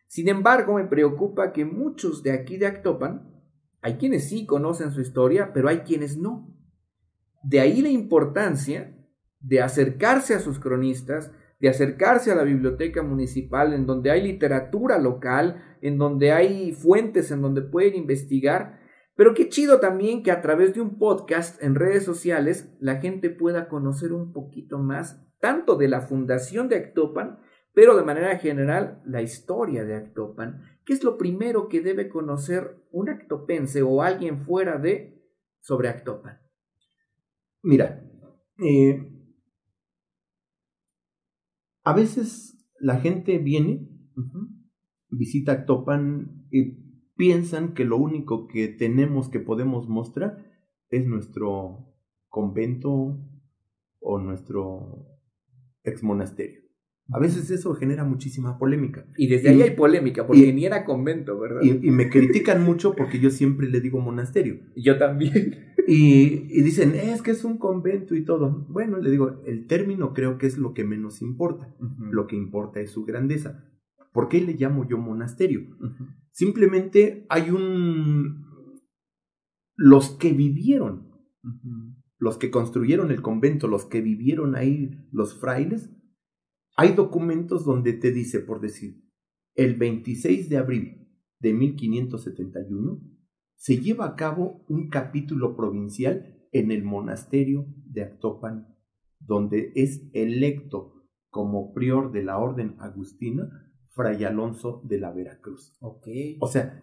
Sin 0.06 0.28
embargo, 0.28 0.74
me 0.74 0.84
preocupa 0.84 1.52
que 1.52 1.64
muchos 1.64 2.22
de 2.22 2.32
aquí 2.32 2.56
de 2.56 2.66
Actopan, 2.66 3.34
hay 3.82 3.94
quienes 3.94 4.28
sí 4.28 4.46
conocen 4.46 4.92
su 4.92 5.00
historia, 5.00 5.52
pero 5.52 5.68
hay 5.68 5.80
quienes 5.80 6.16
no. 6.16 6.54
De 7.42 7.60
ahí 7.60 7.82
la 7.82 7.90
importancia 7.90 8.96
de 9.40 9.60
acercarse 9.60 10.34
a 10.34 10.40
sus 10.40 10.58
cronistas, 10.58 11.32
de 11.60 11.68
acercarse 11.68 12.30
a 12.30 12.34
la 12.34 12.44
biblioteca 12.44 13.02
municipal 13.02 13.72
en 13.74 13.86
donde 13.86 14.10
hay 14.10 14.22
literatura 14.22 14.98
local, 14.98 15.62
en 15.82 15.98
donde 15.98 16.32
hay 16.32 16.72
fuentes 16.72 17.30
en 17.30 17.42
donde 17.42 17.62
pueden 17.62 17.94
investigar, 17.94 18.80
pero 19.16 19.34
qué 19.34 19.48
chido 19.48 19.80
también 19.80 20.22
que 20.22 20.30
a 20.30 20.40
través 20.40 20.74
de 20.74 20.80
un 20.80 20.98
podcast 20.98 21.62
en 21.62 21.74
redes 21.74 22.04
sociales 22.04 22.74
la 22.80 22.96
gente 22.96 23.30
pueda 23.30 23.68
conocer 23.68 24.12
un 24.12 24.32
poquito 24.32 24.78
más 24.78 25.24
tanto 25.44 25.76
de 25.76 25.88
la 25.88 26.00
fundación 26.00 26.70
de 26.70 26.76
Actopan, 26.76 27.38
pero 27.74 27.94
de 27.94 28.02
manera 28.02 28.38
general 28.38 29.02
la 29.04 29.20
historia 29.20 29.84
de 29.84 29.94
Actopan, 29.94 30.62
que 30.86 30.94
es 30.94 31.04
lo 31.04 31.18
primero 31.18 31.68
que 31.68 31.82
debe 31.82 32.08
conocer 32.08 32.82
un 32.90 33.10
actopense 33.10 33.82
o 33.82 34.00
alguien 34.00 34.40
fuera 34.40 34.78
de 34.78 35.22
sobre 35.60 35.90
Actopan. 35.90 36.40
Mira, 37.62 38.02
eh, 38.58 39.10
A 41.84 41.92
veces 41.92 42.66
la 42.80 42.98
gente 42.98 43.36
viene, 43.36 43.86
visita 45.10 45.52
Actopan 45.52 46.46
y 46.50 46.78
piensan 47.14 47.74
que 47.74 47.84
lo 47.84 47.98
único 47.98 48.48
que 48.48 48.68
tenemos 48.68 49.28
que 49.28 49.40
podemos 49.40 49.86
mostrar 49.86 50.50
es 50.88 51.06
nuestro 51.06 51.94
convento 52.30 53.20
o 54.00 54.18
nuestro 54.18 55.13
ex 55.84 56.02
monasterio. 56.02 56.64
A 57.12 57.18
veces 57.18 57.50
eso 57.50 57.74
genera 57.74 58.04
muchísima 58.04 58.58
polémica. 58.58 59.06
Y 59.18 59.26
desde 59.26 59.50
ahí 59.50 59.60
hay 59.60 59.72
polémica, 59.72 60.26
porque 60.26 60.52
ni 60.54 60.64
era 60.64 60.86
convento, 60.86 61.38
¿verdad? 61.38 61.60
Y, 61.62 61.90
me 61.90 62.08
critican 62.08 62.64
mucho 62.64 62.94
porque 62.94 63.20
yo 63.20 63.30
siempre 63.30 63.68
le 63.68 63.80
digo 63.80 64.00
monasterio. 64.00 64.60
Yo 64.76 64.98
también. 64.98 65.74
Y, 65.86 66.62
dicen, 66.62 66.94
es 66.94 67.20
que 67.20 67.32
es 67.32 67.44
un 67.44 67.58
convento 67.58 68.14
y 68.14 68.24
todo. 68.24 68.64
Bueno, 68.70 68.96
le 68.96 69.10
digo, 69.10 69.42
el 69.44 69.66
término 69.66 70.14
creo 70.14 70.38
que 70.38 70.46
es 70.46 70.56
lo 70.56 70.72
que 70.72 70.82
menos 70.82 71.20
importa. 71.20 71.76
Lo 72.10 72.26
que 72.26 72.36
importa 72.36 72.80
es 72.80 72.90
su 72.90 73.04
grandeza. 73.04 73.68
¿Por 74.10 74.28
qué 74.28 74.40
le 74.40 74.54
llamo 74.54 74.88
yo 74.88 74.96
monasterio? 74.96 75.60
Simplemente 76.30 77.26
hay 77.28 77.50
un... 77.50 78.46
Los 79.76 80.12
que 80.12 80.32
vivieron, 80.32 81.10
los 82.24 82.38
que 82.38 82.50
construyeron 82.50 83.10
el 83.10 83.20
convento, 83.20 83.68
los 83.68 83.84
que 83.84 84.00
vivieron 84.00 84.56
ahí, 84.56 84.92
los 85.12 85.38
frailes, 85.38 85.90
hay 86.74 86.94
documentos 86.94 87.66
donde 87.66 87.92
te 87.92 88.12
dice, 88.12 88.40
por 88.40 88.62
decir, 88.62 89.04
el 89.54 89.74
26 89.74 90.48
de 90.48 90.56
abril 90.56 91.06
de 91.40 91.52
1571 91.52 92.98
se 93.56 93.76
lleva 93.76 94.06
a 94.06 94.16
cabo 94.16 94.64
un 94.70 94.88
capítulo 94.88 95.54
provincial 95.54 96.48
en 96.50 96.70
el 96.70 96.82
monasterio 96.82 97.66
de 97.84 98.04
Actopan, 98.04 98.74
donde 99.20 99.72
es 99.74 100.08
electo 100.14 101.04
como 101.28 101.74
prior 101.74 102.10
de 102.10 102.22
la 102.22 102.38
orden 102.38 102.76
agustina 102.78 103.50
Fray 103.90 104.24
Alonso 104.24 104.80
de 104.86 104.98
la 104.98 105.12
Veracruz. 105.12 105.76
Okay. 105.78 106.38
O 106.40 106.46
sea, 106.46 106.82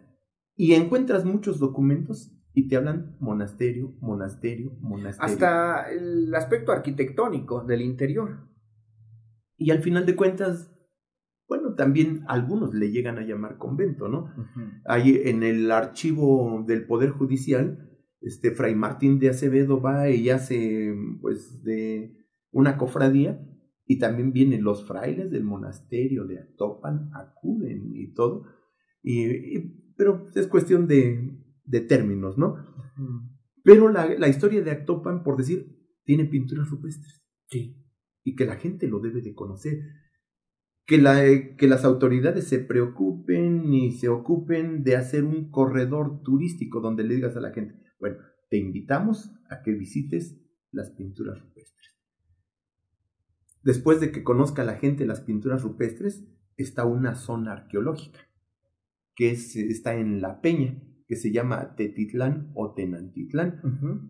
y 0.56 0.74
encuentras 0.74 1.26
muchos 1.26 1.58
documentos 1.58 2.32
y 2.54 2.68
te 2.68 2.76
hablan 2.76 3.16
monasterio, 3.20 3.96
monasterio, 4.02 4.78
monasterio. 4.82 5.34
Hasta 5.34 5.90
el 5.92 6.34
aspecto 6.36 6.72
arquitectónico 6.72 7.64
del 7.64 7.82
interior. 7.82 8.48
Y 9.58 9.72
al 9.72 9.80
final 9.80 10.06
de 10.06 10.16
cuentas, 10.16 10.76
bueno, 11.48 11.76
también 11.76 12.24
algunos 12.28 12.74
le 12.74 12.92
llegan 12.92 13.18
a 13.18 13.26
llamar 13.26 13.58
convento, 13.58 14.08
¿no? 14.08 14.34
Ahí 14.86 15.22
en 15.26 15.44
el 15.44 15.72
archivo 15.72 16.64
del 16.68 16.86
Poder 16.86 17.12
Judicial, 17.12 17.90
este 18.22 18.52
Fray 18.52 18.76
Martín 18.76 19.20
de 19.20 19.30
Acevedo 19.30 19.82
va 19.82 20.10
y 20.10 20.30
hace, 20.30 20.96
pues, 21.22 21.64
de 21.64 22.18
una 22.52 22.78
cofradía, 22.78 23.40
y 23.86 24.00
también 24.00 24.32
vienen 24.32 24.64
los 24.64 24.88
frailes 24.88 25.32
del 25.32 25.44
monasterio 25.44 26.26
de 26.26 26.40
Atopan, 26.40 27.12
acuden 27.14 27.92
y 27.94 28.14
todo, 28.14 28.46
y, 29.04 29.60
pero 29.98 30.30
es 30.34 30.48
cuestión 30.48 30.88
de, 30.88 31.41
de 31.72 31.82
términos, 31.82 32.38
¿no? 32.38 32.56
Pero 33.64 33.90
la, 33.90 34.08
la, 34.18 34.28
historia 34.28 34.62
de 34.62 34.72
Actopan, 34.72 35.24
por 35.24 35.38
decir, 35.38 35.78
tiene 36.04 36.26
pinturas 36.26 36.70
rupestres. 36.70 37.24
Sí 37.48 37.82
y 38.24 38.36
que 38.36 38.46
la 38.46 38.56
gente 38.56 38.88
lo 38.88 39.00
debe 39.00 39.22
de 39.22 39.34
conocer. 39.34 39.80
Que, 40.86 40.98
la, 40.98 41.22
que 41.58 41.68
las 41.68 41.86
autoridades 41.86 42.48
se 42.48 42.60
preocupen 42.60 43.72
y 43.74 43.92
se 43.94 44.10
ocupen 44.10 44.84
de 44.84 44.98
hacer 44.98 45.24
un 45.24 45.50
corredor 45.50 46.22
turístico 46.22 46.82
donde 46.82 47.04
le 47.04 47.16
digas 47.16 47.38
a 47.38 47.42
la 47.42 47.54
gente, 47.54 47.76
bueno, 48.00 48.18
te 48.50 48.58
invitamos 48.58 49.32
a 49.50 49.62
que 49.62 49.72
visites 49.72 50.42
las 50.72 50.92
pinturas 50.92 51.40
rupestres. 51.40 51.96
Después 53.64 54.02
de 54.02 54.12
que 54.12 54.24
conozca 54.24 54.64
la 54.64 54.76
gente 54.76 55.06
las 55.06 55.22
pinturas 55.22 55.62
rupestres, 55.62 56.26
está 56.58 56.86
una 56.86 57.16
zona 57.16 57.54
arqueológica 57.54 58.20
que 59.16 59.32
está 59.32 59.96
en 59.96 60.20
La 60.20 60.42
Peña, 60.42 60.82
que 61.12 61.18
se 61.18 61.34
llama 61.34 61.76
Tetitlán 61.76 62.54
o 62.56 62.74
Tenantitlán, 62.74 63.60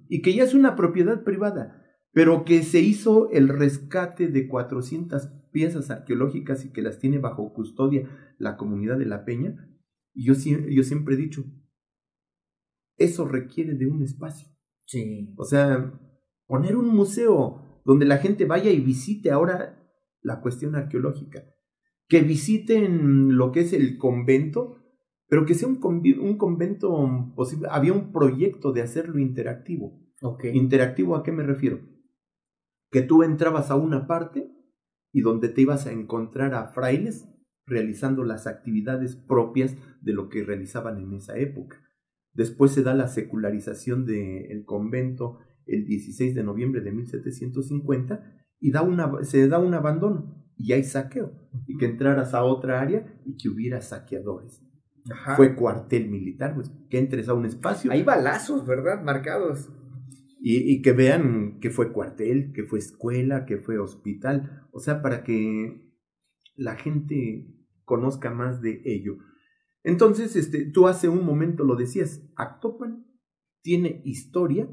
y 0.07 0.21
que 0.21 0.35
ya 0.35 0.43
es 0.43 0.53
una 0.53 0.75
propiedad 0.75 1.23
privada 1.23 1.81
pero 2.13 2.43
que 2.43 2.63
se 2.63 2.81
hizo 2.81 3.29
el 3.31 3.47
rescate 3.47 4.27
de 4.27 4.47
400 4.47 5.27
piezas 5.51 5.89
arqueológicas 5.89 6.65
y 6.65 6.71
que 6.71 6.81
las 6.81 6.99
tiene 6.99 7.19
bajo 7.19 7.53
custodia 7.53 8.09
la 8.37 8.57
comunidad 8.57 8.97
de 8.97 9.05
La 9.05 9.23
Peña. 9.23 9.69
Y 10.13 10.25
yo, 10.25 10.33
yo 10.33 10.83
siempre 10.83 11.15
he 11.15 11.17
dicho, 11.17 11.45
eso 12.97 13.25
requiere 13.25 13.75
de 13.75 13.87
un 13.87 14.03
espacio. 14.03 14.49
Sí. 14.85 15.33
O 15.37 15.45
sea, 15.45 15.99
poner 16.47 16.75
un 16.75 16.93
museo 16.93 17.81
donde 17.85 18.05
la 18.05 18.17
gente 18.17 18.45
vaya 18.45 18.71
y 18.71 18.81
visite 18.81 19.31
ahora 19.31 19.77
la 20.21 20.41
cuestión 20.41 20.75
arqueológica, 20.75 21.43
que 22.07 22.21
visiten 22.21 23.37
lo 23.37 23.51
que 23.51 23.61
es 23.61 23.73
el 23.73 23.97
convento, 23.97 24.80
pero 25.31 25.45
que 25.45 25.55
sea 25.55 25.69
un, 25.69 25.79
un 25.81 26.37
convento 26.37 27.33
posible. 27.35 27.69
Había 27.71 27.93
un 27.93 28.11
proyecto 28.11 28.73
de 28.73 28.81
hacerlo 28.81 29.17
interactivo. 29.17 29.97
Okay. 30.21 30.55
¿Interactivo 30.55 31.15
a 31.15 31.23
qué 31.23 31.31
me 31.31 31.41
refiero? 31.41 31.79
que 32.91 33.01
tú 33.01 33.23
entrabas 33.23 33.71
a 33.71 33.75
una 33.75 34.05
parte 34.05 34.51
y 35.13 35.21
donde 35.21 35.49
te 35.49 35.61
ibas 35.61 35.87
a 35.87 35.91
encontrar 35.91 36.53
a 36.53 36.67
frailes 36.67 37.27
realizando 37.65 38.23
las 38.23 38.47
actividades 38.47 39.15
propias 39.15 39.77
de 40.01 40.13
lo 40.13 40.29
que 40.29 40.43
realizaban 40.43 40.99
en 40.99 41.13
esa 41.13 41.37
época. 41.37 41.81
Después 42.33 42.71
se 42.71 42.83
da 42.83 42.93
la 42.93 43.07
secularización 43.07 44.05
del 44.05 44.65
convento 44.65 45.39
el 45.65 45.85
16 45.85 46.35
de 46.35 46.43
noviembre 46.43 46.81
de 46.81 46.91
1750 46.91 48.45
y 48.59 48.71
da 48.71 48.81
una, 48.81 49.23
se 49.23 49.47
da 49.47 49.59
un 49.59 49.73
abandono 49.73 50.45
y 50.57 50.73
hay 50.73 50.83
saqueo 50.83 51.31
y 51.67 51.77
que 51.77 51.85
entraras 51.85 52.33
a 52.33 52.43
otra 52.43 52.81
área 52.81 53.21
y 53.25 53.37
que 53.37 53.49
hubiera 53.49 53.81
saqueadores. 53.81 54.61
Fue 55.35 55.55
cuartel 55.55 56.09
militar, 56.09 56.53
pues 56.53 56.71
que 56.89 56.99
entres 56.99 57.27
a 57.27 57.33
un 57.33 57.45
espacio. 57.45 57.91
Hay 57.91 58.03
balazos, 58.03 58.65
¿verdad? 58.65 59.01
Marcados. 59.03 59.69
Y, 60.43 60.81
que 60.81 60.91
vean 60.91 61.59
que 61.59 61.69
fue 61.69 61.91
cuartel, 61.91 62.51
que 62.53 62.63
fue 62.63 62.79
escuela, 62.79 63.45
que 63.45 63.57
fue 63.57 63.77
hospital, 63.77 64.67
o 64.71 64.79
sea, 64.79 65.03
para 65.03 65.23
que 65.23 65.87
la 66.55 66.75
gente 66.75 67.47
conozca 67.85 68.31
más 68.31 68.59
de 68.59 68.81
ello. 68.85 69.17
Entonces, 69.83 70.35
este, 70.35 70.65
tú 70.65 70.87
hace 70.87 71.09
un 71.09 71.25
momento 71.25 71.63
lo 71.63 71.75
decías, 71.75 72.23
Actopan 72.35 73.05
tiene 73.61 74.01
historia 74.03 74.67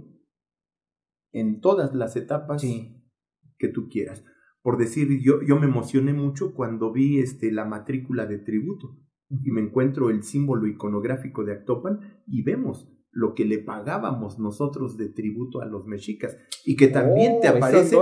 en 1.32 1.60
todas 1.60 1.94
las 1.94 2.16
etapas 2.16 2.62
que 2.62 3.68
tú 3.68 3.90
quieras. 3.90 4.24
Por 4.62 4.78
decir, 4.78 5.20
yo, 5.20 5.42
yo 5.42 5.58
me 5.58 5.66
emocioné 5.66 6.14
mucho 6.14 6.54
cuando 6.54 6.92
vi 6.92 7.18
este, 7.18 7.52
la 7.52 7.66
matrícula 7.66 8.24
de 8.24 8.38
tributo 8.38 8.98
y 9.30 9.50
me 9.50 9.60
encuentro 9.60 10.10
el 10.10 10.22
símbolo 10.22 10.66
iconográfico 10.66 11.44
de 11.44 11.52
Actopan 11.52 12.22
y 12.26 12.42
vemos 12.42 12.88
lo 13.10 13.34
que 13.34 13.44
le 13.44 13.58
pagábamos 13.58 14.38
nosotros 14.38 14.96
de 14.96 15.08
tributo 15.08 15.60
a 15.60 15.66
los 15.66 15.86
mexicas 15.86 16.36
y 16.64 16.76
que 16.76 16.88
también 16.88 17.40
te 17.40 17.48
oh, 17.48 17.56
aparece 17.56 17.96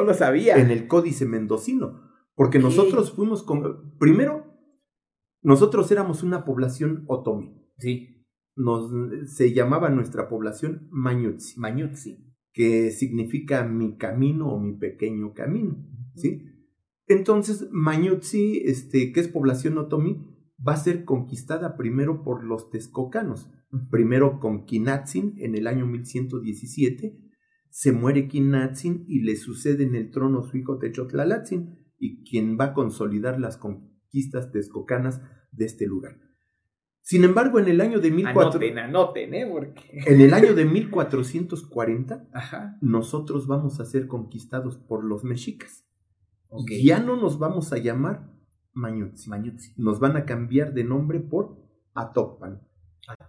en 0.57 0.71
el 0.71 0.89
códice 0.89 1.27
mendocino, 1.27 2.03
porque 2.35 2.59
nosotros 2.59 3.13
fuimos 3.13 3.43
con 3.43 3.97
primero 3.99 4.57
nosotros 5.47 5.93
éramos 5.93 6.25
una 6.25 6.45
población 6.45 7.05
otomí. 7.07 7.55
Sí. 7.79 8.27
Nos 8.57 8.91
se 9.31 9.53
llamaba 9.53 9.91
nuestra 9.91 10.29
población 10.29 10.89
Mañutzi. 10.91 11.61
Mañutzi, 11.61 12.35
que 12.53 12.91
significa 12.91 13.63
mi 13.63 13.97
camino 13.97 14.49
o 14.49 14.59
mi 14.59 14.77
pequeño 14.77 15.35
camino, 15.35 15.87
¿sí? 16.17 16.43
Entonces, 17.07 17.69
Mañutzi, 17.71 18.63
este, 18.65 19.13
que 19.13 19.21
es 19.21 19.29
población 19.29 19.79
otomí, 19.79 20.36
va 20.59 20.73
a 20.73 20.77
ser 20.77 21.05
conquistada 21.05 21.77
primero 21.77 22.23
por 22.23 22.45
los 22.45 22.71
texcocanos 22.71 23.51
primero 23.91 24.41
con 24.41 24.65
Kinatzin 24.65 25.35
en 25.39 25.55
el 25.55 25.67
año 25.67 25.87
1117, 25.87 27.19
se 27.71 27.93
muere 27.93 28.29
Kinatzin 28.29 29.05
y 29.07 29.21
le 29.21 29.37
sucede 29.37 29.85
en 29.85 29.95
el 29.95 30.11
trono 30.11 30.43
su 30.43 30.57
hijo 30.57 30.79
Techotlalatzin, 30.79 31.79
y 31.99 32.25
quien 32.25 32.59
va 32.59 32.67
a 32.67 32.75
consolidar 32.75 33.41
las 33.41 33.57
conquistas 33.57 34.53
texcocanas 34.53 35.23
de 35.53 35.65
este 35.65 35.87
lugar. 35.87 36.19
Sin 37.01 37.25
embargo, 37.25 37.59
en 37.59 37.69
el 37.69 37.81
año 37.81 38.01
de 38.01 38.11
¿eh? 39.33 39.75
En 40.07 40.21
el 40.21 40.35
año 40.35 40.55
de 40.55 40.65
1440, 40.65 42.29
nosotros 42.81 43.47
vamos 43.47 43.81
a 43.81 43.85
ser 43.85 44.09
conquistados 44.09 44.77
por 44.77 45.05
los 45.05 45.23
mexicas. 45.25 45.87
Ya 46.69 47.01
no 47.01 47.17
nos 47.17 47.39
vamos 47.39 47.73
a 47.73 47.79
llamar 47.79 48.36
Nos 49.77 49.99
van 50.01 50.17
a 50.17 50.25
cambiar 50.25 50.75
de 50.75 50.85
nombre 50.85 51.21
por 51.21 51.57
Atopan. 51.95 52.61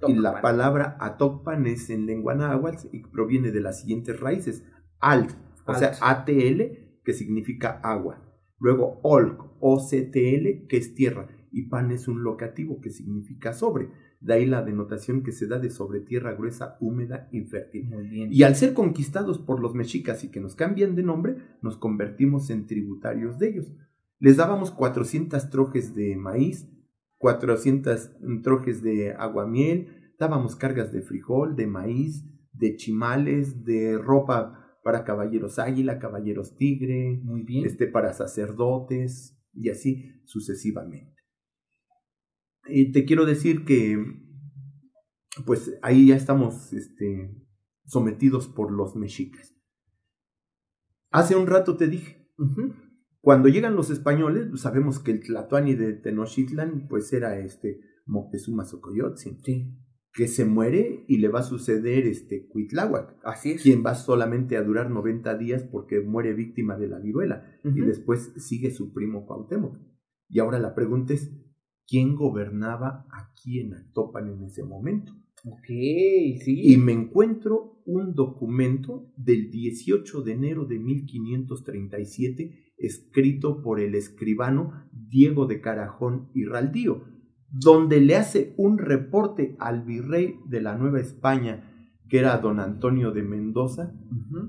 Y 0.08 0.16
la 0.16 0.42
palabra 0.42 0.98
Atokpan 1.00 1.68
es 1.68 1.90
en 1.90 2.06
lengua 2.06 2.36
náhuatl 2.36 2.88
y 2.92 3.04
proviene 3.04 3.52
de 3.52 3.62
las 3.62 3.82
siguientes 3.82 4.20
raíces. 4.20 4.64
Alt, 5.00 5.32
o 5.66 5.74
sea, 5.76 5.92
ATL, 6.02 6.62
que 7.04 7.14
significa 7.14 7.80
agua. 7.84 8.24
Luego 8.60 9.00
Olk, 9.04 9.58
OCTL, 9.60 10.68
que 10.68 10.78
es 10.78 10.96
tierra. 10.96 11.30
Y 11.52 11.64
pan 11.70 11.92
es 11.92 12.08
un 12.08 12.24
locativo 12.24 12.82
que 12.82 12.90
significa 12.90 13.54
sobre. 13.54 13.90
De 14.20 14.34
ahí 14.34 14.46
la 14.48 14.64
denotación 14.64 15.22
que 15.24 15.32
se 15.32 15.48
da 15.48 15.60
de 15.60 15.70
sobre 15.70 16.00
tierra 16.00 16.34
gruesa, 16.34 16.78
húmeda 16.80 17.30
y 17.32 17.42
fértil. 17.42 17.90
Y 18.32 18.44
al 18.44 18.56
ser 18.56 18.74
conquistados 18.74 19.38
por 19.38 19.60
los 19.60 19.76
mexicas 19.76 20.24
y 20.24 20.32
que 20.32 20.40
nos 20.40 20.56
cambian 20.56 20.96
de 20.96 21.04
nombre, 21.04 21.38
nos 21.62 21.78
convertimos 21.78 22.50
en 22.50 22.66
tributarios 22.66 23.38
de 23.38 23.50
ellos. 23.50 23.72
Les 24.20 24.38
dábamos 24.38 24.72
400 24.72 25.50
trojes 25.50 25.94
de 25.96 26.16
maíz, 26.16 26.68
400 27.18 28.12
trojes 28.44 28.82
de 28.82 29.14
aguamiel, 29.14 30.14
dábamos 30.20 30.56
cargas 30.56 30.92
de 30.92 31.02
frijol, 31.02 31.56
de 31.56 31.68
maíz, 31.68 32.26
de 32.54 32.76
chimales, 32.76 33.64
de 33.64 33.98
ropa 33.98 34.80
para 34.84 35.04
caballeros 35.04 35.60
águila, 35.60 36.00
caballeros 36.00 36.56
tigre, 36.56 37.20
Muy 37.24 37.44
bien. 37.44 37.66
este, 37.66 37.88
para 37.88 38.14
sacerdotes 38.14 39.38
y 39.54 39.70
así 39.70 40.22
sucesivamente. 40.26 41.16
Y 42.70 42.92
te 42.92 43.06
quiero 43.06 43.26
decir 43.26 43.66
que, 43.66 43.98
pues 45.46 45.78
ahí 45.82 46.08
ya 46.08 46.16
estamos 46.16 46.74
este, 46.74 47.36
sometidos 47.86 48.48
por 48.48 48.72
los 48.72 48.96
mexicas. 48.96 49.56
Hace 51.12 51.36
un 51.36 51.48
rato 51.48 51.78
te 51.78 51.88
dije. 51.88 52.30
Cuando 53.22 53.50
llegan 53.50 53.76
los 53.76 53.90
españoles, 53.90 54.48
pues, 54.50 54.62
sabemos 54.62 55.00
que 55.00 55.12
el 55.12 55.22
Tlatoani 55.22 55.76
de 55.76 55.94
Tenochtitlan, 55.94 56.88
pues 56.88 57.12
era 57.14 57.40
este 57.40 57.80
Moctezuma 58.06 58.66
Xocoyotzin, 58.66 59.40
Sí, 59.44 59.74
que 60.14 60.28
se 60.28 60.46
muere 60.46 61.06
y 61.08 61.18
le 61.18 61.28
va 61.28 61.42
a 61.42 61.44
suceder 61.44 62.08
este 62.08 62.48
Cuitláhuac, 62.48 63.18
así 63.24 63.52
es. 63.52 63.62
quien 63.62 63.84
va 63.86 63.94
solamente 63.94 64.58
a 64.58 64.64
durar 64.64 64.90
90 64.90 65.38
días 65.38 65.64
porque 65.64 66.02
muere 66.02 66.34
víctima 66.34 66.76
de 66.78 66.88
la 66.88 67.00
viruela 67.00 67.44
y 67.64 67.82
después 67.82 68.34
sigue 68.38 68.72
su 68.72 68.94
primo 68.94 69.26
Cuauhtémoc. 69.26 69.78
Y 70.30 70.40
ahora 70.40 70.58
la 70.60 70.74
pregunta 70.74 71.14
es, 71.14 71.32
¿quién 71.88 72.16
gobernaba 72.16 73.06
aquí 73.12 73.60
en 73.60 73.76
Actopan 73.76 74.28
en 74.30 74.44
ese 74.44 74.64
momento? 74.64 75.14
Ok, 75.46 75.68
sí. 75.68 76.62
Y 76.74 76.78
me 76.78 76.94
encuentro 76.94 77.82
un 77.86 78.16
documento 78.16 79.14
del 79.16 79.52
18 79.52 80.22
de 80.24 80.32
enero 80.32 80.66
de 80.66 80.80
1537 80.80 82.67
escrito 82.78 83.62
por 83.62 83.80
el 83.80 83.96
escribano 83.96 84.88
Diego 84.92 85.46
de 85.46 85.62
Carajón 85.62 86.30
y 86.34 86.46
Raldío, 86.46 87.06
donde 87.50 88.02
le 88.02 88.16
hace 88.16 88.54
un 88.58 88.78
reporte 88.78 89.56
al 89.60 89.84
virrey 89.84 90.36
de 90.48 90.62
la 90.62 90.78
Nueva 90.78 91.00
España, 91.00 91.74
que 92.10 92.20
era 92.20 92.38
don 92.38 92.60
Antonio 92.60 93.12
de 93.12 93.24
Mendoza, 93.24 93.94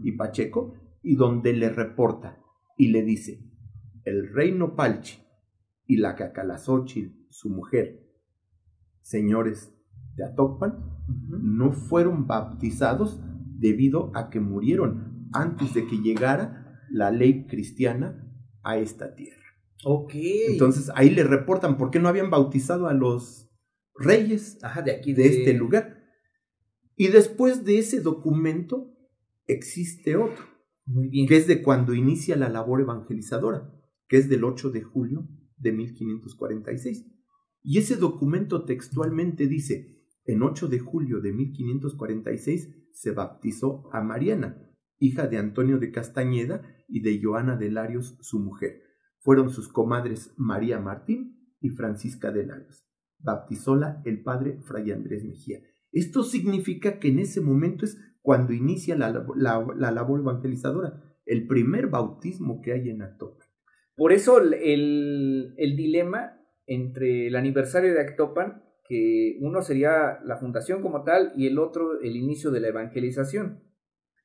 y 0.03 0.13
Pacheco, 0.13 0.75
y 1.03 1.17
donde 1.17 1.53
le 1.53 1.71
reporta 1.71 2.39
y 2.77 2.89
le 2.89 3.03
dice, 3.03 3.45
el 4.05 4.33
rey 4.33 4.53
Nopalchi 4.53 5.19
y 5.87 5.97
la 5.97 6.15
Cacalazóchil, 6.15 7.27
su 7.31 7.51
mujer, 7.51 8.05
señores 9.03 9.75
de 10.17 10.25
Atocpan, 10.25 10.79
no 11.29 11.73
fueron 11.73 12.27
bautizados 12.27 13.21
debido 13.59 14.13
a 14.15 14.31
que 14.31 14.41
murieron 14.41 15.29
antes 15.33 15.75
de 15.75 15.87
que 15.87 15.97
llegara 15.97 16.68
la 16.91 17.11
ley 17.11 17.47
cristiana 17.47 18.25
a 18.63 18.79
esta 18.79 19.15
tierra. 19.15 19.43
Ok. 19.85 20.13
Entonces 20.15 20.91
ahí 20.95 21.11
le 21.11 21.25
reportan 21.25 21.77
por 21.77 21.91
qué 21.91 21.99
no 22.01 22.09
habían 22.09 22.31
bautizado 22.31 22.89
a 22.89 22.95
los 22.95 23.49
reyes 23.95 24.59
Ajá, 24.63 24.83
de 24.83 24.93
aquí 24.93 25.13
de 25.13 25.27
este 25.27 25.55
lugar. 25.55 26.03
Y 26.97 27.09
después 27.09 27.65
de 27.65 27.79
ese 27.79 28.01
documento 28.01 28.93
existe 29.47 30.17
otro, 30.17 30.45
Muy 30.85 31.09
bien. 31.09 31.27
que 31.29 31.37
es 31.37 31.47
de 31.47 31.63
cuando 31.63 31.95
inicia 31.95 32.37
la 32.37 32.49
labor 32.49 32.81
evangelizadora, 32.81 33.73
que 34.09 34.17
es 34.17 34.29
del 34.29 34.45
8 34.45 34.71
de 34.71 34.83
julio 34.83 35.29
de 35.57 35.73
1546. 35.73 37.07
Y 37.63 37.79
ese 37.79 37.97
documento 37.97 38.65
textualmente 38.65 39.47
dice, 39.47 39.99
en 40.25 40.43
8 40.43 40.69
de 40.69 40.79
julio 40.79 41.21
de 41.21 41.33
1546 41.33 42.69
se 42.93 43.11
bautizó 43.13 43.89
a 43.93 44.03
Mariana, 44.03 44.59
hija 44.99 45.27
de 45.29 45.39
Antonio 45.39 45.79
de 45.79 45.91
Castañeda 45.93 46.63
y 46.89 47.01
de 47.03 47.21
Joana 47.23 47.57
de 47.57 47.71
Larios, 47.71 48.17
su 48.21 48.41
mujer. 48.41 48.83
Fueron 49.21 49.51
sus 49.51 49.69
comadres 49.69 50.33
María 50.37 50.81
Martín 50.81 51.55
y 51.61 51.71
Francisca 51.71 52.31
de 52.33 52.47
Larios. 52.47 52.85
Bautizóla 53.19 54.01
el 54.05 54.23
padre 54.23 54.59
Fray 54.63 54.91
Andrés 54.93 55.25
Mejía. 55.25 55.61
Esto 55.93 56.23
significa 56.23 56.99
que 56.99 57.09
en 57.09 57.19
ese 57.19 57.41
momento 57.41 57.85
es 57.85 57.99
cuando 58.23 58.53
inicia 58.53 58.97
la, 58.97 59.11
labo- 59.13 59.35
la- 59.37 59.67
la 59.77 59.91
labor 59.91 60.21
evangelizadora, 60.21 61.03
el 61.27 61.47
primer 61.47 61.89
bautismo 61.89 62.61
que 62.63 62.73
hay 62.73 62.91
en 62.91 63.03
Actopan. 63.03 63.47
Por 63.97 64.13
eso 64.13 64.41
el, 64.41 64.55
el- 64.55 65.55
el 65.57 65.77
dilema 65.77 66.39
entre 66.67 67.27
el 67.27 67.37
aniversario 67.37 67.93
de 67.93 68.01
Actopan, 68.01 68.63
que 68.89 69.37
uno 69.41 69.61
sería 69.63 70.21
la 70.25 70.37
fundación 70.37 70.81
como 70.83 71.03
tal 71.05 71.33
y 71.37 71.47
el 71.47 71.59
otro 71.59 72.01
el 72.01 72.17
inicio 72.17 72.51
de 72.51 72.61
la 72.61 72.69
evangelización. 72.69 73.63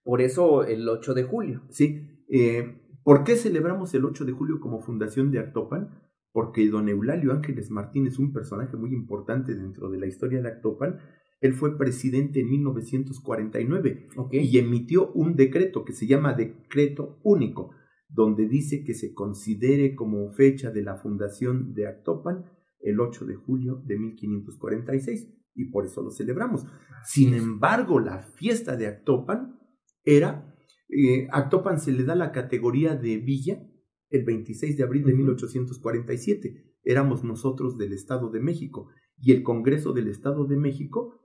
Por 0.04 0.22
eso 0.22 0.64
el 0.64 0.88
8 0.88 1.14
de 1.14 1.24
julio. 1.24 1.64
¿sí? 1.70 2.13
Eh, 2.36 2.80
¿Por 3.04 3.24
qué 3.24 3.36
celebramos 3.36 3.94
el 3.94 4.06
8 4.06 4.26
de 4.26 4.32
julio 4.32 4.60
como 4.60 4.82
fundación 4.82 5.30
de 5.30 5.38
Actopan? 5.38 6.02
Porque 6.32 6.68
don 6.68 6.90
Eulalio 6.90 7.32
Ángeles 7.32 7.70
Martín 7.70 8.08
es 8.08 8.18
un 8.18 8.34
personaje 8.34 8.76
muy 8.76 8.92
importante 8.92 9.54
dentro 9.54 9.92
de 9.92 10.00
la 10.00 10.08
historia 10.08 10.42
de 10.42 10.48
Actopan. 10.48 10.98
Él 11.42 11.54
fue 11.54 11.78
presidente 11.78 12.40
en 12.40 12.50
1949 12.50 14.08
Ok. 14.16 14.34
y 14.34 14.58
emitió 14.58 15.12
un 15.12 15.36
decreto 15.36 15.86
que 15.86 15.94
se 15.94 16.08
llama 16.08 16.34
Decreto 16.34 17.20
Único, 17.22 17.70
donde 18.10 18.48
dice 18.48 18.84
que 18.84 18.96
se 18.96 19.14
considere 19.14 19.94
como 19.94 20.32
fecha 20.32 20.72
de 20.72 20.82
la 20.82 20.96
fundación 20.96 21.76
de 21.76 21.86
Actopan 21.86 22.46
el 22.80 23.00
8 23.00 23.26
de 23.26 23.36
julio 23.36 23.84
de 23.86 24.00
1546 24.00 25.28
y 25.54 25.66
por 25.66 25.86
eso 25.86 26.02
lo 26.02 26.10
celebramos. 26.10 26.66
Sin 27.06 27.36
embargo, 27.36 28.00
la 28.00 28.20
fiesta 28.20 28.76
de 28.76 28.88
Actopan 28.88 29.60
era, 30.04 30.53
eh, 30.96 31.28
Actopan 31.32 31.80
se 31.80 31.92
le 31.92 32.04
da 32.04 32.16
la 32.16 32.32
categoría 32.32 32.96
de 32.96 33.18
villa 33.18 33.68
el 34.10 34.24
26 34.24 34.78
de 34.78 34.84
abril 34.84 35.04
de 35.04 35.14
Ujú. 35.14 35.18
1847. 35.18 36.76
Éramos 36.84 37.24
nosotros 37.24 37.78
del 37.78 37.94
Estado 37.94 38.30
de 38.30 38.40
México 38.40 38.90
y 39.18 39.32
el 39.32 39.44
Congreso 39.44 39.94
del 39.94 40.08
Estado 40.08 40.46
de 40.46 40.58
México 40.58 41.20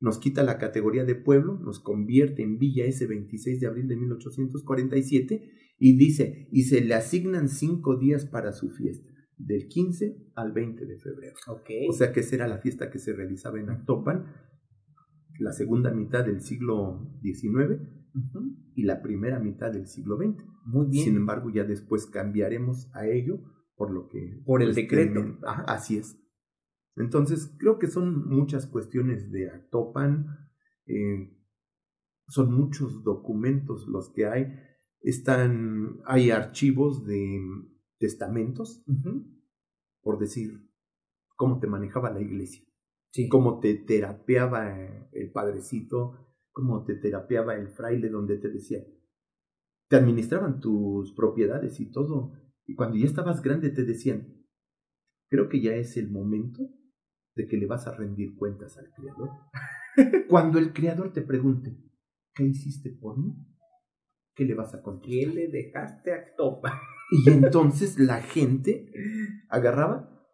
nos 0.00 0.18
quita 0.18 0.42
la 0.42 0.56
categoría 0.56 1.04
de 1.04 1.14
pueblo, 1.14 1.58
nos 1.58 1.78
convierte 1.78 2.42
en 2.42 2.58
villa 2.58 2.86
ese 2.86 3.06
26 3.06 3.60
de 3.60 3.66
abril 3.66 3.86
de 3.86 3.96
1847 3.96 5.50
y 5.78 5.96
dice, 5.96 6.48
y 6.50 6.62
se 6.62 6.80
le 6.80 6.94
asignan 6.94 7.48
cinco 7.48 7.98
días 7.98 8.24
para 8.24 8.52
su 8.52 8.70
fiesta, 8.70 9.12
del 9.36 9.68
15 9.68 10.30
al 10.34 10.52
20 10.52 10.86
de 10.86 10.96
febrero. 10.96 11.34
Ok. 11.48 11.70
O 11.90 11.92
sea 11.92 12.12
que 12.12 12.20
esa 12.20 12.36
era 12.36 12.48
la 12.48 12.58
fiesta 12.58 12.90
que 12.90 12.98
se 12.98 13.12
realizaba 13.12 13.60
en 13.60 13.68
Actopan, 13.68 14.24
la 15.38 15.52
segunda 15.52 15.90
mitad 15.90 16.24
del 16.24 16.40
siglo 16.40 17.18
XIX 17.22 17.99
Y 18.74 18.82
la 18.84 19.02
primera 19.02 19.38
mitad 19.38 19.72
del 19.72 19.86
siglo 19.86 20.16
XX. 20.16 20.44
Muy 20.64 20.86
bien. 20.88 21.04
Sin 21.04 21.16
embargo, 21.16 21.50
ya 21.50 21.64
después 21.64 22.06
cambiaremos 22.06 22.90
a 22.94 23.06
ello 23.06 23.40
por 23.76 23.90
lo 23.90 24.08
que... 24.08 24.40
Por 24.44 24.62
el 24.62 24.70
este, 24.70 24.82
decreto. 24.82 25.38
así 25.66 25.96
es. 25.96 26.18
Entonces, 26.96 27.54
creo 27.58 27.78
que 27.78 27.86
son 27.86 28.28
muchas 28.28 28.66
cuestiones 28.66 29.30
de 29.30 29.50
Actopan, 29.50 30.26
eh, 30.86 31.34
son 32.28 32.52
muchos 32.52 33.02
documentos 33.04 33.86
los 33.88 34.10
que 34.10 34.26
hay. 34.26 34.52
Están, 35.00 36.00
hay 36.04 36.30
archivos 36.30 37.06
de 37.06 37.40
testamentos, 37.98 38.84
Ujú. 38.86 39.24
por 40.02 40.18
decir, 40.18 40.68
cómo 41.36 41.58
te 41.58 41.66
manejaba 41.66 42.10
la 42.10 42.20
iglesia, 42.20 42.62
Sí. 43.12 43.28
cómo 43.28 43.60
te 43.60 43.74
terapeaba 43.74 44.76
el 45.12 45.32
padrecito, 45.32 46.29
cómo 46.52 46.84
te 46.84 46.96
terapeaba 46.96 47.54
el 47.54 47.68
fraile, 47.68 48.08
donde 48.08 48.38
te 48.38 48.48
decía, 48.48 48.80
te 49.88 49.96
administraban 49.96 50.60
tus 50.60 51.12
propiedades 51.12 51.80
y 51.80 51.90
todo, 51.90 52.32
y 52.66 52.74
cuando 52.74 52.96
ya 52.96 53.06
estabas 53.06 53.42
grande 53.42 53.70
te 53.70 53.84
decían, 53.84 54.46
creo 55.28 55.48
que 55.48 55.60
ya 55.60 55.74
es 55.74 55.96
el 55.96 56.10
momento 56.10 56.68
de 57.34 57.46
que 57.46 57.56
le 57.56 57.66
vas 57.66 57.86
a 57.86 57.96
rendir 57.96 58.36
cuentas 58.36 58.76
al 58.78 58.90
Creador. 58.92 59.30
cuando 60.28 60.58
el 60.58 60.72
Creador 60.72 61.12
te 61.12 61.22
pregunte, 61.22 61.76
¿qué 62.34 62.44
hiciste 62.44 62.90
por 62.90 63.18
mí? 63.18 63.34
¿Qué 64.34 64.44
le 64.44 64.54
vas 64.54 64.74
a 64.74 64.78
¿Qué 64.78 64.82
contestar? 64.84 65.34
le 65.34 65.48
dejaste 65.48 66.12
a 66.12 66.16
Actopan? 66.16 66.78
Y 67.10 67.30
entonces 67.30 67.98
la 67.98 68.22
gente 68.22 68.92
agarraba 69.48 70.24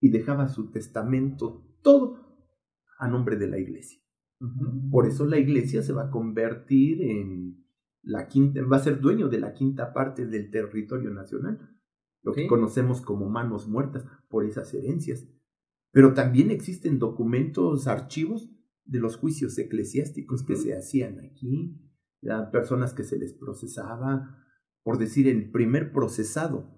y 0.00 0.10
dejaba 0.10 0.46
su 0.46 0.70
testamento 0.70 1.76
todo 1.82 2.46
a 2.98 3.08
nombre 3.08 3.36
de 3.36 3.48
la 3.48 3.58
iglesia. 3.58 4.00
Por 4.90 5.06
eso 5.06 5.26
la 5.26 5.38
iglesia 5.38 5.82
se 5.82 5.92
va 5.92 6.04
a 6.04 6.10
convertir 6.10 7.02
en 7.02 7.64
la 8.02 8.26
quinta, 8.26 8.62
va 8.62 8.78
a 8.78 8.82
ser 8.82 9.00
dueño 9.00 9.28
de 9.28 9.38
la 9.38 9.52
quinta 9.52 9.92
parte 9.92 10.26
del 10.26 10.50
territorio 10.50 11.10
nacional, 11.10 11.76
lo 12.22 12.32
que 12.32 12.46
conocemos 12.46 13.02
como 13.02 13.28
manos 13.28 13.68
muertas 13.68 14.06
por 14.28 14.44
esas 14.44 14.72
herencias. 14.72 15.28
Pero 15.92 16.14
también 16.14 16.50
existen 16.50 16.98
documentos, 16.98 17.86
archivos 17.86 18.50
de 18.84 19.00
los 19.00 19.16
juicios 19.16 19.58
eclesiásticos 19.58 20.42
que 20.42 20.56
se 20.56 20.74
hacían 20.74 21.20
aquí, 21.20 21.78
a 22.28 22.50
personas 22.50 22.94
que 22.94 23.04
se 23.04 23.18
les 23.18 23.34
procesaba, 23.34 24.36
por 24.82 24.98
decir, 24.98 25.28
el 25.28 25.50
primer 25.50 25.92
procesado, 25.92 26.76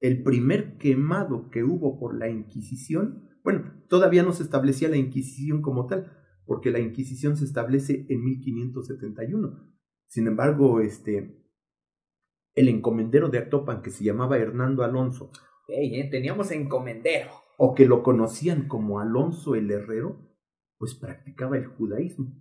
el 0.00 0.22
primer 0.22 0.76
quemado 0.78 1.50
que 1.50 1.64
hubo 1.64 1.98
por 1.98 2.16
la 2.16 2.28
Inquisición, 2.28 3.28
bueno, 3.42 3.72
todavía 3.88 4.22
no 4.22 4.32
se 4.32 4.42
establecía 4.42 4.88
la 4.88 4.96
Inquisición 4.96 5.62
como 5.62 5.86
tal, 5.86 6.21
porque 6.46 6.70
la 6.70 6.80
Inquisición 6.80 7.36
se 7.36 7.44
establece 7.44 8.06
en 8.08 8.24
1571. 8.24 9.72
Sin 10.06 10.26
embargo, 10.26 10.80
este, 10.80 11.42
el 12.54 12.68
encomendero 12.68 13.28
de 13.28 13.38
Actopan 13.38 13.82
que 13.82 13.90
se 13.90 14.04
llamaba 14.04 14.38
Hernando 14.38 14.84
Alonso. 14.84 15.30
¿eh? 15.68 16.08
teníamos 16.10 16.50
encomendero. 16.50 17.30
O 17.56 17.74
que 17.74 17.86
lo 17.86 18.02
conocían 18.02 18.68
como 18.68 19.00
Alonso 19.00 19.54
el 19.54 19.70
Herrero, 19.70 20.18
pues 20.78 20.94
practicaba 20.94 21.56
el 21.56 21.66
judaísmo. 21.66 22.34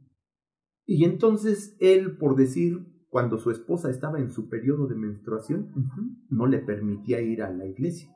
Y 0.86 1.06
entonces 1.06 1.78
él, 1.80 2.18
por 2.18 2.36
decir, 2.36 2.88
cuando 3.10 3.38
su 3.38 3.52
esposa 3.52 3.90
estaba 3.90 4.20
en 4.20 4.32
su 4.32 4.50
periodo 4.50 4.88
de 4.88 4.96
menstruación, 4.96 5.72
no 6.30 6.48
le 6.48 6.60
permitía 6.60 7.22
ir 7.22 7.44
a 7.44 7.52
la 7.52 7.66
iglesia 7.66 8.10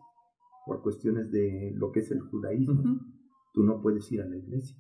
por 0.66 0.82
cuestiones 0.82 1.32
de 1.32 1.74
lo 1.76 1.92
que 1.92 2.00
es 2.00 2.12
el 2.12 2.22
judaísmo. 2.22 3.00
Tú 3.54 3.64
no 3.64 3.82
puedes 3.82 4.12
ir 4.12 4.22
a 4.22 4.26
la 4.26 4.38
iglesia. 4.38 4.76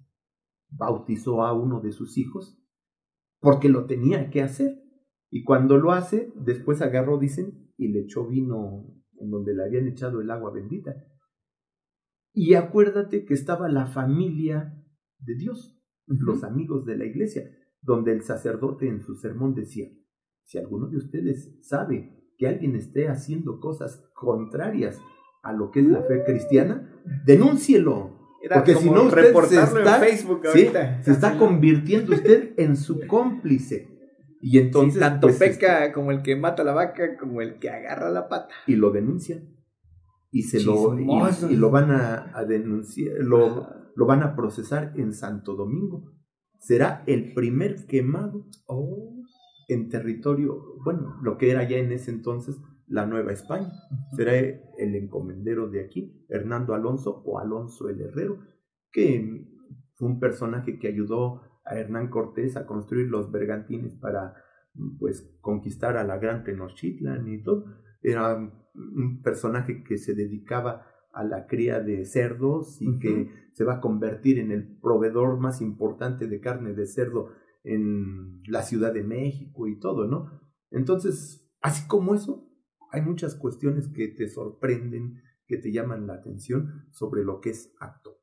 Bautizó 0.77 1.43
a 1.43 1.53
uno 1.53 1.81
de 1.81 1.91
sus 1.91 2.17
hijos 2.17 2.61
porque 3.39 3.69
lo 3.69 3.85
tenía 3.85 4.29
que 4.29 4.41
hacer. 4.41 4.81
Y 5.29 5.43
cuando 5.43 5.77
lo 5.77 5.91
hace, 5.91 6.31
después 6.35 6.81
agarró, 6.81 7.19
dicen, 7.19 7.71
y 7.77 7.89
le 7.89 8.01
echó 8.01 8.27
vino 8.27 8.95
en 9.19 9.29
donde 9.29 9.53
le 9.53 9.63
habían 9.63 9.87
echado 9.87 10.21
el 10.21 10.31
agua 10.31 10.51
bendita. 10.51 10.95
Y 12.33 12.55
acuérdate 12.55 13.25
que 13.25 13.33
estaba 13.33 13.69
la 13.69 13.85
familia 13.85 14.83
de 15.19 15.35
Dios, 15.35 15.79
los 16.05 16.43
amigos 16.43 16.85
de 16.85 16.97
la 16.97 17.05
iglesia, 17.05 17.49
donde 17.81 18.11
el 18.11 18.23
sacerdote 18.23 18.87
en 18.87 19.01
su 19.01 19.15
sermón 19.15 19.53
decía, 19.53 19.87
si 20.43 20.57
alguno 20.57 20.87
de 20.87 20.97
ustedes 20.97 21.57
sabe 21.61 22.33
que 22.37 22.47
alguien 22.47 22.75
esté 22.75 23.07
haciendo 23.07 23.59
cosas 23.59 24.09
contrarias 24.13 24.99
a 25.43 25.53
lo 25.53 25.71
que 25.71 25.79
es 25.79 25.87
la 25.87 26.01
fe 26.01 26.23
cristiana, 26.25 26.91
denúncielo. 27.25 28.14
Porque 28.53 28.75
si 28.75 28.89
no, 28.89 29.03
usted 29.03 29.33
se 29.47 29.61
está, 29.61 29.99
Facebook 29.99 30.41
se 30.47 31.11
está 31.11 31.37
convirtiendo 31.37 32.13
usted 32.13 32.53
en 32.57 32.75
su 32.75 32.99
cómplice. 33.07 33.89
Y 34.41 34.59
entonces. 34.59 34.99
tanto 34.99 35.27
pues, 35.27 35.39
peca 35.39 35.91
como 35.91 36.11
el 36.11 36.21
que 36.21 36.35
mata 36.35 36.63
la 36.63 36.73
vaca, 36.73 37.17
como 37.17 37.41
el 37.41 37.57
que 37.57 37.69
agarra 37.69 38.11
la 38.11 38.27
pata. 38.27 38.53
Y 38.67 38.75
lo 38.75 38.91
denuncian. 38.91 39.55
Y 40.31 40.43
se 40.43 40.61
lo, 40.63 40.99
y, 40.99 41.55
lo 41.55 41.71
van 41.71 41.91
a, 41.91 42.43
denunciar, 42.45 43.15
lo, 43.19 43.67
lo, 43.95 44.05
van 44.05 44.21
a 44.21 44.35
procesar 44.35 44.91
en 44.97 45.13
Santo 45.13 45.55
Domingo. 45.55 46.11
Será 46.59 47.03
el 47.07 47.33
primer 47.33 47.85
quemado 47.85 48.45
oh. 48.67 49.23
en 49.69 49.87
territorio, 49.87 50.61
bueno, 50.83 51.15
lo 51.21 51.37
que 51.37 51.51
era 51.51 51.63
ya 51.67 51.77
en 51.77 51.91
ese 51.93 52.11
entonces 52.11 52.59
la 52.87 53.05
Nueva 53.05 53.31
España. 53.31 53.71
Será 54.15 54.37
el 54.37 54.95
encomendero 54.95 55.69
de 55.69 55.83
aquí, 55.83 56.25
Hernando 56.29 56.73
Alonso 56.73 57.21
o 57.25 57.39
Alonso 57.39 57.89
el 57.89 58.01
Herrero, 58.01 58.39
que 58.91 59.47
fue 59.95 60.07
un 60.07 60.19
personaje 60.19 60.77
que 60.77 60.87
ayudó 60.87 61.41
a 61.65 61.75
Hernán 61.75 62.09
Cortés 62.09 62.57
a 62.57 62.65
construir 62.65 63.07
los 63.07 63.31
bergantines 63.31 63.95
para 63.95 64.35
pues 64.99 65.35
conquistar 65.41 65.97
a 65.97 66.03
la 66.03 66.17
gran 66.17 66.43
Tenochtitlan 66.43 67.27
y 67.27 67.41
todo. 67.41 67.65
Era 68.01 68.35
un 68.35 69.21
personaje 69.23 69.83
que 69.83 69.97
se 69.97 70.13
dedicaba 70.13 70.85
a 71.13 71.23
la 71.23 71.47
cría 71.47 71.79
de 71.79 72.05
cerdos 72.05 72.81
y 72.81 72.99
que 72.99 73.29
se 73.53 73.63
va 73.63 73.75
a 73.75 73.81
convertir 73.81 74.37
en 74.37 74.51
el 74.51 74.77
proveedor 74.79 75.39
más 75.39 75.61
importante 75.61 76.27
de 76.27 76.41
carne 76.41 76.73
de 76.73 76.85
cerdo 76.85 77.29
en 77.63 78.41
la 78.47 78.63
Ciudad 78.63 78.93
de 78.93 79.03
México 79.03 79.67
y 79.67 79.79
todo, 79.79 80.07
¿no? 80.07 80.29
Entonces, 80.71 81.49
así 81.61 81.87
como 81.87 82.13
eso, 82.13 82.44
hay 82.95 83.01
muchas 83.01 83.35
cuestiones 83.35 83.89
que 83.89 84.07
te 84.07 84.27
sorprenden, 84.27 85.21
que 85.47 85.57
te 85.57 85.71
llaman 85.71 86.07
la 86.07 86.15
atención 86.15 86.87
sobre 86.91 87.23
lo 87.23 87.41
que 87.41 87.51
es 87.51 87.73
acto. 87.79 88.17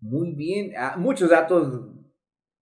Muy 0.00 0.34
bien, 0.34 0.72
ah, 0.76 0.96
muchos 0.98 1.30
datos 1.30 1.80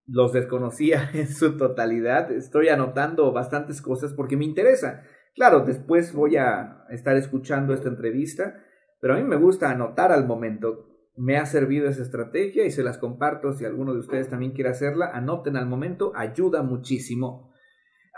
los 0.07 0.33
desconocía 0.33 1.11
en 1.15 1.29
su 1.29 1.57
totalidad. 1.57 2.31
Estoy 2.31 2.69
anotando 2.69 3.33
bastantes 3.33 3.83
cosas 3.83 4.13
porque 4.13 4.37
me 4.37 4.45
interesa. 4.45 5.03
Claro, 5.35 5.65
después 5.65 6.15
voy 6.15 6.37
a 6.37 6.85
estar 6.91 7.17
escuchando 7.17 7.75
esta 7.75 7.89
entrevista, 7.89 8.63
pero 9.01 9.15
a 9.15 9.17
mí 9.17 9.25
me 9.25 9.37
gusta 9.37 9.71
anotar 9.71 10.13
al 10.13 10.27
momento. 10.27 10.89
Me 11.17 11.37
ha 11.37 11.47
servido 11.47 11.89
esa 11.89 12.03
estrategia 12.03 12.65
y 12.65 12.71
se 12.71 12.85
las 12.85 12.99
comparto 12.99 13.53
si 13.53 13.65
alguno 13.65 13.93
de 13.93 14.01
ustedes 14.01 14.29
también 14.29 14.53
quiere 14.53 14.71
hacerla. 14.71 15.11
Anoten 15.13 15.57
al 15.57 15.67
momento, 15.67 16.13
ayuda 16.15 16.63
muchísimo. 16.63 17.52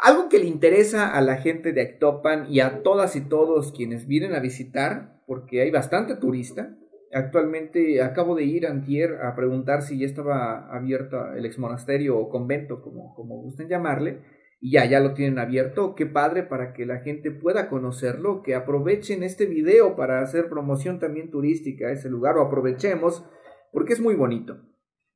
Algo 0.03 0.28
que 0.28 0.38
le 0.38 0.47
interesa 0.47 1.09
a 1.09 1.20
la 1.20 1.36
gente 1.36 1.72
de 1.72 1.82
Actopan 1.82 2.53
y 2.53 2.61
a 2.61 2.82
todas 2.82 3.16
y 3.16 3.22
todos 3.22 3.72
quienes 3.72 4.07
vienen 4.07 4.34
a 4.34 4.40
visitar, 4.40 5.22
porque 5.26 5.62
hay 5.62 5.70
bastante 5.70 6.16
turista. 6.16 6.76
Actualmente 7.12 8.03
acabo 8.03 8.34
de 8.34 8.42
ir 8.42 8.66
antier 8.66 9.20
a 9.22 9.36
preguntar 9.36 9.82
si 9.82 9.99
ya 9.99 10.07
estaba 10.07 10.68
abierto 10.74 11.32
el 11.32 11.47
ex 11.47 11.59
monasterio 11.59 12.18
o 12.18 12.28
convento, 12.28 12.82
como, 12.82 13.14
como 13.14 13.40
gusten 13.40 13.68
llamarle, 13.68 14.20
y 14.61 14.72
ya, 14.72 14.84
ya 14.84 14.99
lo 14.99 15.14
tienen 15.14 15.38
abierto. 15.38 15.95
Qué 15.95 16.07
padre 16.07 16.42
para 16.42 16.72
que 16.72 16.86
la 16.86 16.99
gente 16.99 17.30
pueda 17.30 17.68
conocerlo, 17.68 18.42
que 18.42 18.55
aprovechen 18.55 19.22
este 19.22 19.47
video 19.47 19.95
para 19.95 20.22
hacer 20.22 20.49
promoción 20.49 20.99
también 20.99 21.30
turística 21.30 21.86
a 21.86 21.92
ese 21.92 22.11
lugar, 22.11 22.36
o 22.36 22.42
aprovechemos, 22.42 23.24
porque 23.72 23.92
es 23.92 24.01
muy 24.01 24.16
bonito. 24.16 24.59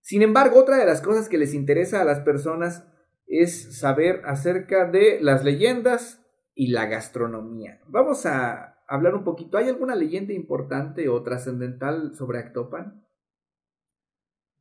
Sin 0.00 0.22
embargo, 0.22 0.60
otra 0.60 0.76
de 0.76 0.86
las 0.86 1.02
cosas 1.02 1.28
que 1.28 1.36
les 1.36 1.52
interesa 1.52 2.00
a 2.00 2.04
las 2.04 2.20
personas 2.20 2.86
es 3.28 3.78
saber 3.78 4.22
acerca 4.24 4.90
de 4.90 5.20
las 5.20 5.44
leyendas 5.44 6.24
y 6.54 6.68
la 6.68 6.86
gastronomía. 6.86 7.80
Vamos 7.86 8.26
a 8.26 8.82
hablar 8.88 9.14
un 9.14 9.22
poquito. 9.22 9.58
¿Hay 9.58 9.68
alguna 9.68 9.94
leyenda 9.94 10.32
importante 10.32 11.08
o 11.08 11.22
trascendental 11.22 12.14
sobre 12.16 12.38
Actopan? 12.38 13.04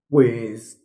Pues 0.10 0.84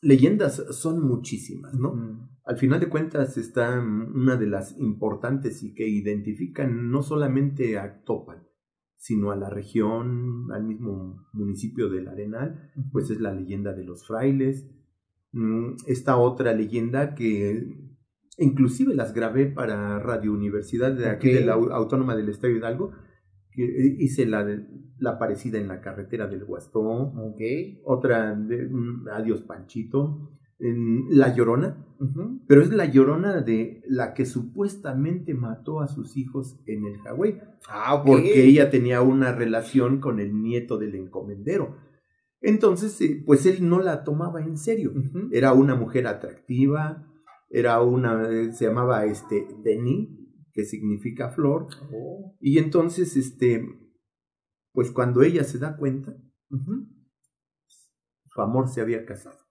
leyendas 0.00 0.56
son 0.70 1.06
muchísimas, 1.06 1.74
¿no? 1.74 2.28
Al 2.44 2.56
final 2.56 2.80
de 2.80 2.88
cuentas 2.88 3.36
está 3.36 3.78
una 3.78 4.36
de 4.36 4.46
las 4.46 4.76
importantes 4.78 5.62
y 5.62 5.74
que 5.74 5.86
identifican 5.86 6.90
no 6.90 7.02
solamente 7.02 7.78
a 7.78 7.84
Actopan, 7.84 8.48
sino 8.96 9.32
a 9.32 9.36
la 9.36 9.50
región, 9.50 10.50
al 10.50 10.64
mismo 10.64 11.26
municipio 11.34 11.90
del 11.90 12.08
Arenal, 12.08 12.72
pues 12.90 13.10
es 13.10 13.20
la 13.20 13.34
leyenda 13.34 13.74
de 13.74 13.84
los 13.84 14.06
frailes, 14.06 14.66
Mm, 14.66 14.77
esta 15.86 16.16
otra 16.16 16.52
leyenda 16.54 17.14
que 17.14 17.88
inclusive 18.38 18.94
las 18.94 19.12
grabé 19.12 19.46
para 19.46 19.98
Radio 19.98 20.32
Universidad 20.32 20.92
de 20.92 21.08
aquí 21.08 21.30
de 21.30 21.44
la 21.44 21.54
Autónoma 21.54 22.16
del 22.16 22.28
Estado 22.28 22.54
Hidalgo, 22.54 22.92
que 23.50 23.64
eh, 23.64 23.96
hice 23.98 24.26
la, 24.26 24.46
la 24.98 25.10
aparecida 25.10 25.58
en 25.58 25.68
la 25.68 25.80
carretera 25.80 26.26
del 26.26 26.44
Huastón, 26.44 27.12
otra 27.84 28.34
de 28.34 28.68
mm, 28.68 29.08
Adiós 29.12 29.42
Panchito, 29.42 30.30
La 30.58 31.34
Llorona, 31.34 31.84
pero 32.46 32.62
es 32.62 32.72
la 32.72 32.86
Llorona 32.86 33.40
de 33.40 33.82
la 33.86 34.14
que 34.14 34.24
supuestamente 34.24 35.34
mató 35.34 35.80
a 35.80 35.88
sus 35.88 36.16
hijos 36.16 36.60
en 36.66 36.84
el 36.84 36.98
Hawái, 36.98 37.40
ah, 37.68 38.02
porque 38.04 38.44
ella 38.44 38.70
tenía 38.70 39.02
una 39.02 39.32
relación 39.32 40.00
con 40.00 40.20
el 40.20 40.40
nieto 40.40 40.78
del 40.78 40.94
encomendero. 40.94 41.87
Entonces, 42.40 43.00
eh, 43.00 43.22
pues 43.26 43.46
él 43.46 43.68
no 43.68 43.80
la 43.80 44.04
tomaba 44.04 44.40
en 44.40 44.56
serio. 44.56 44.92
Era 45.32 45.52
una 45.52 45.74
mujer 45.74 46.06
atractiva, 46.06 47.06
era 47.50 47.82
una, 47.82 48.28
eh, 48.30 48.52
se 48.52 48.66
llamaba 48.66 49.04
este 49.06 49.46
Denis, 49.62 50.08
que 50.52 50.64
significa 50.64 51.30
flor. 51.30 51.68
Oh. 51.92 52.36
Y 52.40 52.58
entonces, 52.58 53.16
este, 53.16 53.66
pues 54.72 54.90
cuando 54.90 55.22
ella 55.22 55.44
se 55.44 55.58
da 55.58 55.76
cuenta, 55.76 56.16
su 58.26 58.40
amor 58.40 58.68
se 58.68 58.80
había 58.80 59.04
casado 59.04 59.48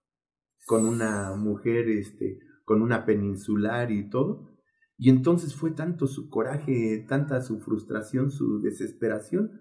con 0.67 0.85
una 0.85 1.33
mujer, 1.35 1.89
este, 1.89 2.39
con 2.65 2.81
una 2.81 3.05
peninsular 3.05 3.91
y 3.91 4.09
todo. 4.09 4.57
Y 4.97 5.09
entonces 5.09 5.55
fue 5.55 5.71
tanto 5.71 6.07
su 6.07 6.29
coraje, 6.29 7.05
tanta 7.07 7.41
su 7.41 7.59
frustración, 7.59 8.31
su 8.31 8.59
desesperación, 8.61 9.51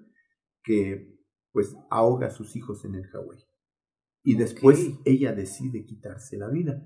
que 0.65 1.16
pues 1.57 1.75
ahoga 1.89 2.27
a 2.27 2.31
sus 2.31 2.55
hijos 2.55 2.85
en 2.85 2.97
el 2.97 3.07
Hawái. 3.07 3.39
Y 4.23 4.37
después 4.37 4.91
ella 5.07 5.33
decide 5.33 5.87
quitarse 5.87 6.37
la 6.37 6.51
vida. 6.51 6.85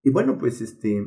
Y 0.00 0.10
bueno, 0.10 0.38
pues 0.38 0.60
este, 0.60 1.04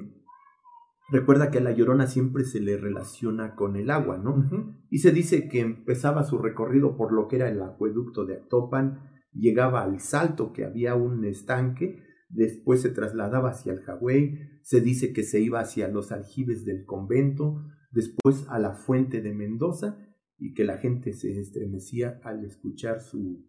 recuerda 1.09 1.49
que 1.49 1.59
a 1.59 1.61
la 1.61 1.71
llorona 1.71 2.07
siempre 2.07 2.43
se 2.43 2.59
le 2.59 2.75
relaciona 2.75 3.55
con 3.55 3.77
el 3.77 3.89
agua, 3.89 4.17
¿no? 4.17 4.77
Y 4.89 4.97
se 4.97 5.13
dice 5.13 5.47
que 5.47 5.61
empezaba 5.61 6.25
su 6.25 6.39
recorrido 6.39 6.97
por 6.97 7.13
lo 7.13 7.29
que 7.29 7.37
era 7.37 7.47
el 7.47 7.61
acueducto 7.61 8.25
de 8.25 8.35
Actopan, 8.35 8.99
llegaba 9.31 9.81
al 9.81 10.01
salto 10.01 10.51
que 10.51 10.65
había 10.65 10.93
un 10.93 11.23
estanque, 11.23 12.03
después 12.27 12.81
se 12.81 12.89
trasladaba 12.89 13.51
hacia 13.51 13.71
el 13.71 13.79
Hawái, 13.79 14.59
se 14.61 14.81
dice 14.81 15.13
que 15.13 15.23
se 15.23 15.39
iba 15.39 15.61
hacia 15.61 15.87
los 15.87 16.11
aljibes 16.11 16.65
del 16.65 16.83
convento, 16.83 17.63
después 17.91 18.45
a 18.49 18.59
la 18.59 18.73
fuente 18.73 19.21
de 19.21 19.33
Mendoza 19.33 20.06
y 20.37 20.53
que 20.53 20.63
la 20.63 20.77
gente 20.77 21.13
se 21.13 21.39
estremecía 21.39 22.19
al 22.23 22.45
escuchar 22.45 23.01
su, 23.01 23.45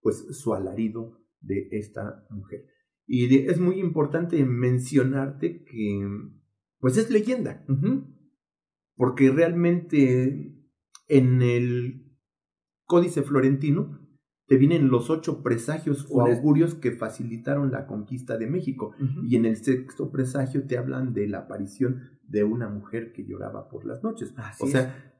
pues, 0.00 0.26
su 0.38 0.54
alarido 0.54 1.18
de 1.40 1.68
esta 1.72 2.26
mujer. 2.30 2.66
Y 3.06 3.48
es 3.48 3.58
muy 3.58 3.80
importante 3.80 4.44
mencionarte 4.44 5.64
que, 5.64 6.06
pues 6.78 6.96
es 6.96 7.10
leyenda, 7.10 7.66
porque 8.94 9.30
realmente 9.30 10.54
en 11.08 11.42
el 11.42 12.06
Códice 12.86 13.22
Florentino 13.22 14.00
te 14.46 14.56
vienen 14.56 14.88
los 14.88 15.10
ocho 15.10 15.42
presagios 15.42 16.06
o 16.10 16.22
augurios 16.22 16.74
que 16.74 16.90
facilitaron 16.90 17.70
la 17.70 17.86
conquista 17.86 18.36
de 18.36 18.48
México. 18.48 18.94
Y 19.24 19.36
en 19.36 19.44
el 19.44 19.56
sexto 19.56 20.10
presagio 20.10 20.66
te 20.66 20.76
hablan 20.76 21.12
de 21.12 21.28
la 21.28 21.38
aparición 21.38 22.18
de 22.24 22.42
una 22.44 22.68
mujer 22.68 23.12
que 23.12 23.24
lloraba 23.24 23.68
por 23.68 23.84
las 23.84 24.02
noches. 24.02 24.34
Así 24.36 24.64
o 24.64 24.66
sea, 24.66 25.19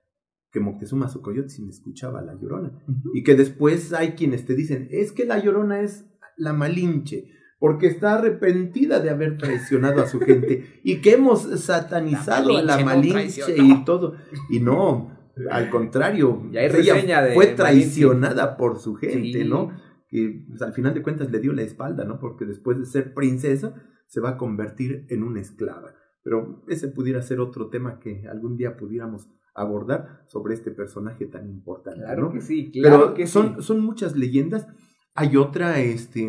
que 0.53 0.61
Moctezuma 0.61 1.09
Xocoyotzin 1.09 1.69
escuchaba 1.69 2.21
a 2.21 2.23
la 2.23 2.35
llorona. 2.35 2.73
Y 3.15 3.23
que 3.23 3.35
después 3.37 3.93
hay 3.93 4.13
quienes 4.13 4.45
te 4.47 4.55
dicen, 4.55 4.89
es 4.91 5.13
que 5.13 5.25
la 5.25 5.39
llorona 5.39 5.81
es 5.81 6.07
la 6.37 6.53
malinche, 6.53 7.29
porque 7.59 7.87
está 7.87 8.15
arrepentida 8.15 9.01
de 9.01 9.11
haber 9.11 9.37
traicionado 9.37 10.03
a 10.03 10.07
su 10.07 10.19
gente 10.21 10.81
y 10.83 11.01
que 11.01 11.13
hemos 11.13 11.43
satanizado 11.61 12.57
a 12.57 12.63
la 12.63 12.83
Malinche 12.85 13.43
no 13.57 13.65
y 13.65 13.85
todo. 13.85 14.15
Y 14.49 14.61
no, 14.61 15.17
al 15.51 15.69
contrario, 15.71 16.49
Ya 16.51 16.61
hay 16.61 16.67
ella 16.67 16.95
reseña 16.95 17.23
de 17.23 17.35
fue 17.35 17.45
Malinche. 17.45 17.57
traicionada 17.63 18.57
por 18.57 18.79
su 18.79 18.95
gente, 18.95 19.43
Sí. 19.43 19.49
¿no? 19.49 19.71
Que 20.09 20.45
pues, 20.49 20.63
al 20.63 20.73
final 20.73 20.95
de 20.95 21.03
cuentas 21.03 21.31
le 21.31 21.39
dio 21.39 21.53
la 21.53 21.63
espalda, 21.63 22.05
¿no? 22.05 22.19
Porque 22.19 22.45
después 22.45 22.79
de 22.79 22.87
ser 22.87 23.15
princesa 23.15 23.75
se 24.09 24.21
va 24.21 24.31
a 24.31 24.37
convertir 24.39 25.07
en 25.09 25.23
una 25.23 25.41
esclava. 25.41 25.95
Pero 26.25 26.65
ese 26.69 26.89
pudiera 26.89 27.23
ser 27.23 27.41
otro 27.41 27.69
tema 27.69 28.01
que 28.01 28.27
algún 28.29 28.57
día 28.57 28.77
pudiéramos 28.77 29.29
abordar 29.55 30.25
sobre 30.27 30.55
este 30.55 30.71
personaje 30.71 31.27
tan 31.27 31.49
importante, 31.49 32.01
Claro 32.01 32.25
¿no? 32.25 32.33
que 32.33 32.41
sí, 32.41 32.71
claro 32.71 32.99
Pero 32.99 33.15
que 33.15 33.27
son, 33.27 33.57
sí. 33.57 33.63
son 33.63 33.81
muchas 33.81 34.17
leyendas. 34.17 34.67
Hay 35.15 35.37
otra 35.37 35.81
este, 35.81 36.29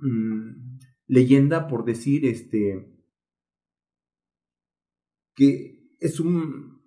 mm, 0.00 0.78
leyenda, 1.06 1.68
por 1.68 1.84
decir, 1.84 2.26
este, 2.26 2.94
que 5.34 5.94
es 6.00 6.20
un... 6.20 6.82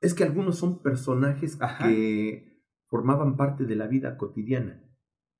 Es 0.00 0.14
que 0.14 0.24
algunos 0.24 0.58
son 0.58 0.82
personajes 0.82 1.56
Ajá. 1.60 1.88
que 1.88 2.60
formaban 2.88 3.36
parte 3.36 3.64
de 3.64 3.76
la 3.76 3.86
vida 3.86 4.16
cotidiana 4.16 4.84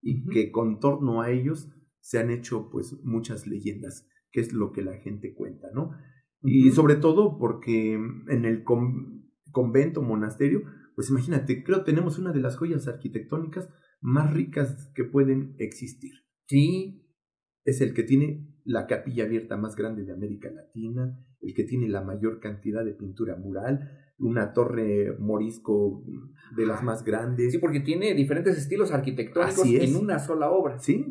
y 0.01 0.25
que 0.29 0.53
con 0.53 0.79
torno 0.81 1.21
a 1.21 1.31
ellos 1.31 1.69
se 2.01 2.19
han 2.19 2.31
hecho 2.31 2.71
pues 2.71 2.97
muchas 3.05 3.47
leyendas, 3.47 4.09
que 4.31 4.41
es 4.41 4.53
lo 4.53 4.73
que 4.73 4.83
la 4.83 4.97
gente 4.99 5.35
cuenta, 5.35 5.69
¿no? 5.75 5.91
Y 6.43 6.71
sobre 6.73 6.97
todo 6.97 7.39
porque 7.39 7.95
en 7.95 8.45
el 8.45 8.65
con- 8.65 9.31
convento, 9.53 10.03
monasterio, 10.03 10.63
pues 10.95 11.09
imagínate, 11.11 11.63
creo 11.63 11.85
tenemos 11.85 12.19
una 12.19 12.33
de 12.33 12.41
las 12.41 12.57
joyas 12.57 12.89
arquitectónicas 12.89 13.69
más 14.01 14.33
ricas 14.33 14.91
que 14.95 15.05
pueden 15.05 15.55
existir. 15.59 16.13
Sí, 16.47 16.99
Es 17.65 17.81
el 17.81 17.95
que 17.95 18.03
tiene 18.03 18.49
la 18.65 18.87
capilla 18.89 19.25
abierta 19.25 19.57
más 19.57 19.77
grande 19.77 20.05
de 20.05 20.13
América 20.13 20.51
Latina, 20.51 21.17
el 21.41 21.55
que 21.55 21.63
tiene 21.65 21.89
la 21.89 22.03
mayor 22.03 22.41
cantidad 22.41 22.85
de 22.85 22.93
pintura 22.95 23.37
mural, 23.37 23.89
una 24.19 24.53
torre 24.53 25.17
morisco 25.19 26.05
de 26.57 26.67
las 26.67 26.83
más 26.83 27.05
grandes. 27.05 27.53
sí, 27.53 27.59
porque 27.59 27.79
tiene 27.81 28.15
diferentes 28.15 28.59
estilos 28.59 28.91
arquitectónicos 28.93 29.65
es. 29.67 29.91
en 29.91 29.97
una 29.97 30.19
sola 30.19 30.51
obra. 30.51 30.79
Sí, 30.81 31.05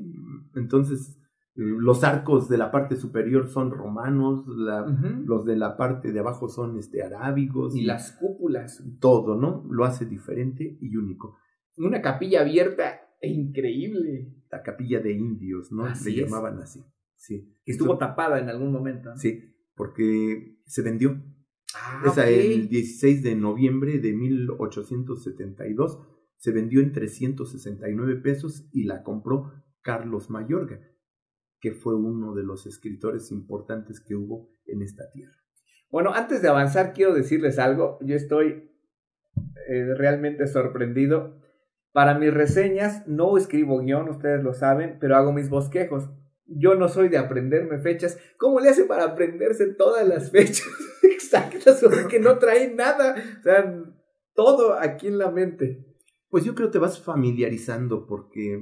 entonces 0.55 1.17
los 1.55 2.03
arcos 2.03 2.47
de 2.49 2.57
la 2.57 2.71
parte 2.71 2.95
superior 2.95 3.47
son 3.47 3.71
romanos, 3.71 4.45
la- 4.47 4.85
los 5.25 5.45
de 5.45 5.55
la 5.57 5.75
parte 5.77 6.11
de 6.13 6.19
abajo 6.19 6.47
son 6.47 6.77
este, 6.77 7.03
arábigos. 7.03 7.75
Y 7.75 7.83
las 7.83 8.13
cúpulas. 8.13 8.83
todo, 8.99 9.35
¿no? 9.35 9.65
Lo 9.69 9.83
hace 9.85 10.05
diferente 10.05 10.77
y 10.81 10.95
único. 10.95 11.37
Una 11.77 12.01
capilla 12.01 12.41
abierta 12.41 13.01
e 13.21 13.29
increíble. 13.29 14.33
La 14.49 14.61
capilla 14.63 14.99
de 14.99 15.11
indios, 15.13 15.71
¿no? 15.71 15.85
Así 15.85 16.11
Le 16.15 16.23
es. 16.23 16.29
llamaban 16.29 16.59
así. 16.59 16.83
Sí. 17.15 17.53
Estuvo 17.65 17.97
tapada 17.97 18.39
en 18.39 18.49
algún 18.49 18.71
momento. 18.71 19.11
Sí, 19.15 19.53
porque 19.75 20.57
se 20.65 20.81
vendió. 20.81 21.21
Ah, 21.75 22.03
Esa 22.05 22.27
el 22.29 22.67
16 22.67 23.23
de 23.23 23.35
noviembre 23.35 23.99
de 23.99 24.11
1872 24.13 25.99
se 26.37 26.51
vendió 26.51 26.81
en 26.81 26.91
369 26.91 28.15
pesos 28.17 28.67
y 28.73 28.83
la 28.85 29.03
compró 29.03 29.51
Carlos 29.81 30.29
Mayorga, 30.29 30.79
que 31.61 31.71
fue 31.71 31.95
uno 31.95 32.33
de 32.33 32.43
los 32.43 32.65
escritores 32.65 33.31
importantes 33.31 34.01
que 34.01 34.15
hubo 34.15 34.49
en 34.65 34.81
esta 34.81 35.09
tierra. 35.11 35.35
Bueno, 35.89 36.13
antes 36.13 36.41
de 36.41 36.47
avanzar, 36.47 36.93
quiero 36.93 37.13
decirles 37.13 37.59
algo. 37.59 37.99
Yo 38.01 38.15
estoy 38.15 38.71
eh, 39.67 39.93
realmente 39.95 40.47
sorprendido. 40.47 41.39
Para 41.91 42.17
mis 42.17 42.33
reseñas 42.33 43.05
no 43.07 43.37
escribo 43.37 43.79
guion, 43.79 44.09
ustedes 44.09 44.43
lo 44.43 44.53
saben, 44.53 44.97
pero 44.99 45.15
hago 45.17 45.33
mis 45.33 45.49
bosquejos. 45.49 46.09
Yo 46.45 46.75
no 46.75 46.89
soy 46.89 47.09
de 47.09 47.17
aprenderme 47.17 47.77
fechas. 47.77 48.17
¿Cómo 48.37 48.59
le 48.59 48.69
hace 48.69 48.85
para 48.85 49.03
aprenderse 49.03 49.67
todas 49.73 50.07
las 50.07 50.31
fechas 50.31 50.67
exactas? 51.03 51.83
O 51.83 51.91
sea, 51.91 52.07
que 52.07 52.19
no 52.19 52.39
trae 52.39 52.73
nada. 52.73 53.15
O 53.39 53.43
sea, 53.43 53.83
todo 54.33 54.73
aquí 54.79 55.07
en 55.07 55.17
la 55.17 55.29
mente. 55.29 55.85
Pues 56.29 56.45
yo 56.45 56.55
creo 56.55 56.69
que 56.69 56.73
te 56.73 56.79
vas 56.79 57.01
familiarizando 57.01 58.07
porque 58.07 58.57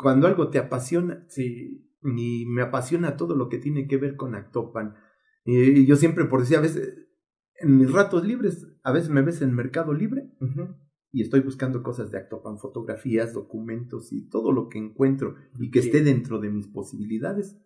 cuando 0.00 0.26
algo 0.26 0.50
te 0.50 0.58
apasiona, 0.58 1.24
Sí. 1.28 1.90
y 2.02 2.44
me 2.46 2.62
apasiona 2.62 3.16
todo 3.16 3.34
lo 3.34 3.48
que 3.48 3.58
tiene 3.58 3.86
que 3.88 3.96
ver 3.96 4.16
con 4.16 4.34
Actopan. 4.34 4.94
Y 5.46 5.86
yo 5.86 5.96
siempre, 5.96 6.24
por 6.26 6.40
decir, 6.40 6.56
a 6.58 6.60
veces, 6.60 7.06
en 7.56 7.78
mis 7.78 7.90
ratos 7.90 8.26
libres, 8.26 8.66
a 8.82 8.92
veces 8.92 9.08
me 9.10 9.22
ves 9.22 9.40
en 9.42 9.54
Mercado 9.54 9.92
Libre 9.94 10.30
y 11.12 11.22
estoy 11.22 11.40
buscando 11.40 11.82
cosas 11.82 12.10
de 12.10 12.18
Actopan, 12.18 12.58
fotografías, 12.58 13.32
documentos 13.32 14.12
y 14.12 14.28
todo 14.28 14.52
lo 14.52 14.68
que 14.68 14.78
encuentro 14.78 15.36
y 15.58 15.70
que 15.70 15.80
Sí. 15.80 15.88
esté 15.88 16.02
dentro 16.02 16.40
de 16.40 16.50
mis 16.50 16.66
posibilidades, 16.68 17.56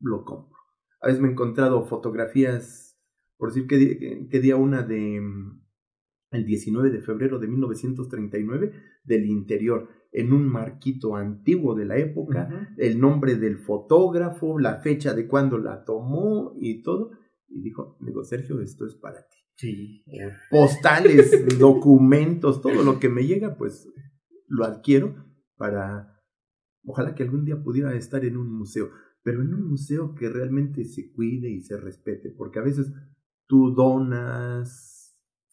lo 0.00 0.24
compro. 0.24 0.58
A 1.00 1.06
veces 1.06 1.20
me 1.20 1.28
he 1.28 1.32
encontrado 1.32 1.84
fotografías, 1.84 2.98
por 3.36 3.52
decir 3.52 3.66
que, 3.68 4.28
que 4.28 4.40
día 4.40 4.56
una 4.56 4.82
de 4.82 5.20
mm, 5.20 5.62
el 6.32 6.44
19 6.46 6.90
de 6.90 7.00
febrero 7.00 7.38
de 7.38 7.46
1939 7.48 8.72
del 9.04 9.26
interior 9.26 9.88
en 10.12 10.32
un 10.32 10.46
marquito 10.46 11.16
antiguo 11.16 11.74
de 11.74 11.86
la 11.86 11.96
época 11.96 12.68
el 12.76 13.00
nombre 13.00 13.36
del 13.36 13.56
fotógrafo, 13.56 14.58
la 14.58 14.76
fecha 14.76 15.14
de 15.14 15.26
cuando 15.26 15.58
la 15.58 15.84
tomó 15.84 16.54
y 16.60 16.82
todo. 16.82 17.12
Y 17.48 17.62
dijo, 17.62 17.96
digo, 18.00 18.22
Sergio, 18.22 18.60
esto 18.60 18.86
es 18.86 18.94
para 18.94 19.26
ti. 19.28 19.38
Sí. 19.56 20.04
Postales, 20.50 21.30
documentos, 21.58 22.60
todo 22.60 22.82
lo 22.82 22.98
que 22.98 23.08
me 23.08 23.26
llega, 23.26 23.56
pues 23.56 23.88
lo 24.48 24.64
adquiero 24.64 25.14
para, 25.56 26.20
ojalá 26.84 27.14
que 27.14 27.22
algún 27.22 27.44
día 27.44 27.62
pudiera 27.62 27.94
estar 27.94 28.24
en 28.24 28.36
un 28.36 28.52
museo, 28.52 28.90
pero 29.22 29.40
en 29.40 29.54
un 29.54 29.68
museo 29.68 30.14
que 30.14 30.28
realmente 30.28 30.84
se 30.84 31.10
cuide 31.12 31.48
y 31.48 31.60
se 31.62 31.76
respete, 31.78 32.30
porque 32.30 32.58
a 32.58 32.62
veces 32.62 32.92
tú 33.46 33.70
donas, 33.70 34.91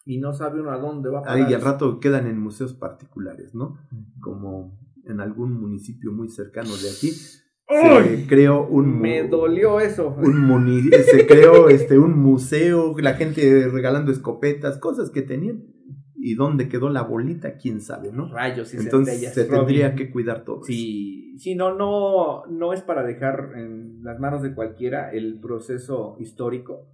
Y 0.10 0.18
no 0.18 0.34
sabe 0.34 0.60
uno 0.60 0.72
a 0.72 0.80
dónde 0.80 1.08
va 1.12 1.20
a 1.20 1.34
ahí 1.34 1.44
parar. 1.44 1.54
al 1.54 1.62
rato 1.62 2.00
quedan 2.00 2.26
en 2.26 2.40
museos 2.40 2.74
particulares, 2.74 3.54
¿no? 3.54 3.78
Como 4.20 4.76
en 5.06 5.20
algún 5.20 5.54
municipio 5.54 6.12
muy 6.12 6.30
cercano 6.30 6.70
de 6.70 6.90
aquí, 6.90 7.12
se 7.12 8.26
creó 8.28 8.66
un 8.66 9.00
Me 9.00 9.28
dolió 9.28 9.80
eso. 9.80 10.16
un 10.18 10.80
se 11.06 11.28
creó 11.28 11.70
este 11.70 12.00
un 12.00 12.18
museo, 12.18 12.98
la 12.98 13.14
gente 13.14 13.68
regalando 13.68 14.12
escopetas, 14.12 14.80
cosas 14.80 15.12
que 15.12 15.22
tenían. 15.22 15.68
¿Y 16.16 16.34
dónde 16.34 16.70
quedó 16.70 16.90
la 16.90 17.04
bolita? 17.04 17.58
¿Quién 17.58 17.80
sabe, 17.80 18.12
no? 18.12 18.34
Rayos 18.34 18.74
y 18.74 18.78
Entonces 18.78 19.32
se 19.32 19.46
tendría 19.46 19.90
Robin. 19.92 19.96
que 19.96 20.12
cuidar 20.12 20.44
todo. 20.44 20.64
Sí, 20.64 21.38
sí, 21.38 21.54
no, 21.54 21.76
no, 21.76 22.48
no 22.48 22.74
es 22.74 22.82
para 22.82 23.04
dejar 23.04 23.52
en 23.56 24.02
las 24.02 24.20
manos 24.20 24.42
de 24.42 24.56
cualquiera 24.56 25.12
el 25.12 25.40
proceso 25.40 26.16
histórico. 26.20 26.88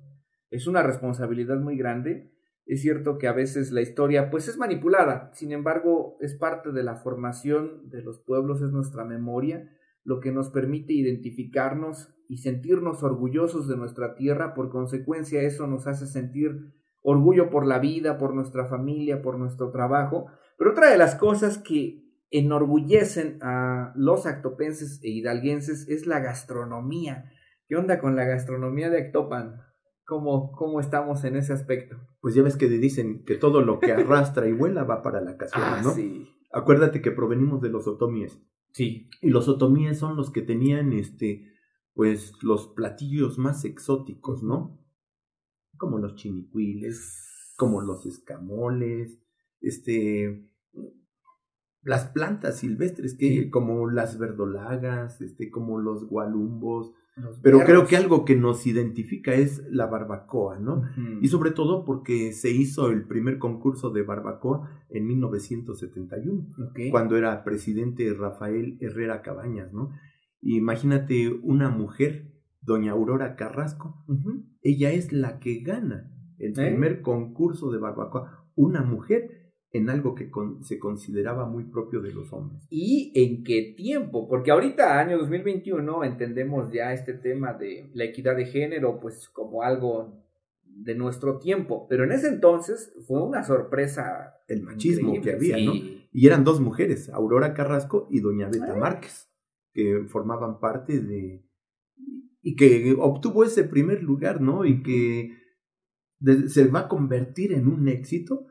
Es 0.51 0.67
una 0.67 0.83
responsabilidad 0.83 1.61
muy 1.61 1.77
grande. 1.77 2.34
Es 2.65 2.81
cierto 2.81 3.17
que 3.17 3.27
a 3.27 3.33
veces 3.33 3.71
la 3.71 3.81
historia 3.81 4.31
pues 4.31 4.47
es 4.47 4.57
manipulada, 4.57 5.29
sin 5.33 5.51
embargo 5.51 6.17
es 6.19 6.33
parte 6.35 6.71
de 6.71 6.83
la 6.83 6.95
formación 6.95 7.89
de 7.89 8.01
los 8.01 8.19
pueblos, 8.19 8.61
es 8.61 8.71
nuestra 8.71 9.05
memoria, 9.05 9.69
lo 10.03 10.19
que 10.19 10.31
nos 10.31 10.49
permite 10.49 10.93
identificarnos 10.93 12.09
y 12.27 12.37
sentirnos 12.37 13.03
orgullosos 13.03 13.67
de 13.67 13.77
nuestra 13.77 14.15
tierra, 14.15 14.55
por 14.55 14.69
consecuencia 14.69 15.43
eso 15.43 15.67
nos 15.67 15.85
hace 15.85 16.07
sentir 16.07 16.73
orgullo 17.03 17.51
por 17.51 17.67
la 17.67 17.77
vida, 17.77 18.17
por 18.17 18.33
nuestra 18.33 18.65
familia, 18.65 19.21
por 19.21 19.37
nuestro 19.37 19.69
trabajo, 19.69 20.25
pero 20.57 20.71
otra 20.71 20.89
de 20.89 20.97
las 20.97 21.13
cosas 21.13 21.59
que 21.59 22.03
enorgullecen 22.31 23.37
a 23.41 23.93
los 23.95 24.25
actopenses 24.25 24.99
e 25.03 25.09
hidalguenses 25.09 25.87
es 25.87 26.07
la 26.07 26.19
gastronomía. 26.19 27.31
¿Qué 27.67 27.75
onda 27.75 27.99
con 27.99 28.15
la 28.15 28.25
gastronomía 28.25 28.89
de 28.89 28.99
Actopan? 28.99 29.64
¿Cómo, 30.05 30.51
cómo 30.51 30.79
estamos 30.79 31.23
en 31.23 31.35
ese 31.35 31.53
aspecto? 31.53 31.97
Pues 32.21 32.35
ya 32.35 32.43
ves 32.43 32.57
que 32.57 32.67
dicen 32.69 33.23
que 33.25 33.35
todo 33.35 33.61
lo 33.61 33.79
que 33.79 33.91
arrastra 33.91 34.47
y 34.47 34.53
vuela 34.53 34.83
va 34.83 35.01
para 35.01 35.19
la 35.21 35.35
cazuela, 35.35 35.81
¿no? 35.81 35.89
Ah, 35.89 35.93
sí. 35.93 36.27
Acuérdate 36.53 37.01
que 37.01 37.11
provenimos 37.11 37.61
de 37.61 37.69
los 37.69 37.87
otomíes. 37.87 38.39
Sí. 38.71 39.09
Y 39.21 39.29
los 39.29 39.47
otomíes 39.47 39.97
son 39.97 40.15
los 40.15 40.31
que 40.31 40.41
tenían 40.41 40.93
este 40.93 41.51
pues 41.93 42.33
los 42.43 42.67
platillos 42.67 43.37
más 43.39 43.63
exóticos, 43.63 44.43
¿no? 44.43 44.79
Como 45.77 45.97
los 45.97 46.15
chinicuiles, 46.15 47.53
como 47.57 47.81
los 47.81 48.05
escamoles, 48.05 49.17
este 49.61 50.49
las 51.81 52.07
plantas 52.07 52.59
silvestres 52.59 53.15
que 53.17 53.27
Sí. 53.27 53.49
como 53.49 53.89
las 53.89 54.19
verdolagas, 54.19 55.21
este 55.21 55.49
como 55.49 55.79
los 55.79 56.05
gualumbos, 56.07 56.91
Los 57.17 57.39
pero 57.39 57.59
creo 57.59 57.87
que 57.87 57.95
algo 57.95 58.25
que 58.25 58.35
nos 58.35 58.67
identifica 58.67 59.33
es 59.33 59.63
la 59.69 59.85
barbacoa, 59.85 60.59
¿no? 60.59 60.81
Y 61.21 61.29
sobre 61.29 61.51
todo 61.51 61.85
porque 61.85 62.33
se 62.33 62.51
hizo 62.51 62.89
el 62.89 63.07
primer 63.07 63.37
concurso 63.37 63.89
de 63.89 64.03
barbacoa 64.03 64.69
en 64.89 65.07
1971 65.07 66.47
Ok. 66.69 66.79
cuando 66.91 67.15
era 67.15 67.43
presidente 67.45 68.13
Rafael 68.13 68.77
Herrera 68.81 69.21
Cabañas, 69.21 69.73
¿no? 69.73 69.91
Imagínate 70.41 71.29
una 71.41 71.69
mujer 71.69 72.31
doña 72.61 72.91
Aurora 72.91 73.35
Carrasco. 73.35 74.03
Ella 74.61 74.91
es 74.91 75.11
la 75.13 75.39
que 75.39 75.59
gana 75.61 76.11
el 76.37 76.51
¿Eh? 76.59 76.69
primer 76.69 77.01
concurso 77.01 77.71
de 77.71 77.79
barbacoa. 77.79 78.45
Una 78.55 78.81
mujer 78.83 79.44
en 79.77 79.89
algo 79.89 80.15
que 80.15 80.29
con- 80.29 80.63
se 80.63 80.79
consideraba 80.79 81.45
muy 81.47 81.65
propio 81.65 82.01
de 82.01 82.13
los 82.13 82.31
hombres. 82.31 82.65
¿Y 82.69 83.11
en 83.15 83.43
qué 83.43 83.73
tiempo? 83.75 84.27
Porque 84.27 84.51
ahorita, 84.51 84.99
año 84.99 85.17
2021, 85.17 86.03
entendemos 86.03 86.71
ya 86.71 86.93
este 86.93 87.13
tema 87.13 87.53
de 87.53 87.89
la 87.93 88.05
equidad 88.05 88.35
de 88.35 88.45
género, 88.45 88.99
pues 88.99 89.27
como 89.29 89.63
algo 89.63 90.21
de 90.63 90.95
nuestro 90.95 91.39
tiempo. 91.39 91.87
Pero 91.89 92.03
en 92.03 92.11
ese 92.11 92.27
entonces 92.27 92.93
fue 93.07 93.21
una 93.23 93.43
sorpresa. 93.43 94.33
El 94.47 94.63
machismo 94.63 95.13
que 95.21 95.31
había, 95.33 95.57
¿no? 95.57 95.73
Y 96.11 96.27
eran 96.27 96.43
dos 96.43 96.61
mujeres, 96.61 97.09
Aurora 97.09 97.53
Carrasco 97.53 98.07
y 98.09 98.19
doña 98.21 98.47
Beta. 98.49 98.75
Márquez, 98.75 99.29
que 99.73 100.03
formaban 100.07 100.59
parte 100.59 100.99
de... 101.01 101.43
y 102.41 102.55
que 102.55 102.95
obtuvo 102.97 103.43
ese 103.43 103.63
primer 103.65 104.01
lugar, 104.03 104.39
¿no? 104.39 104.63
Y 104.65 104.81
que 104.83 105.31
se 106.47 106.67
va 106.67 106.81
a 106.81 106.87
convertir 106.87 107.51
en 107.51 107.67
un 107.67 107.87
éxito 107.89 108.45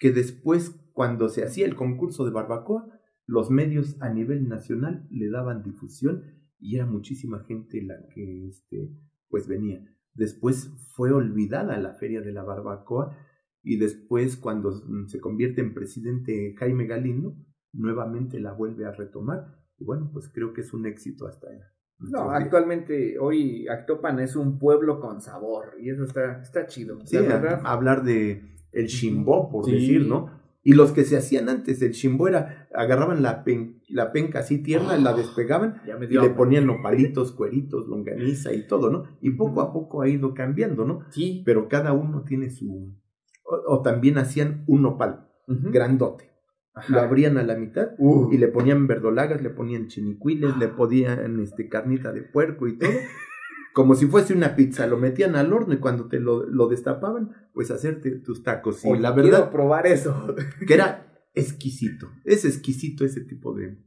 que 0.00 0.10
después, 0.10 0.74
cuando 0.92 1.28
se 1.28 1.44
hacía 1.44 1.66
el 1.66 1.76
concurso 1.76 2.24
de 2.24 2.32
barbacoa, 2.32 2.88
los 3.26 3.50
medios 3.50 3.96
a 4.02 4.08
nivel 4.12 4.48
nacional 4.48 5.06
le 5.10 5.30
daban 5.30 5.62
difusión 5.62 6.24
y 6.58 6.74
era 6.76 6.86
muchísima 6.86 7.44
gente 7.44 7.80
la 7.82 7.94
que 8.12 8.48
este, 8.48 8.90
pues 9.28 9.46
venía. 9.46 9.84
Después 10.14 10.70
fue 10.96 11.12
olvidada 11.12 11.78
la 11.78 11.94
feria 11.94 12.20
de 12.20 12.32
la 12.32 12.42
barbacoa 12.42 13.16
y 13.62 13.76
después 13.76 14.36
cuando 14.36 14.72
se 15.06 15.20
convierte 15.20 15.60
en 15.60 15.74
presidente 15.74 16.54
Jaime 16.58 16.86
Galindo, 16.86 17.36
nuevamente 17.72 18.40
la 18.40 18.52
vuelve 18.52 18.84
a 18.86 18.90
retomar 18.92 19.62
y 19.78 19.84
bueno, 19.84 20.10
pues 20.12 20.28
creo 20.28 20.52
que 20.52 20.62
es 20.62 20.72
un 20.74 20.86
éxito 20.86 21.26
hasta 21.28 21.46
No, 21.48 21.54
nuestros 22.00 22.24
días. 22.30 22.42
actualmente 22.42 23.18
hoy 23.18 23.68
Actopan 23.68 24.18
es 24.18 24.34
un 24.34 24.58
pueblo 24.58 24.98
con 24.98 25.20
sabor 25.20 25.76
y 25.80 25.90
eso 25.90 26.04
está, 26.04 26.40
está 26.42 26.66
chido. 26.66 26.98
Sí, 27.06 27.16
la 27.16 27.36
a- 27.36 27.38
verdad. 27.40 27.60
hablar 27.64 28.02
de 28.02 28.56
el 28.72 28.86
chimbó, 28.86 29.50
por 29.50 29.64
Sí. 29.66 29.72
decir, 29.72 30.06
¿no? 30.06 30.38
Y 30.62 30.74
los 30.74 30.92
que 30.92 31.04
se 31.04 31.16
hacían 31.16 31.48
antes, 31.48 31.80
el 31.80 31.92
chimbó 31.92 32.28
era, 32.28 32.68
agarraban 32.74 33.22
la, 33.22 33.44
pen- 33.44 33.80
la 33.88 34.12
penca 34.12 34.40
así 34.40 34.58
tierna, 34.62 34.98
la 34.98 35.14
despegaban 35.14 35.80
ya 35.86 35.96
me 35.96 36.04
y 36.04 36.10
le 36.10 36.18
hambre. 36.18 36.34
ponían 36.34 36.66
nopalitos, 36.66 37.32
cueritos, 37.32 37.88
longaniza 37.88 38.52
y 38.52 38.66
todo, 38.66 38.90
¿no? 38.90 39.04
Y 39.22 39.30
poco 39.30 39.62
a 39.62 39.72
poco 39.72 40.02
ha 40.02 40.08
ido 40.08 40.34
cambiando, 40.34 40.84
¿no? 40.84 41.00
Sí. 41.10 41.42
Pero 41.46 41.66
cada 41.68 41.92
uno 41.94 42.24
tiene 42.24 42.50
su... 42.50 42.94
O, 43.42 43.74
o 43.76 43.82
también 43.82 44.18
hacían 44.18 44.64
un 44.66 44.82
nopal 44.82 45.28
grandote. 45.48 46.30
Ajá. 46.74 46.92
Lo 46.94 47.00
abrían 47.00 47.36
a 47.38 47.42
la 47.42 47.56
mitad 47.56 47.88
Uh. 47.98 48.30
y 48.32 48.38
le 48.38 48.46
ponían 48.48 48.86
verdolagas, 48.86 49.42
le 49.42 49.50
ponían 49.50 49.88
chinicuiles, 49.88 50.56
le 50.58 50.68
ponían 50.68 51.40
este, 51.40 51.68
carnita 51.68 52.12
de 52.12 52.22
puerco 52.22 52.68
y 52.68 52.78
todo. 52.78 52.90
Como 53.72 53.94
si 53.94 54.06
fuese 54.06 54.34
una 54.34 54.56
pizza, 54.56 54.86
lo 54.86 54.96
metían 54.96 55.36
al 55.36 55.52
horno 55.52 55.74
y 55.74 55.78
cuando 55.78 56.08
te 56.08 56.18
lo, 56.18 56.44
lo 56.44 56.68
destapaban, 56.68 57.30
pues 57.52 57.70
hacerte 57.70 58.10
tus 58.18 58.42
tacos. 58.42 58.84
Y 58.84 58.98
la 58.98 59.14
quiero 59.14 59.30
verdad 59.30 59.50
probar 59.50 59.86
eso. 59.86 60.34
que 60.66 60.74
era 60.74 61.06
exquisito. 61.34 62.10
Es 62.24 62.44
exquisito 62.44 63.04
ese 63.04 63.22
tipo 63.22 63.54
de... 63.54 63.78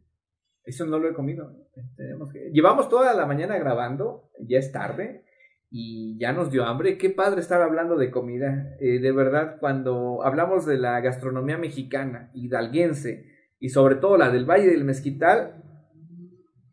Eso 0.63 0.85
no 0.85 0.99
lo 0.99 1.09
he 1.09 1.13
comido. 1.13 1.53
Tenemos 1.95 2.31
que... 2.31 2.49
Llevamos 2.53 2.87
toda 2.87 3.13
la 3.13 3.25
mañana 3.25 3.57
grabando, 3.57 4.29
ya 4.39 4.59
es 4.59 4.71
tarde 4.71 5.25
y 5.69 6.17
ya 6.19 6.31
nos 6.31 6.51
dio 6.51 6.65
hambre. 6.65 6.97
Qué 6.97 7.09
padre 7.09 7.41
estar 7.41 7.61
hablando 7.61 7.97
de 7.97 8.11
comida. 8.11 8.75
Eh, 8.79 8.99
de 8.99 9.11
verdad, 9.11 9.57
cuando 9.59 10.23
hablamos 10.23 10.65
de 10.65 10.77
la 10.77 11.01
gastronomía 11.01 11.57
mexicana, 11.57 12.31
hidalguense 12.33 13.25
y 13.59 13.69
sobre 13.69 13.95
todo 13.95 14.17
la 14.17 14.29
del 14.29 14.45
Valle 14.45 14.67
del 14.67 14.85
Mezquital, 14.85 15.63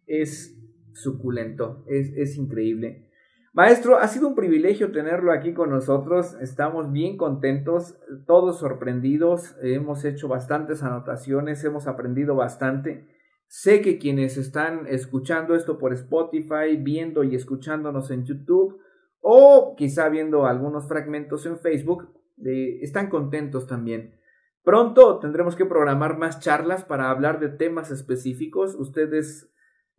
es 0.06 0.59
suculento, 1.02 1.84
es, 1.86 2.12
es 2.16 2.36
increíble. 2.36 3.10
Maestro, 3.52 3.98
ha 3.98 4.06
sido 4.06 4.28
un 4.28 4.36
privilegio 4.36 4.92
tenerlo 4.92 5.32
aquí 5.32 5.54
con 5.54 5.70
nosotros. 5.70 6.36
Estamos 6.40 6.92
bien 6.92 7.16
contentos, 7.16 7.98
todos 8.24 8.60
sorprendidos. 8.60 9.56
Hemos 9.60 10.04
hecho 10.04 10.28
bastantes 10.28 10.84
anotaciones, 10.84 11.64
hemos 11.64 11.88
aprendido 11.88 12.36
bastante. 12.36 13.08
Sé 13.48 13.80
que 13.80 13.98
quienes 13.98 14.36
están 14.36 14.86
escuchando 14.86 15.56
esto 15.56 15.78
por 15.78 15.92
Spotify, 15.92 16.76
viendo 16.78 17.24
y 17.24 17.34
escuchándonos 17.34 18.12
en 18.12 18.24
YouTube, 18.24 18.78
o 19.20 19.74
quizá 19.76 20.08
viendo 20.08 20.46
algunos 20.46 20.86
fragmentos 20.86 21.44
en 21.46 21.58
Facebook, 21.58 22.08
eh, 22.46 22.78
están 22.82 23.10
contentos 23.10 23.66
también. 23.66 24.14
Pronto 24.62 25.18
tendremos 25.18 25.56
que 25.56 25.66
programar 25.66 26.16
más 26.16 26.38
charlas 26.38 26.84
para 26.84 27.10
hablar 27.10 27.40
de 27.40 27.48
temas 27.48 27.90
específicos. 27.90 28.76
Usted 28.76 29.12
es 29.14 29.49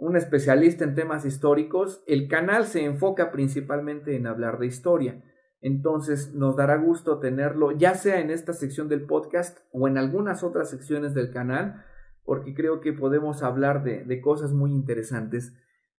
un 0.02 0.18
especialista 0.18 0.84
en 0.84 0.96
temas 0.96 1.26
históricos. 1.26 2.04
El 2.08 2.28
canal 2.28 2.66
se 2.66 2.84
enfoca 2.84 3.32
principalmente 3.32 4.16
en 4.16 4.26
hablar 4.26 4.58
de 4.58 4.66
historia. 4.66 5.24
Entonces 5.62 6.34
nos 6.34 6.56
dará 6.56 6.78
gusto 6.78 7.20
tenerlo, 7.20 7.72
ya 7.72 7.94
sea 7.94 8.20
en 8.20 8.32
esta 8.32 8.52
sección 8.52 8.90
del 8.90 9.06
podcast 9.06 9.60
o 9.72 9.88
en 9.88 10.00
algunas 10.00 10.44
otras 10.44 10.72
secciones 10.72 11.14
del 11.14 11.32
canal, 11.32 11.86
porque 12.26 12.56
creo 12.56 12.82
que 12.82 12.94
podemos 12.94 13.44
hablar 13.44 13.84
de, 13.84 14.04
de 14.04 14.22
cosas 14.22 14.54
muy 14.54 14.72
interesantes. 14.72 15.54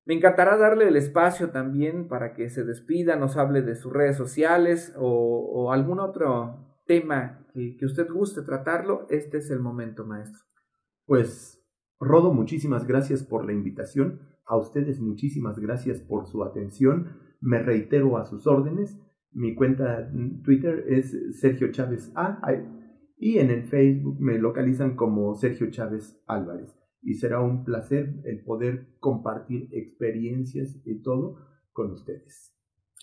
Me 0.05 0.15
encantará 0.15 0.57
darle 0.57 0.89
el 0.89 0.97
espacio 0.97 1.51
también 1.51 2.09
para 2.09 2.35
que 2.35 2.51
se 2.51 2.65
despida, 2.65 3.15
nos 3.15 3.37
hable 3.37 3.63
de 3.63 3.77
sus 3.77 3.93
redes 3.93 4.17
sociales 4.17 4.93
o, 4.97 5.71
algún 5.73 6.01
otro 6.01 6.77
tema 6.87 7.47
que, 7.55 7.77
que 7.77 7.87
usted 7.87 8.09
guste 8.11 8.43
tratarlo. 8.43 9.07
Este 9.11 9.39
es 9.39 9.49
el 9.53 9.61
momento, 9.61 10.05
maestro. 10.05 10.43
Pues, 11.07 11.62
Rodo, 12.05 12.35
muchísimas 12.35 12.85
gracias 12.85 13.23
por 13.23 13.47
la 13.47 13.53
invitación. 13.53 14.23
A 14.45 14.57
ustedes 14.57 15.01
muchísimas 15.01 15.61
gracias 15.61 16.01
por 16.01 16.27
su 16.27 16.43
atención. 16.43 17.17
Me 17.41 17.63
reitero 17.63 18.19
a 18.19 18.25
sus 18.25 18.49
órdenes. 18.49 19.01
Mi 19.31 19.55
cuenta 19.55 20.09
en 20.09 20.43
Twitter 20.43 20.85
es 20.89 21.17
Sergio 21.39 21.71
Chávez 21.71 22.11
A. 22.17 22.41
Y 23.17 23.39
en 23.39 23.51
el 23.51 23.63
Facebook 23.63 24.21
me 24.21 24.37
localizan 24.39 24.97
como 24.97 25.33
Sergio 25.37 25.71
Chávez 25.71 26.21
Álvarez. 26.27 26.77
Y 27.03 27.15
será 27.15 27.41
un 27.41 27.63
placer 27.63 28.21
el 28.25 28.43
poder 28.43 28.97
compartir 28.99 29.69
experiencias 29.71 30.83
y 30.85 31.03
todo 31.03 31.37
con 31.73 31.93
ustedes. 31.93 32.52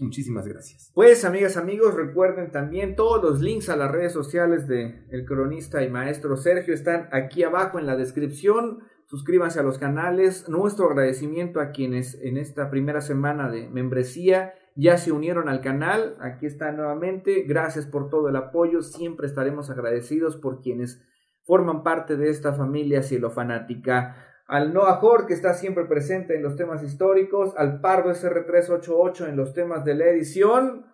Muchísimas 0.02 0.48
gracias. 0.48 0.92
Pues 0.94 1.26
amigas, 1.26 1.58
amigos, 1.58 1.94
recuerden 1.94 2.52
también 2.52 2.96
todos 2.96 3.24
los 3.24 3.42
links 3.42 3.70
a 3.70 3.76
las 3.76 3.92
redes 3.92 4.14
sociales 4.14 4.68
de 4.68 5.06
el 5.10 5.26
cronista 5.26 5.84
y 5.84 5.90
maestro 5.90 6.38
Sergio 6.38 6.74
están 6.74 7.10
aquí 7.12 7.44
abajo 7.44 7.80
en 7.80 7.86
la 7.86 7.96
descripción. 7.96 8.80
Suscríbanse 9.08 9.60
a 9.60 9.64
los 9.64 9.80
canales. 9.80 10.48
Nuestro 10.50 10.88
agradecimiento 10.88 11.60
a 11.60 11.72
quienes 11.72 12.16
en 12.22 12.38
esta 12.38 12.70
primera 12.70 13.02
semana 13.02 13.50
de 13.50 13.68
membresía 13.68 14.54
ya 14.76 14.98
se 14.98 15.12
unieron 15.12 15.50
al 15.50 15.62
canal. 15.62 16.16
Aquí 16.22 16.46
está 16.46 16.72
nuevamente. 16.72 17.44
Gracias 17.48 17.86
por 17.86 18.10
todo 18.10 18.30
el 18.30 18.36
apoyo. 18.36 18.82
Siempre 18.82 19.28
estaremos 19.28 19.70
agradecidos 19.70 20.38
por 20.38 20.62
quienes 20.62 21.04
forman 21.44 21.82
parte 21.82 22.16
de 22.16 22.30
esta 22.30 22.54
familia 22.54 23.02
cielofanática. 23.02 24.29
Al 24.50 24.74
Noah 24.74 25.00
Hort, 25.04 25.28
que 25.28 25.36
está 25.36 25.54
siempre 25.54 25.86
presente 25.86 26.36
en 26.36 26.42
los 26.42 26.56
temas 26.56 26.82
históricos, 26.84 27.54
al 27.56 27.82
Pardo 27.82 28.10
SR388 28.10 29.30
en 29.30 29.38
los 29.38 29.54
temas 29.54 29.86
de 29.86 29.94
la 29.94 30.08
edición. 30.08 30.88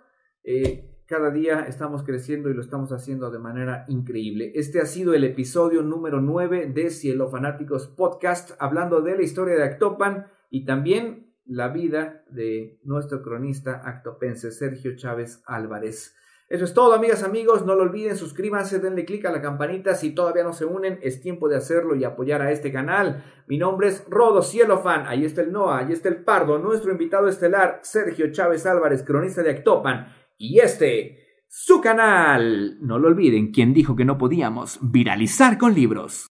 Eh, 0.43 0.91
cada 1.07 1.31
día 1.31 1.61
estamos 1.61 2.03
creciendo 2.03 2.49
y 2.49 2.53
lo 2.53 2.61
estamos 2.61 2.91
haciendo 2.91 3.31
de 3.31 3.39
manera 3.39 3.85
increíble. 3.87 4.51
Este 4.55 4.81
ha 4.81 4.85
sido 4.85 5.13
el 5.13 5.23
episodio 5.23 5.83
número 5.83 6.19
9 6.19 6.69
de 6.73 6.89
Cielo 6.89 7.29
Fanáticos 7.29 7.87
Podcast, 7.87 8.51
hablando 8.59 9.01
de 9.01 9.15
la 9.15 9.23
historia 9.23 9.55
de 9.55 9.63
Actopan 9.63 10.27
y 10.49 10.65
también 10.65 11.33
la 11.45 11.69
vida 11.69 12.25
de 12.29 12.81
nuestro 12.83 13.21
cronista 13.21 13.83
actopense 13.85 14.51
Sergio 14.51 14.97
Chávez 14.97 15.41
Álvarez. 15.45 16.13
Eso 16.47 16.63
es 16.65 16.75
todo, 16.75 16.93
amigas, 16.93 17.23
amigos. 17.23 17.65
No 17.65 17.73
lo 17.73 17.83
olviden, 17.83 18.15
suscríbanse, 18.15 18.79
denle 18.79 19.03
click 19.03 19.25
a 19.25 19.31
la 19.31 19.41
campanita. 19.41 19.95
Si 19.95 20.13
todavía 20.13 20.43
no 20.43 20.53
se 20.53 20.65
unen, 20.65 20.99
es 21.01 21.19
tiempo 21.21 21.49
de 21.49 21.57
hacerlo 21.57 21.95
y 21.95 22.03
apoyar 22.03 22.41
a 22.41 22.51
este 22.51 22.71
canal. 22.71 23.23
Mi 23.47 23.57
nombre 23.57 23.87
es 23.87 24.05
Rodo 24.07 24.43
Cielofan. 24.43 25.07
Ahí 25.07 25.25
está 25.25 25.41
el 25.41 25.51
Noah, 25.51 25.79
ahí 25.79 25.91
está 25.91 26.09
el 26.09 26.23
Pardo, 26.23 26.59
nuestro 26.59 26.91
invitado 26.91 27.27
estelar, 27.27 27.79
Sergio 27.81 28.31
Chávez 28.31 28.65
Álvarez, 28.65 29.03
cronista 29.03 29.41
de 29.41 29.51
Actopan. 29.51 30.07
Y 30.37 30.59
este, 30.59 31.25
su 31.47 31.81
canal. 31.81 32.77
No 32.81 32.99
lo 32.99 33.07
olviden, 33.07 33.51
quien 33.51 33.73
dijo 33.73 33.95
que 33.95 34.05
no 34.05 34.17
podíamos 34.17 34.77
viralizar 34.81 35.57
con 35.57 35.73
libros. 35.73 36.27